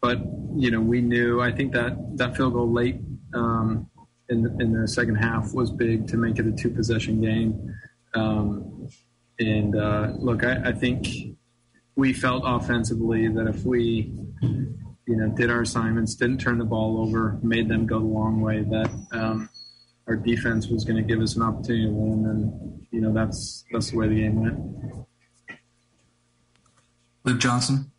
[0.00, 0.18] but
[0.54, 1.40] you know, we knew.
[1.40, 3.00] I think that that field goal late
[3.32, 3.88] um,
[4.28, 7.74] in the, in the second half was big to make it a two possession game.
[8.14, 8.88] Um,
[9.38, 11.06] and uh, look, I, I think
[11.96, 17.00] we felt offensively that if we you know did our assignments, didn't turn the ball
[17.00, 19.48] over, made them go the long way, that um,
[20.06, 23.64] our defense was going to give us an opportunity to win, and you know that's
[23.72, 24.58] that's the way the game went.
[27.24, 27.90] Luke Johnson.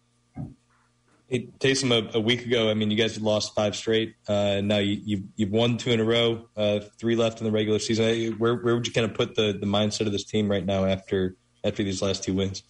[1.28, 4.34] Hey, Taysom, a, a, week ago, I mean, you guys had lost five straight, uh,
[4.34, 7.52] and now you, you've, you've won two in a row, uh, three left in the
[7.52, 8.34] regular season.
[8.34, 10.86] Where, where would you kind of put the, the mindset of this team right now
[10.86, 12.62] after after these last two wins?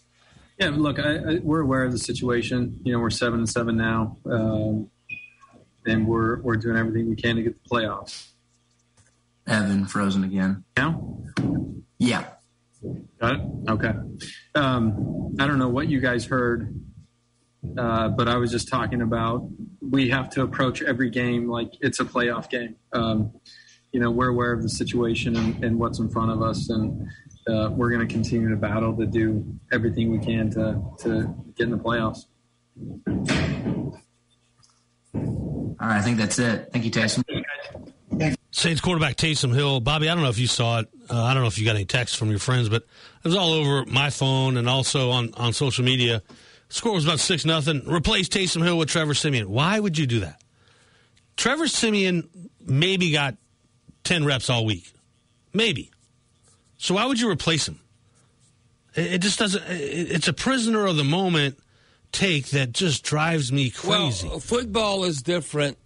[0.60, 2.80] Yeah, look, I, I, we're aware of the situation.
[2.84, 4.90] You know, we're seven and seven now, um,
[5.86, 8.33] and we're we're doing everything we can to get the playoffs.
[9.48, 10.64] Evan frozen again.
[10.78, 11.20] Now?
[11.98, 12.26] Yeah.
[13.20, 13.42] Got it?
[13.70, 13.92] Okay.
[14.56, 16.74] Um, I don't know what you guys heard,
[17.78, 19.48] uh, but I was just talking about
[19.82, 22.76] we have to approach every game like it's a playoff game.
[22.92, 23.34] Um,
[23.92, 27.08] you know, we're aware of the situation and, and what's in front of us, and
[27.48, 31.66] uh, we're going to continue to battle to do everything we can to, to get
[31.66, 32.26] in the playoffs.
[35.16, 36.70] All right, I think that's it.
[36.72, 37.23] Thank you, Taysom.
[38.54, 39.80] Saints quarterback Taysom Hill.
[39.80, 40.88] Bobby, I don't know if you saw it.
[41.10, 43.36] Uh, I don't know if you got any texts from your friends, but it was
[43.36, 46.22] all over my phone and also on, on social media.
[46.70, 47.82] score was about 6 nothing.
[47.88, 49.50] Replace Taysom Hill with Trevor Siemian.
[49.50, 50.40] Why would you do that?
[51.36, 52.30] Trevor Siemian
[52.64, 53.38] maybe got
[54.04, 54.94] 10 reps all week.
[55.52, 55.90] Maybe.
[56.78, 57.80] So why would you replace him?
[58.94, 59.64] It, it just doesn't.
[59.64, 61.58] It, it's a prisoner of the moment
[62.12, 64.28] take that just drives me crazy.
[64.28, 65.80] Well, football is different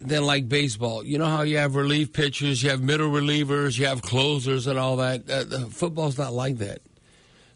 [0.00, 1.04] than like baseball.
[1.04, 4.78] You know how you have relief pitchers, you have middle relievers, you have closers, and
[4.78, 5.30] all that.
[5.30, 6.80] Uh, football's not like that.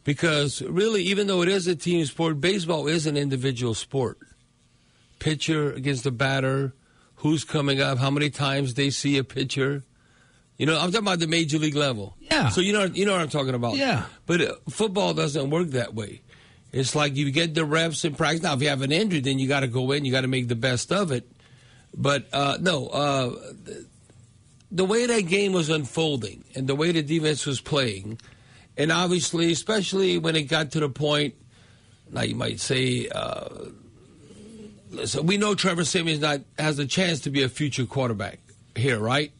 [0.04, 4.18] Because really, even though it is a team sport, baseball is an individual sport.
[5.18, 6.74] Pitcher against the batter,
[7.16, 9.82] who's coming up, how many times they see a pitcher.
[10.58, 12.14] You know, I'm talking about the major league level.
[12.20, 12.50] Yeah.
[12.50, 13.76] So you know, you know what I'm talking about.
[13.76, 14.04] Yeah.
[14.26, 16.20] But uh, football doesn't work that way.
[16.70, 18.42] It's like you get the reps in practice.
[18.42, 20.04] Now, if you have an injury, then you got to go in.
[20.04, 21.26] You got to make the best of it.
[21.96, 23.36] But uh, no, uh,
[24.70, 28.18] the, way that game was unfolding and the way the defense was playing,
[28.76, 31.34] and obviously, especially when it got to the point,
[32.10, 33.48] now you might say, uh,
[35.04, 38.40] so we know Trevor Siemian's not has a chance to be a future quarterback
[38.74, 39.32] here, right?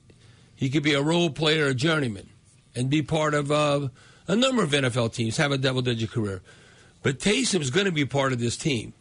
[0.55, 2.29] He could be a role player, a journeyman,
[2.75, 3.89] and be part of uh,
[4.29, 6.43] a number of NFL teams, have a double-digit career.
[7.03, 8.95] But Taysom's going to be part of this team.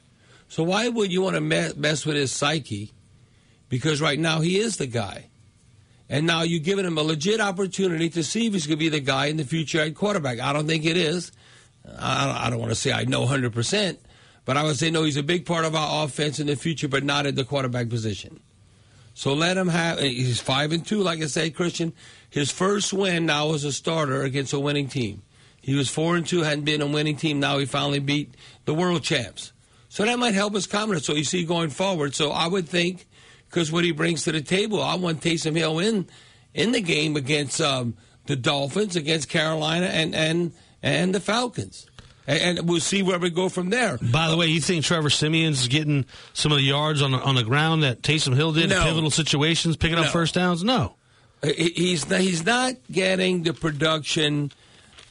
[0.50, 1.42] So why would you want to
[1.76, 2.92] mess with his psyche?
[3.74, 5.30] Because right now he is the guy.
[6.08, 8.90] And now you're giving him a legit opportunity to see if he's going to be
[8.90, 10.40] the guy in the future at quarterback.
[10.40, 11.32] I don't think it is.
[11.98, 13.98] I don't want to say I know 100%,
[14.46, 16.88] but I would say no, he's a big part of our offense in the future,
[16.88, 18.42] but not at the quarterback position.
[19.16, 19.98] So let him have.
[19.98, 21.94] He's five and two, like I said, Christian.
[22.30, 25.24] His first win now was a starter against a winning team.
[25.64, 27.40] He was four and two, hadn't been a winning team.
[27.40, 28.36] Now he finally beat
[28.66, 29.52] the world champs.
[29.90, 31.08] So that might help his confidence.
[31.08, 32.14] So you see going forward.
[32.14, 33.08] So I would think,
[33.54, 36.08] because what he brings to the table, I want Taysom Hill in
[36.54, 41.88] in the game against um, the Dolphins, against Carolina, and and and the Falcons
[42.28, 43.98] and, we'll see where we go from there.
[43.98, 47.36] By the way, you think Trevor Siemian's getting some of the yards on the, on
[47.36, 48.78] the ground that Taysom Hill did no.
[48.78, 50.04] in pivotal situations, picking no.
[50.04, 50.64] up first downs?
[50.64, 50.96] No,
[51.44, 54.52] he's not, he's not getting the production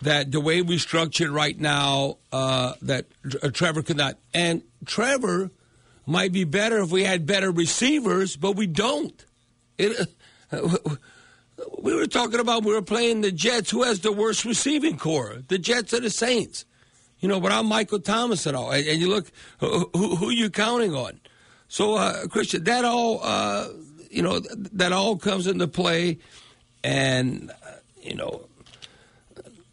[0.00, 3.06] that the way we structured right now uh, that
[3.42, 4.18] uh, Trevor could not.
[4.34, 5.50] And Trevor
[6.06, 9.24] might be better if we had better receivers, but we don't.
[9.78, 10.08] It,
[10.50, 10.78] uh,
[11.78, 13.70] we were talking about we were playing the Jets.
[13.70, 15.42] Who has the worst receiving corps?
[15.48, 16.64] The Jets or the Saints?
[17.20, 18.72] You know, but I'm Michael Thomas at all.
[18.72, 21.20] And, and you look, who, who, are you counting on?
[21.68, 23.68] So, uh, Christian, that all, uh,
[24.10, 26.18] you know, that all comes into play.
[26.82, 28.48] And, uh, you know,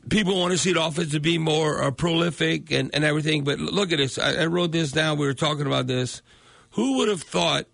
[0.10, 3.44] people want to see the offense to be more uh, prolific and, and everything.
[3.44, 4.18] But look at this.
[4.18, 5.18] I, I, wrote this down.
[5.18, 6.22] We were talking about this.
[6.72, 7.66] Who would have thought,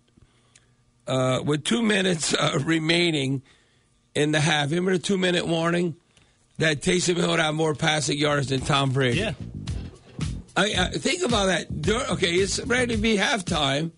[1.06, 3.42] uh, with two minutes uh, remaining
[4.14, 5.96] in the half, remember the two minute warning?
[6.58, 9.18] that Taysom Hill would have more passing yards than Tom Brady.
[9.18, 9.32] Yeah.
[10.56, 12.10] I, I think about that.
[12.12, 13.90] Okay, it's ready to be halftime,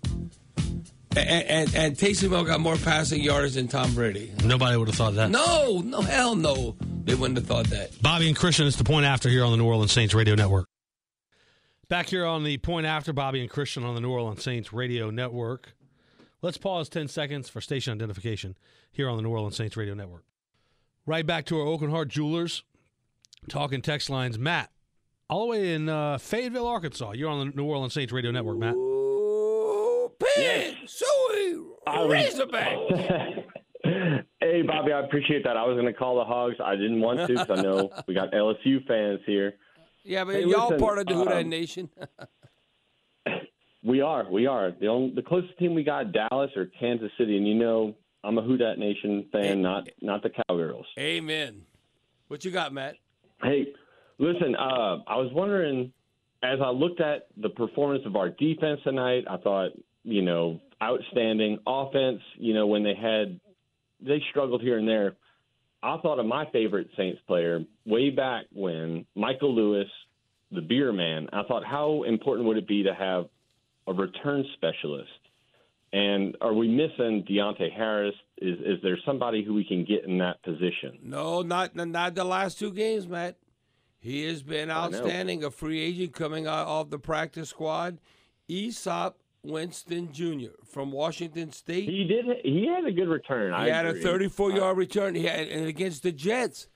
[1.19, 4.33] and, and, and Taysom Hill got more passing yards than Tom Brady.
[4.45, 5.31] Nobody would have thought that.
[5.31, 6.77] No, no, hell no.
[7.05, 8.01] They wouldn't have thought that.
[8.03, 10.67] Bobby and Christian, it's the point after here on the New Orleans Saints Radio Network.
[11.89, 15.09] Back here on the point after Bobby and Christian on the New Orleans Saints Radio
[15.09, 15.75] Network.
[16.43, 18.57] Let's pause 10 seconds for station identification
[18.93, 20.25] here on the New Orleans Saints Radio Network.
[21.07, 22.63] Right back to our Aucoin Hart Jewelers,
[23.49, 24.39] talking text lines.
[24.39, 24.71] Matt,
[25.31, 27.13] all the way in uh, Fayetteville, Arkansas.
[27.13, 28.75] You're on the New Orleans Saints Radio Network, Matt.
[28.75, 28.98] Ooh,
[30.19, 31.07] pin, so
[32.09, 32.77] Razorback.
[34.41, 35.57] hey, Bobby, I appreciate that.
[35.57, 36.57] I was going to call the Hogs.
[36.63, 39.55] I didn't want to because I know we got LSU fans here.
[40.05, 41.91] Yeah, but hey, y'all listen, part of the Who um, Nation.
[43.85, 44.31] we are.
[44.31, 44.73] We are.
[44.79, 47.37] The, only, the closest team we got, Dallas or Kansas City.
[47.37, 50.87] And you know, I'm a Who Dat Nation fan, not not the Cowgirls.
[50.99, 51.63] Amen.
[52.29, 52.97] What you got, Matt?
[53.43, 53.69] Hey,
[54.19, 54.55] listen.
[54.57, 55.93] Uh, I was wondering,
[56.43, 59.71] as I looked at the performance of our defense tonight, I thought,
[60.05, 62.21] you know, outstanding offense.
[62.37, 63.41] You know, when they had
[64.01, 65.17] they struggled here and there.
[65.83, 69.89] I thought of my favorite Saints player way back when Michael Lewis,
[70.51, 71.29] the beer man.
[71.33, 73.27] I thought, how important would it be to have
[73.87, 75.11] a return specialist?
[75.93, 78.15] And are we missing Deonte Harris?
[78.39, 80.99] Is is there somebody who we can get in that position?
[81.03, 83.37] No, not not the last two games, Matt.
[83.99, 85.43] He has been outstanding.
[85.45, 87.99] A free agent coming out of the practice squad.
[88.49, 90.51] Easop Winston Jr.
[90.65, 91.89] from Washington State.
[91.89, 92.25] He did.
[92.45, 93.51] He had a good return.
[93.53, 94.01] He I had agree.
[94.01, 95.15] a 34 yard return.
[95.15, 96.69] He had and against the Jets.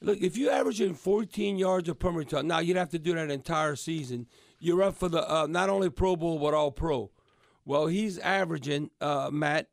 [0.00, 3.30] Look, if you're averaging 14 yards a per return, now you'd have to do that
[3.30, 4.26] entire season.
[4.58, 7.10] You're up for the uh, not only Pro Bowl but All Pro.
[7.64, 9.68] Well, he's averaging, uh, Matt,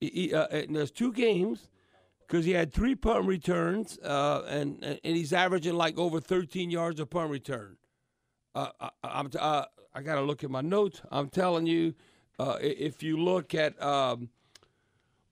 [0.00, 1.68] he, uh, and there's two games
[2.26, 6.98] because he had three punt returns, uh, and and he's averaging like over 13 yards
[6.98, 7.76] a punt return.
[8.54, 9.66] Uh, I, I'm t- uh,
[9.96, 11.00] I got to look at my notes.
[11.10, 11.94] I'm telling you,
[12.38, 14.28] uh, if you look at um,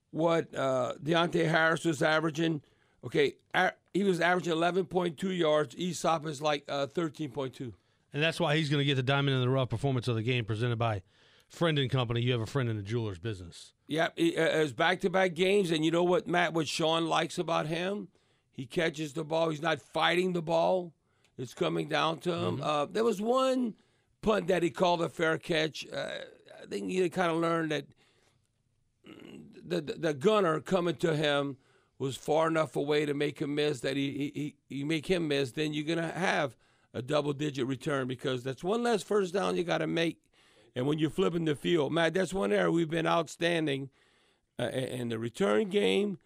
[0.09, 2.63] what uh, Deonte Harris was averaging,
[3.05, 5.75] okay, a- he was averaging 11.2 yards.
[5.75, 7.73] Easop is like uh, 13.2.
[8.11, 10.23] And that's why he's going to get the diamond in the rough performance of the
[10.23, 11.03] game presented by
[11.47, 12.21] Friend and Company.
[12.21, 13.73] You have a friend in the jeweler's business.
[13.87, 16.53] Yeah, it, it's back to back games, and you know what, Matt?
[16.53, 18.07] What Sean likes about him,
[18.51, 19.49] he catches the ball.
[19.49, 20.91] He's not fighting the ball.
[21.37, 22.57] It's coming down to him.
[22.57, 22.63] Mm-hmm.
[22.63, 23.75] Uh, there was one
[24.25, 25.85] punt that he called a fair catch.
[25.93, 26.09] Uh,
[26.61, 27.85] I think you kind of learned that
[29.63, 31.57] the, the the gunner coming to him
[31.99, 35.51] was far enough away to make him miss that he he, he make him miss.
[35.51, 36.57] Then you're gonna have
[36.93, 40.17] a double digit return because that's one less first down you got to make.
[40.75, 43.89] And when you're flipping the field, Matt, that's one area we've been outstanding.
[44.57, 46.17] Uh, in the return game,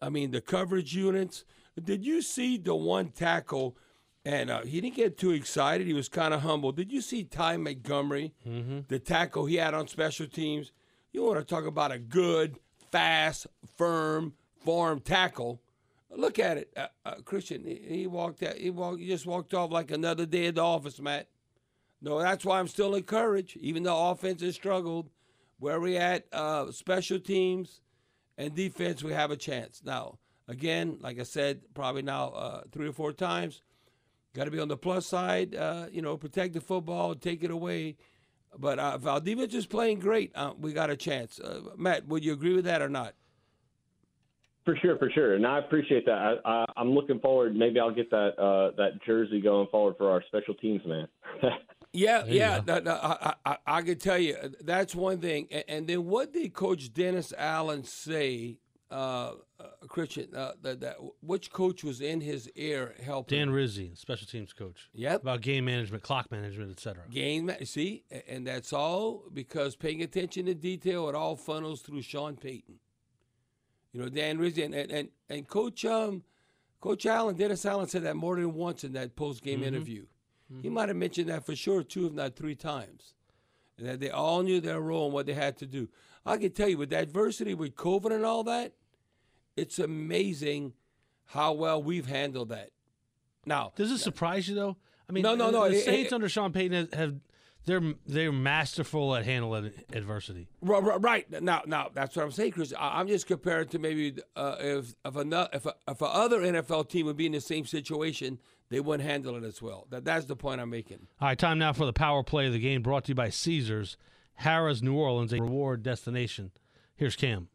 [0.00, 1.44] I mean, the coverage units.
[1.80, 3.76] Did you see the one tackle?
[4.24, 5.86] And uh, he didn't get too excited.
[5.86, 6.70] He was kind of humble.
[6.70, 8.80] Did you see Ty Montgomery, Mm-hmm.
[8.88, 10.70] the tackle he had on special teams?
[11.12, 12.56] You want to talk about a good,
[12.92, 13.46] fast,
[13.76, 14.34] firm,
[14.64, 15.60] form tackle?
[16.14, 17.64] Look at it, uh, uh, Christian.
[17.64, 18.56] He, he walked out.
[18.56, 19.00] He walked.
[19.00, 21.28] He just walked off like another day at the office, Matt.
[22.00, 25.08] No, that's why I'm still encouraged, even though offense has struggled.
[25.58, 27.80] Where we at, uh, special teams
[28.36, 29.80] and defense, we have a chance.
[29.84, 30.18] Now,
[30.48, 33.62] again, like I said, probably now uh, three or four times.
[34.34, 35.54] Got to be on the plus side.
[35.54, 37.96] Uh, you know, protect the football, take it away.
[38.58, 41.38] But uh, if our is playing great, uh, we got a chance.
[41.38, 43.14] Uh, Matt, would you agree with that or not?
[44.64, 46.38] For sure, for sure, and I appreciate that.
[46.44, 47.56] I, I, I'm looking forward.
[47.56, 51.08] Maybe I'll get that uh, that jersey going forward for our special teams man.
[51.92, 52.60] Yeah, There yeah.
[52.66, 55.48] no, no, I, I, I can tell you that's one thing.
[55.50, 58.56] And, and then what did Coach Dennis Allen say,
[58.92, 60.28] uh, uh, Christian?
[60.34, 63.38] Uh, that, that which coach was in his ear helping?
[63.38, 64.88] Dan Rizzi, special teams coach.
[64.94, 65.22] Yep.
[65.22, 67.04] About game management, clock management, etc.
[67.10, 71.08] Game, see, and that's all because paying attention to detail.
[71.08, 72.76] It all funnels through Sean Payton.
[73.92, 76.22] You know, Dan Rizzi and and, and, Coach um,
[76.80, 79.66] Coach Allen, Dennis Allen said that more than once in that post game Mhm.
[79.66, 80.06] interview.
[80.60, 83.14] He might have mentioned that for sure two, if not three times,
[83.78, 85.88] and that they all knew their role and what they had to do.
[86.26, 88.74] I can tell you with adversity, with COVID and all that,
[89.56, 90.72] it's amazing
[91.26, 92.70] how well we've handled that.
[93.46, 94.76] Now, Does it surprise you though?
[95.08, 97.14] I mean, No, no, no, The it- Saints it- under Sean Payton have, have
[97.64, 100.48] they're they're masterful at handling adversity.
[100.60, 101.30] Right.
[101.42, 102.72] Now, now that's what I'm saying, Chris.
[102.78, 106.88] I'm just comparing to maybe uh, if if another if a, if a other NFL
[106.88, 109.86] team would be in the same situation, they wouldn't handle it as well.
[109.90, 111.06] That that's the point I'm making.
[111.20, 113.30] All right, time now for the power play of the game, brought to you by
[113.30, 113.96] Caesars,
[114.40, 116.50] Harrah's New Orleans, a reward destination.
[116.96, 117.48] Here's Cam.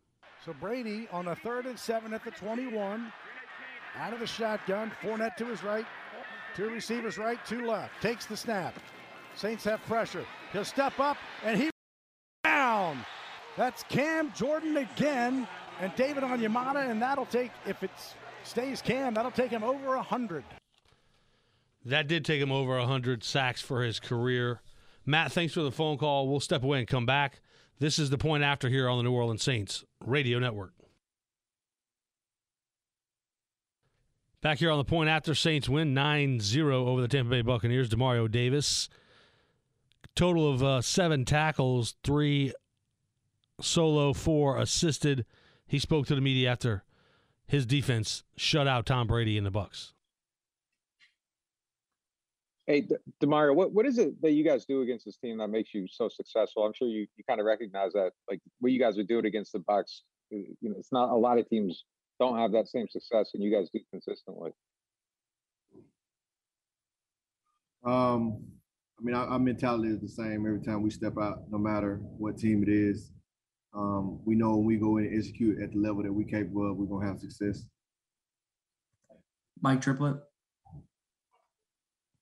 [0.47, 3.11] So Brady on a third and seven at the 21.
[3.97, 4.93] Out of the shotgun.
[5.01, 5.85] Fournette to his right.
[6.55, 8.01] Two receivers right, two left.
[8.01, 8.73] Takes the snap.
[9.35, 10.23] Saints have pressure.
[10.53, 11.69] He'll step up and he
[12.45, 13.05] down.
[13.57, 15.49] That's Cam Jordan again.
[15.81, 17.91] And David Onyemata, and that'll take, if it
[18.45, 20.45] stays Cam, that'll take him over 100.
[21.83, 24.61] That did take him over 100 sacks for his career.
[25.05, 26.29] Matt, thanks for the phone call.
[26.29, 27.41] We'll step away and come back.
[27.79, 30.73] This is the point after here on the New Orleans Saints Radio Network.
[34.41, 37.89] Back here on the point after Saints win 9 0 over the Tampa Bay Buccaneers.
[37.89, 38.89] Demario Davis.
[40.15, 42.53] Total of uh, seven tackles, three
[43.61, 45.25] solo, four assisted.
[45.67, 46.83] He spoke to the media after
[47.45, 49.93] his defense shut out Tom Brady and the Bucks.
[52.67, 55.47] Hey, D- Demario, what, what is it that you guys do against this team that
[55.47, 56.65] makes you so successful?
[56.65, 59.25] I'm sure you, you kind of recognize that, like what you guys would do it
[59.25, 60.03] against the Bucks.
[60.29, 61.85] You know, it's not a lot of teams
[62.19, 64.51] don't have that same success, and you guys do consistently.
[67.85, 68.43] Um,
[68.99, 72.01] I mean, our, our mentality is the same every time we step out, no matter
[72.17, 73.13] what team it is.
[73.73, 76.69] Um, we know when we go in and execute at the level that we're capable
[76.69, 77.65] of, we're gonna have success.
[79.61, 80.17] Mike Triplett.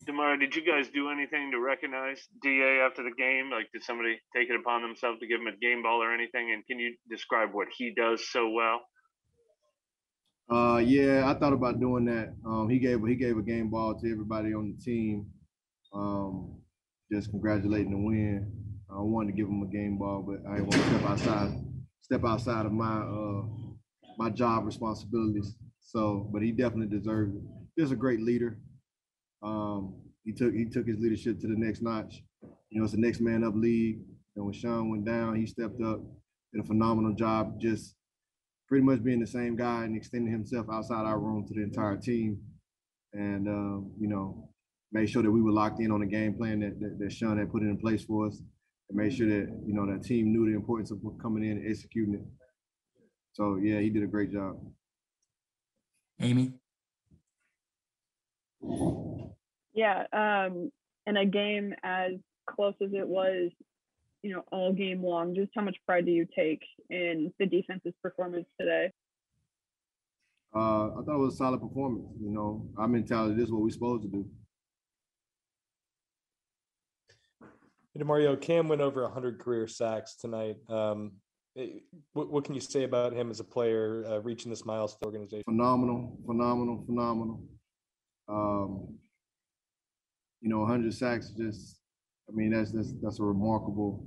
[0.06, 3.50] Demar, did you guys do anything to recognize Da after the game?
[3.50, 6.52] Like, did somebody take it upon themselves to give him a game ball or anything?
[6.54, 8.82] And can you describe what he does so well?
[10.50, 12.36] Uh, yeah, I thought about doing that.
[12.46, 15.26] Um, he gave he gave a game ball to everybody on the team.
[15.92, 16.62] Um,
[17.12, 18.52] just congratulating the win.
[18.92, 21.66] I wanted to give him a game ball, but I didn't want to step outside
[22.02, 23.44] step outside of my uh
[24.20, 25.56] my job responsibilities.
[25.82, 27.42] So, but he definitely deserved it.
[27.76, 28.60] He's a great leader.
[29.46, 29.94] Um,
[30.24, 32.24] he took he took his leadership to the next notch.
[32.70, 34.00] You know, it's the next man up league.
[34.36, 36.02] And when Sean went down, he stepped up,
[36.52, 37.96] did a phenomenal job, just
[38.68, 41.96] pretty much being the same guy and extending himself outside our room to the entire
[41.96, 42.42] team.
[43.14, 44.50] And um, you know,
[44.92, 47.38] made sure that we were locked in on the game plan that, that, that Sean
[47.38, 48.42] had put in place for us,
[48.90, 51.70] and made sure that you know that team knew the importance of coming in and
[51.70, 52.26] executing it.
[53.34, 54.58] So yeah, he did a great job.
[56.20, 56.54] Amy.
[59.76, 60.72] Yeah, um,
[61.06, 62.14] in a game as
[62.50, 63.52] close as it was,
[64.24, 67.94] you know, all game long, just how much pride do you take in the defense's
[68.02, 68.92] performance today?
[70.56, 72.08] Uh, I thought it was a solid performance.
[72.22, 74.26] You know, our mentality this is what we're supposed to do.
[77.94, 80.56] Hey, Mario Cam went over 100 career sacks tonight.
[80.70, 81.14] Um,
[81.58, 81.80] eh,
[82.14, 85.44] what, what can you say about him as a player uh, reaching this milestone organization?
[85.46, 87.44] Phenomenal, phenomenal, phenomenal.
[88.30, 88.98] Um,
[90.42, 91.32] you know, 100 sacks.
[91.38, 91.80] Just,
[92.30, 94.06] I mean, that's that's that's a remarkable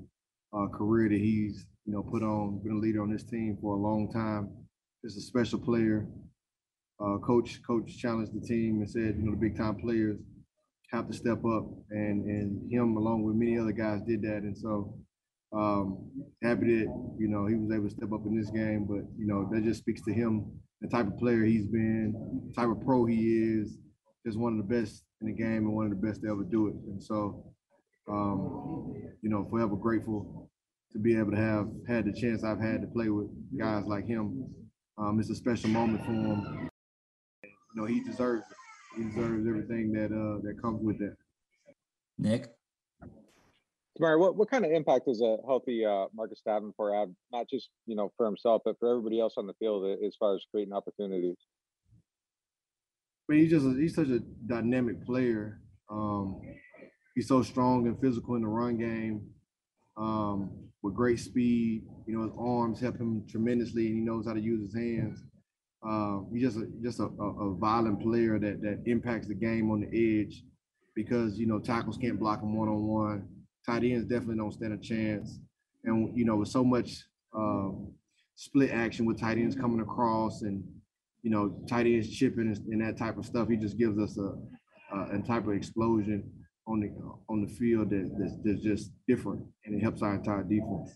[0.53, 2.61] uh, career that he's you know put on.
[2.63, 4.51] Been a leader on this team for a long time.
[5.05, 6.07] Just a special player.
[7.01, 10.19] Uh, coach coach challenged the team and said, you know, the big time players
[10.91, 14.43] have to step up, and and him along with many other guys did that.
[14.43, 14.95] And so
[15.53, 16.11] um,
[16.43, 18.87] happy that you know he was able to step up in this game.
[18.89, 20.51] But you know that just speaks to him,
[20.81, 22.15] the type of player he's been,
[22.49, 23.79] the type of pro he is.
[24.27, 26.45] Just one of the best in the game and one of the best to ever
[26.45, 26.74] do it.
[26.86, 27.45] And so,
[28.09, 30.51] um, you know, forever grateful
[30.93, 33.28] to be able to have had the chance I've had to play with
[33.59, 34.47] guys like him.
[34.97, 36.70] Um, it's a special moment for him.
[37.43, 38.57] You know, he deserves it.
[38.97, 41.16] He deserves everything that uh, that comes with that.
[42.19, 42.53] Nick.
[44.01, 47.69] Tamari, what, what kind of impact does a healthy uh, Marcus Davenport have, not just
[47.86, 50.73] you know for himself, but for everybody else on the field as far as creating
[50.73, 51.36] opportunities?
[53.29, 55.61] But he's just a, he's such a dynamic player.
[55.91, 56.41] Um,
[57.15, 59.29] he's so strong and physical in the run game,
[59.99, 60.51] um,
[60.83, 61.85] with great speed.
[62.07, 65.23] You know, his arms help him tremendously, and he knows how to use his hands.
[65.87, 69.71] Uh, he's just a, just a, a, a violent player that that impacts the game
[69.71, 70.43] on the edge,
[70.97, 73.29] because you know tackles can't block him one on one.
[73.67, 75.39] Tight ends definitely don't stand a chance,
[75.85, 77.05] and you know with so much
[77.37, 77.93] um,
[78.37, 80.65] split action with tight ends coming across and
[81.23, 83.49] you know, tight ends chipping and, and that type of stuff.
[83.49, 86.31] He just gives us a, a, a type of explosion
[86.66, 86.90] on the
[87.28, 90.90] on the field that, that's, that's just different, and it helps our entire defense.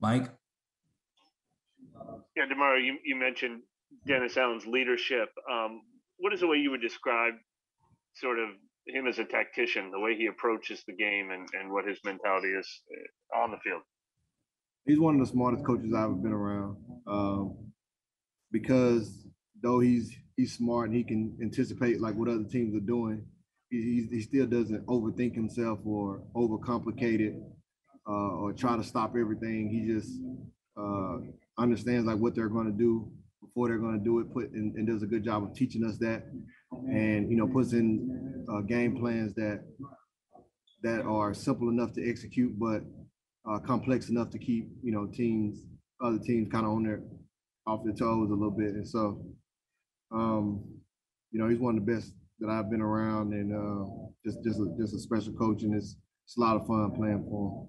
[0.00, 0.30] Mike.
[2.36, 3.62] Yeah, Demario, you, you mentioned
[4.06, 5.28] Dennis Allen's leadership.
[5.50, 5.82] Um,
[6.18, 7.34] what is the way you would describe
[8.14, 8.50] sort of
[8.86, 12.48] him as a tactician, the way he approaches the game, and, and what his mentality
[12.48, 12.68] is
[13.34, 13.82] uh, on the field?
[14.86, 16.76] He's one of the smartest coaches I've ever been around.
[17.06, 17.67] Um,
[18.50, 19.26] because
[19.62, 23.26] though he's he's smart and he can anticipate like what other teams are doing,
[23.70, 27.34] he, he still doesn't overthink himself or overcomplicate it
[28.08, 29.68] uh, or try to stop everything.
[29.68, 30.10] He just
[30.76, 31.18] uh,
[31.58, 33.10] understands like what they're going to do
[33.42, 34.32] before they're going to do it.
[34.32, 36.24] Put and, and, does a good job of teaching us that,
[36.88, 39.64] and you know puts in uh, game plans that
[40.82, 42.82] that are simple enough to execute, but
[43.50, 45.58] uh, complex enough to keep you know teams
[46.00, 47.02] other teams kind of on their
[47.68, 48.74] off their toes a little bit.
[48.74, 49.22] And so,
[50.12, 50.64] um,
[51.30, 53.84] you know, he's one of the best that I've been around, and uh,
[54.24, 57.26] just just a, just a special coach, and it's it's a lot of fun playing
[57.28, 57.68] for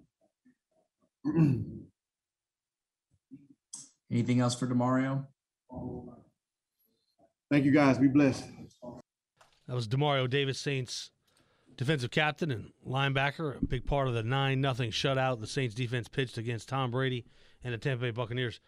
[1.25, 1.75] him.
[4.11, 5.25] Anything else for Demario?
[7.51, 7.97] Thank you, guys.
[7.97, 8.45] Be blessed.
[9.67, 11.11] That was Demario Davis, Saints
[11.79, 16.09] defensive captain and linebacker, a big part of the nine nothing shutout the Saints defense
[16.09, 17.25] pitched against Tom Brady
[17.63, 18.59] and the Tampa Bay Buccaneers.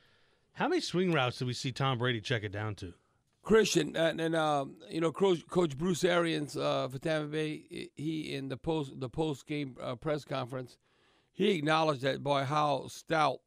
[0.53, 2.93] How many swing routes did we see Tom Brady check it down to?
[3.43, 8.33] Christian and, and um, you know Coach, Coach Bruce Arians uh, for Tampa Bay, he
[8.33, 10.77] in the post the post game uh, press conference,
[11.31, 13.39] he acknowledged that boy how stout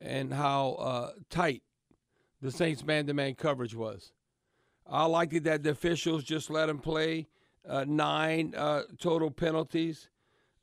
[0.00, 1.62] and how uh, tight
[2.42, 4.12] the Saints man to man coverage was.
[4.86, 7.28] I liked it that the officials just let him play
[7.66, 10.10] uh, nine uh, total penalties.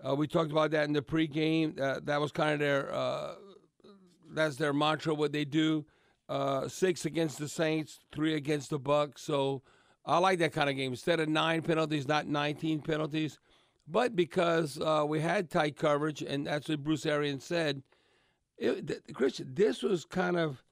[0.08, 1.76] Uh, we talked about that in the pregame.
[2.06, 2.94] that was kind of their
[4.34, 5.14] that's their mantra.
[5.14, 5.86] What they do,
[6.30, 9.22] uh, six against the Saints, three against the Bucks.
[9.22, 9.62] So
[10.06, 10.92] I like that kind of game.
[10.92, 13.40] Instead of nine penalties, not 19 penalties.
[13.88, 17.84] But because uh, we had tight coverage, and that's what Bruce Arians said,
[18.58, 20.64] it, th- Christian, this was kind of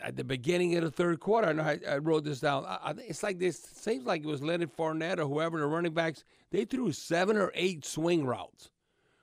[0.00, 1.48] at the beginning of the third quarter.
[1.48, 2.64] I know I, I wrote this down.
[2.64, 5.92] I, I, it's like this seems like it was Leonard Fournette or whoever the running
[5.92, 6.24] backs.
[6.50, 8.70] They threw seven or eight swing routes,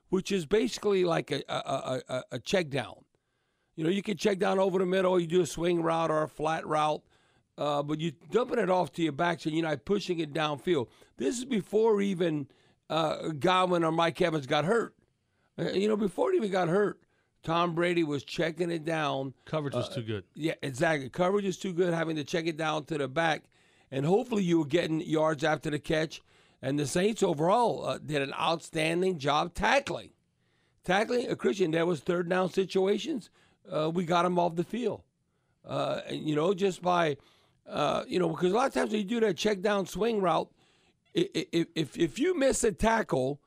[0.10, 3.05] which is basically like a a, a, a check down.
[3.76, 6.23] You know, you can check down over the middle, you do a swing route or
[6.23, 7.02] a flat route,
[7.57, 10.88] uh, but you're dumping it off to your back so you're not pushing it downfield.
[11.18, 12.47] This is before even
[12.89, 14.95] uh, Godwin or Mike Evans got hurt.
[15.57, 16.99] Uh, you know, before he even got hurt,
[17.43, 19.34] Tom Brady was checking it down.
[19.45, 20.23] Coverage uh, too good.
[20.34, 21.10] Yeah, exactly.
[21.10, 23.43] Coverage is too good, having to check it down to the back.
[23.91, 26.22] And hopefully you were getting yards after the catch.
[26.61, 30.10] And the Saints overall uh, did an outstanding job tackling.
[30.84, 33.30] Tackling, a uh, Christian, there was third down situations
[33.72, 35.02] uh, we got him off the field.
[35.68, 37.18] Uh, you know, just by,
[37.68, 40.22] uh, you know, because a lot of times when you do that check down swing
[40.22, 40.50] route,
[41.14, 43.40] if, if, if you miss a tackle,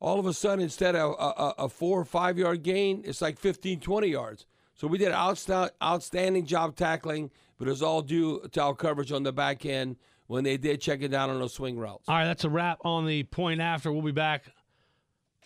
[0.00, 3.38] all of a sudden instead of a, a, four or five yard gain, it's like
[3.38, 4.46] 15, 20 yards.
[4.74, 9.22] So we did an outstanding job tackling, but it's all due to our coverage on
[9.22, 9.96] the back end
[10.26, 12.08] when they did check it down on those swing routes.
[12.08, 13.90] All right, that's a wrap on the point after.
[13.90, 14.44] We'll be back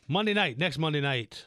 [0.08, 1.46] Monday night, next Monday night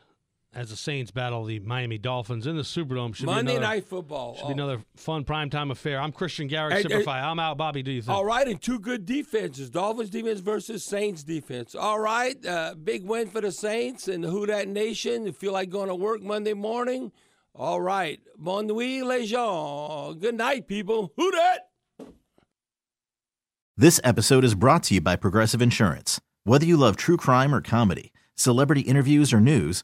[0.56, 3.16] as the Saints battle the Miami Dolphins in the Superdome.
[3.16, 4.36] Should Monday be another, Night Football.
[4.36, 4.52] Should be Oh.
[4.66, 6.00] another fun primetime affair.
[6.00, 6.82] I'm Christian Garic, Hey, hey.
[6.84, 7.28] Simplify.
[7.30, 7.58] I'm out.
[7.58, 8.16] Bobby, do you think?
[8.16, 11.74] All right, and two good defenses: Dolphins defense versus Saints defense.
[11.76, 15.26] All right, uh, big win for the Saints and Who Dat Nation.
[15.26, 17.12] You feel like going to work Monday morning?
[17.56, 20.16] All right, bon nuit, les gens.
[20.20, 21.12] Good night, people.
[21.18, 21.70] Who Dat?
[23.76, 26.22] This episode is brought to you by Progressive Insurance.
[26.44, 29.84] Whether you love true crime or comedy, celebrity interviews or news,